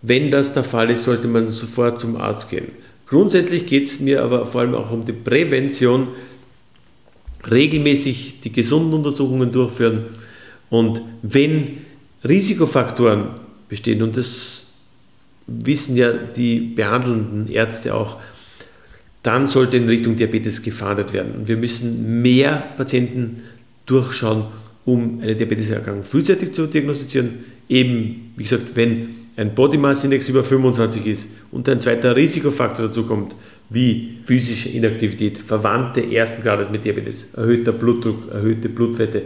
Wenn 0.00 0.30
das 0.30 0.54
der 0.54 0.64
Fall 0.64 0.90
ist, 0.90 1.04
sollte 1.04 1.28
man 1.28 1.50
sofort 1.50 1.98
zum 1.98 2.16
Arzt 2.16 2.48
gehen. 2.48 2.68
Grundsätzlich 3.06 3.66
geht 3.66 3.84
es 3.84 4.00
mir 4.00 4.22
aber 4.22 4.46
vor 4.46 4.62
allem 4.62 4.74
auch 4.74 4.90
um 4.92 5.04
die 5.04 5.12
Prävention, 5.12 6.08
regelmäßig 7.50 8.40
die 8.40 8.52
gesunden 8.52 8.94
Untersuchungen 8.94 9.50
durchführen 9.50 10.04
und 10.70 11.02
wenn 11.22 11.78
Risikofaktoren 12.22 13.30
bestehen, 13.68 14.02
und 14.02 14.16
das 14.16 14.66
wissen 15.46 15.96
ja 15.96 16.12
die 16.12 16.60
behandelnden 16.60 17.50
Ärzte 17.50 17.94
auch, 17.94 18.18
dann 19.22 19.46
sollte 19.46 19.76
in 19.76 19.88
Richtung 19.88 20.16
Diabetes 20.16 20.62
gefahndet 20.62 21.12
werden. 21.12 21.46
Wir 21.46 21.56
müssen 21.56 22.22
mehr 22.22 22.64
Patienten 22.76 23.42
durchschauen, 23.86 24.44
um 24.84 25.20
eine 25.20 25.36
Diabeteserkrankung 25.36 26.04
frühzeitig 26.04 26.52
zu 26.52 26.66
diagnostizieren. 26.66 27.44
Eben, 27.68 28.32
wie 28.36 28.42
gesagt, 28.42 28.74
wenn 28.74 29.08
ein 29.36 29.54
Body 29.54 29.78
Mass 29.78 30.04
Index 30.04 30.28
über 30.28 30.42
25 30.42 31.06
ist 31.06 31.28
und 31.50 31.68
ein 31.68 31.80
zweiter 31.80 32.16
Risikofaktor 32.16 32.88
dazu 32.88 33.04
kommt, 33.04 33.34
wie 33.68 34.16
physische 34.24 34.70
Inaktivität, 34.70 35.38
Verwandte 35.38 36.12
ersten 36.12 36.42
Grades 36.42 36.70
mit 36.70 36.84
Diabetes, 36.84 37.34
erhöhter 37.34 37.72
Blutdruck, 37.72 38.30
erhöhte 38.32 38.68
Blutwerte. 38.68 39.22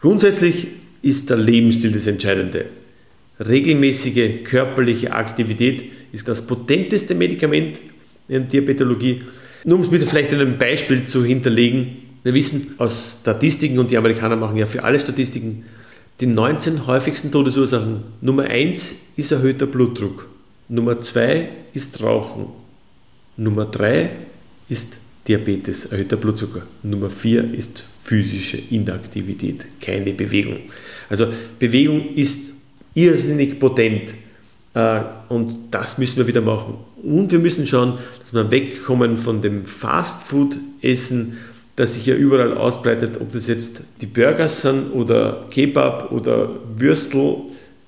Grundsätzlich 0.00 0.68
ist 1.02 1.30
der 1.30 1.36
Lebensstil 1.36 1.90
das 1.90 2.06
Entscheidende. 2.06 2.66
Regelmäßige 3.40 4.44
körperliche 4.44 5.12
Aktivität 5.12 5.84
ist 6.12 6.28
das 6.28 6.46
potenteste 6.46 7.14
Medikament 7.14 7.80
in 8.28 8.48
Diabetologie. 8.48 9.20
Nur 9.64 9.78
um 9.78 9.84
es 9.84 9.90
mit 9.90 10.02
vielleicht 10.04 10.32
einem 10.32 10.58
Beispiel 10.58 11.06
zu 11.06 11.24
hinterlegen, 11.24 11.96
wir 12.22 12.34
wissen 12.34 12.74
aus 12.78 13.18
Statistiken, 13.20 13.78
und 13.78 13.90
die 13.90 13.96
Amerikaner 13.96 14.36
machen 14.36 14.56
ja 14.56 14.66
für 14.66 14.82
alle 14.82 14.98
Statistiken, 14.98 15.64
die 16.20 16.26
19 16.26 16.86
häufigsten 16.86 17.30
Todesursachen. 17.30 18.02
Nummer 18.20 18.44
1 18.44 18.94
ist 19.16 19.32
erhöhter 19.32 19.66
Blutdruck. 19.66 20.28
Nummer 20.68 20.98
2 20.98 21.48
ist 21.74 22.02
Rauchen. 22.02 22.46
Nummer 23.36 23.66
3 23.66 24.10
ist 24.68 24.98
Diabetes, 25.28 25.86
erhöhter 25.86 26.16
Blutzucker. 26.16 26.62
Nummer 26.82 27.10
4 27.10 27.54
ist 27.54 27.84
physische 28.02 28.58
Inaktivität, 28.70 29.66
keine 29.80 30.12
Bewegung. 30.12 30.58
Also 31.08 31.26
Bewegung 31.58 32.14
ist 32.14 32.50
irrsinnig 32.94 33.58
potent 33.58 34.14
äh, 34.74 35.00
und 35.28 35.56
das 35.70 35.98
müssen 35.98 36.18
wir 36.18 36.26
wieder 36.26 36.40
machen. 36.40 36.74
Und 37.06 37.30
wir 37.30 37.38
müssen 37.38 37.66
schauen, 37.66 37.94
dass 38.20 38.34
wir 38.34 38.50
wegkommen 38.50 39.16
von 39.16 39.40
dem 39.40 39.64
Fastfood-Essen, 39.64 41.36
das 41.76 41.94
sich 41.94 42.06
ja 42.06 42.16
überall 42.16 42.56
ausbreitet, 42.56 43.20
ob 43.20 43.30
das 43.30 43.46
jetzt 43.46 43.82
die 44.00 44.06
Burgers 44.06 44.62
sind 44.62 44.92
oder 44.92 45.46
Kebab 45.50 46.10
oder 46.10 46.50
Würstel, 46.76 47.36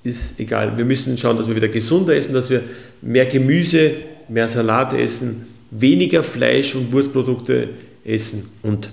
ist 0.04 0.38
egal. 0.38 0.78
Wir 0.78 0.84
müssen 0.84 1.18
schauen, 1.18 1.36
dass 1.36 1.48
wir 1.48 1.56
wieder 1.56 1.68
gesunder 1.68 2.14
essen, 2.14 2.32
dass 2.32 2.48
wir 2.48 2.62
mehr 3.02 3.26
Gemüse, 3.26 3.92
mehr 4.28 4.48
Salat 4.48 4.92
essen, 4.92 5.46
weniger 5.72 6.22
Fleisch 6.22 6.76
und 6.76 6.92
Wurstprodukte 6.92 7.70
essen. 8.04 8.48
Und 8.62 8.88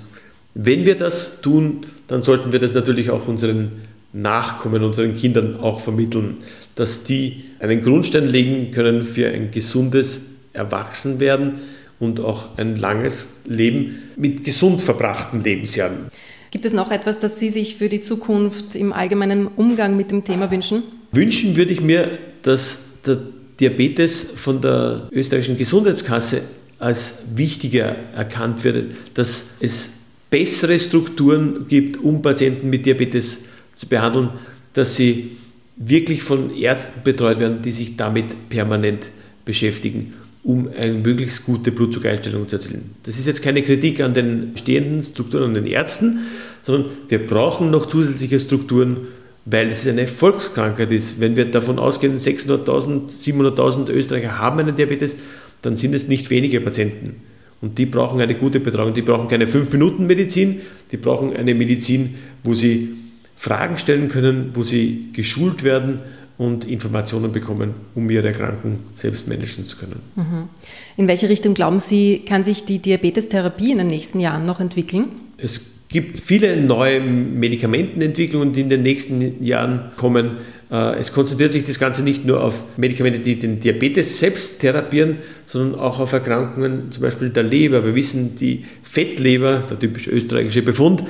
wenn 0.55 0.85
wir 0.85 0.95
das 0.95 1.41
tun, 1.41 1.85
dann 2.07 2.23
sollten 2.23 2.51
wir 2.51 2.59
das 2.59 2.73
natürlich 2.73 3.11
auch 3.11 3.27
unseren 3.27 3.73
Nachkommen, 4.15 4.81
unseren 4.83 5.17
Kindern 5.17 5.59
auch 5.59 5.81
vermitteln, 5.81 6.37
dass 6.75 7.03
die 7.03 7.43
einen 7.59 7.81
Grundstein 7.81 8.29
legen 8.29 8.71
können 8.71 9.03
für 9.03 9.27
ein 9.27 9.51
gesundes 9.51 10.21
Erwachsenwerden 10.53 11.55
und 11.99 12.21
auch 12.21 12.57
ein 12.57 12.77
langes 12.77 13.41
Leben 13.45 14.03
mit 14.15 14.45
gesund 14.45 14.81
verbrachten 14.81 15.43
Lebensjahren. 15.43 16.09
Gibt 16.51 16.65
es 16.65 16.71
noch 16.71 16.91
etwas, 16.91 17.19
das 17.19 17.39
Sie 17.39 17.49
sich 17.49 17.75
für 17.75 17.89
die 17.89 17.99
Zukunft 17.99 18.75
im 18.75 18.93
allgemeinen 18.93 19.47
Umgang 19.47 19.97
mit 19.97 20.11
dem 20.11 20.23
Thema 20.23 20.49
wünschen? 20.49 20.83
Wünschen 21.11 21.57
würde 21.57 21.73
ich 21.73 21.81
mir, 21.81 22.17
dass 22.43 23.01
der 23.05 23.17
Diabetes 23.59 24.31
von 24.35 24.61
der 24.61 25.09
österreichischen 25.11 25.57
Gesundheitskasse 25.57 26.41
als 26.79 27.23
wichtiger 27.35 27.95
erkannt 28.15 28.63
wird, 28.63 28.95
dass 29.13 29.57
es 29.59 29.95
bessere 30.29 30.79
Strukturen 30.79 31.65
gibt, 31.67 31.97
um 31.97 32.21
Patienten 32.21 32.69
mit 32.69 32.85
Diabetes 32.85 33.45
zu 33.75 33.87
behandeln, 33.87 34.29
dass 34.73 34.95
sie 34.95 35.37
wirklich 35.77 36.23
von 36.23 36.55
Ärzten 36.55 37.01
betreut 37.03 37.39
werden, 37.39 37.61
die 37.61 37.71
sich 37.71 37.97
damit 37.97 38.49
permanent 38.49 39.09
beschäftigen, 39.43 40.13
um 40.43 40.69
eine 40.77 40.93
möglichst 40.93 41.45
gute 41.45 41.71
Blutzuckereinstellung 41.71 42.47
zu 42.47 42.55
erzielen. 42.55 42.95
Das 43.03 43.17
ist 43.17 43.27
jetzt 43.27 43.41
keine 43.41 43.61
Kritik 43.61 44.01
an 44.01 44.13
den 44.13 44.51
stehenden 44.55 45.03
Strukturen, 45.03 45.43
an 45.43 45.53
den 45.53 45.67
Ärzten, 45.67 46.19
sondern 46.61 46.91
wir 47.09 47.25
brauchen 47.25 47.71
noch 47.71 47.87
zusätzliche 47.87 48.39
Strukturen, 48.39 49.07
weil 49.45 49.69
es 49.69 49.87
eine 49.87 50.07
Volkskrankheit 50.07 50.91
ist. 50.91 51.19
Wenn 51.19 51.35
wir 51.35 51.45
davon 51.45 51.77
ausgehen, 51.77 52.17
600.000, 52.17 53.09
700.000 53.21 53.91
Österreicher 53.91 54.39
haben 54.39 54.59
einen 54.59 54.75
Diabetes, 54.75 55.17
dann 55.61 55.75
sind 55.75 55.93
es 55.93 56.07
nicht 56.07 56.29
wenige 56.29 56.61
Patienten. 56.61 57.21
Und 57.61 57.77
die 57.77 57.85
brauchen 57.85 58.19
eine 58.21 58.35
gute 58.35 58.59
Betreuung. 58.59 58.93
Die 58.93 59.01
brauchen 59.01 59.27
keine 59.27 59.45
5-Minuten-Medizin, 59.45 60.61
die 60.91 60.97
brauchen 60.97 61.35
eine 61.35 61.53
Medizin, 61.53 62.15
wo 62.43 62.53
sie 62.53 62.93
Fragen 63.35 63.77
stellen 63.77 64.09
können, 64.09 64.51
wo 64.53 64.63
sie 64.63 65.09
geschult 65.13 65.63
werden 65.63 65.99
und 66.37 66.65
Informationen 66.65 67.31
bekommen, 67.31 67.73
um 67.95 68.09
ihre 68.09 68.27
Erkrankung 68.27 68.79
selbst 68.93 69.27
managen 69.27 69.65
zu 69.65 69.77
können. 69.77 70.01
Mhm. 70.15 70.49
In 70.97 71.07
welche 71.07 71.29
Richtung 71.29 71.53
glauben 71.53 71.79
Sie, 71.79 72.23
kann 72.27 72.43
sich 72.43 72.65
die 72.65 72.79
Diabetestherapie 72.79 73.71
in 73.71 73.77
den 73.77 73.87
nächsten 73.87 74.19
Jahren 74.19 74.45
noch 74.45 74.59
entwickeln? 74.59 75.07
Es 75.37 75.61
gibt 75.87 76.19
viele 76.19 76.57
neue 76.57 76.99
Medikamentenentwicklungen, 76.99 78.51
die 78.51 78.61
in 78.61 78.69
den 78.69 78.81
nächsten 78.81 79.43
Jahren 79.43 79.91
kommen. 79.95 80.37
Äh, 80.69 80.97
es 80.97 81.13
konzentriert 81.13 81.53
sich 81.53 81.63
das 81.63 81.79
Ganze 81.79 82.03
nicht 82.03 82.25
nur 82.25 82.43
auf 82.43 82.77
Medikamente, 82.77 83.19
die 83.19 83.39
den 83.39 83.61
Diabetes 83.61 84.19
selbst 84.19 84.59
therapieren, 84.59 85.17
sondern 85.45 85.79
auch 85.79 85.99
auf 85.99 86.11
Erkrankungen, 86.11 86.91
zum 86.91 87.03
Beispiel 87.03 87.29
der 87.29 87.43
Leber. 87.43 87.85
Wir 87.85 87.95
wissen, 87.95 88.35
die 88.35 88.65
Fettleber, 88.83 89.63
der 89.69 89.79
typisch 89.79 90.07
österreichische 90.07 90.63
Befund, 90.63 91.03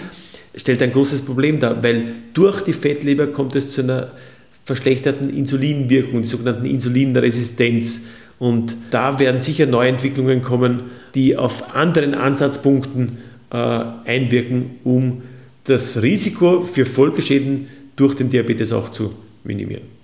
stellt 0.55 0.81
ein 0.81 0.91
großes 0.91 1.21
Problem 1.21 1.59
dar, 1.59 1.83
weil 1.83 2.13
durch 2.33 2.61
die 2.61 2.73
Fettleber 2.73 3.27
kommt 3.27 3.55
es 3.55 3.71
zu 3.71 3.81
einer 3.81 4.11
verschlechterten 4.63 5.29
Insulinwirkung, 5.29 6.21
die 6.21 6.27
sogenannten 6.27 6.65
Insulinresistenz. 6.65 8.05
Und 8.39 8.75
da 8.91 9.19
werden 9.19 9.39
sicher 9.39 9.65
Neuentwicklungen 9.65 10.41
kommen, 10.41 10.83
die 11.13 11.37
auf 11.37 11.75
anderen 11.75 12.13
Ansatzpunkten 12.13 13.17
äh, 13.51 13.55
einwirken, 13.55 14.71
um 14.83 15.21
das 15.65 16.01
Risiko 16.01 16.61
für 16.61 16.85
Folgeschäden 16.85 17.67
durch 17.95 18.15
den 18.15 18.29
Diabetes 18.29 18.73
auch 18.73 18.89
zu 18.89 19.13
minimieren. 19.43 19.94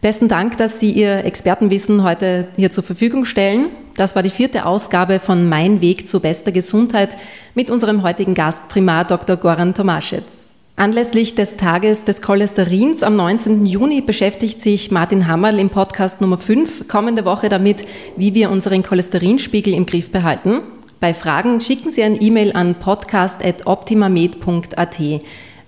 Besten 0.00 0.28
Dank, 0.28 0.56
dass 0.56 0.80
Sie 0.80 0.92
Ihr 0.92 1.26
Expertenwissen 1.26 2.02
heute 2.02 2.48
hier 2.56 2.70
zur 2.70 2.82
Verfügung 2.82 3.26
stellen. 3.26 3.66
Das 3.96 4.16
war 4.16 4.22
die 4.22 4.30
vierte 4.30 4.64
Ausgabe 4.64 5.18
von 5.18 5.46
Mein 5.46 5.82
Weg 5.82 6.08
zu 6.08 6.20
bester 6.20 6.52
Gesundheit 6.52 7.18
mit 7.54 7.70
unserem 7.70 8.02
heutigen 8.02 8.32
Gast 8.32 8.66
Primar 8.68 9.04
Dr. 9.04 9.36
Goran 9.36 9.74
Tomaschetz. 9.74 10.54
Anlässlich 10.76 11.34
des 11.34 11.58
Tages 11.58 12.06
des 12.06 12.22
Cholesterins 12.22 13.02
am 13.02 13.14
19. 13.16 13.66
Juni 13.66 14.00
beschäftigt 14.00 14.62
sich 14.62 14.90
Martin 14.90 15.26
Hammerl 15.26 15.58
im 15.58 15.68
Podcast 15.68 16.22
Nummer 16.22 16.38
5 16.38 16.88
kommende 16.88 17.26
Woche 17.26 17.50
damit, 17.50 17.84
wie 18.16 18.32
wir 18.32 18.50
unseren 18.50 18.82
Cholesterinspiegel 18.82 19.74
im 19.74 19.84
Griff 19.84 20.10
behalten. 20.10 20.62
Bei 20.98 21.12
Fragen 21.12 21.60
schicken 21.60 21.90
Sie 21.90 22.02
ein 22.02 22.16
E-Mail 22.18 22.54
an 22.54 22.76
podcast.optimamed.at. 22.76 24.98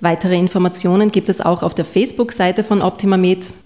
Weitere 0.01 0.39
Informationen 0.39 1.12
gibt 1.12 1.28
es 1.28 1.43
auch 1.43 1.62
auf 1.62 1.74
der 1.74 1.85
Facebook-Seite 1.85 2.64
von 2.64 2.80
OptimaMed. 2.80 3.53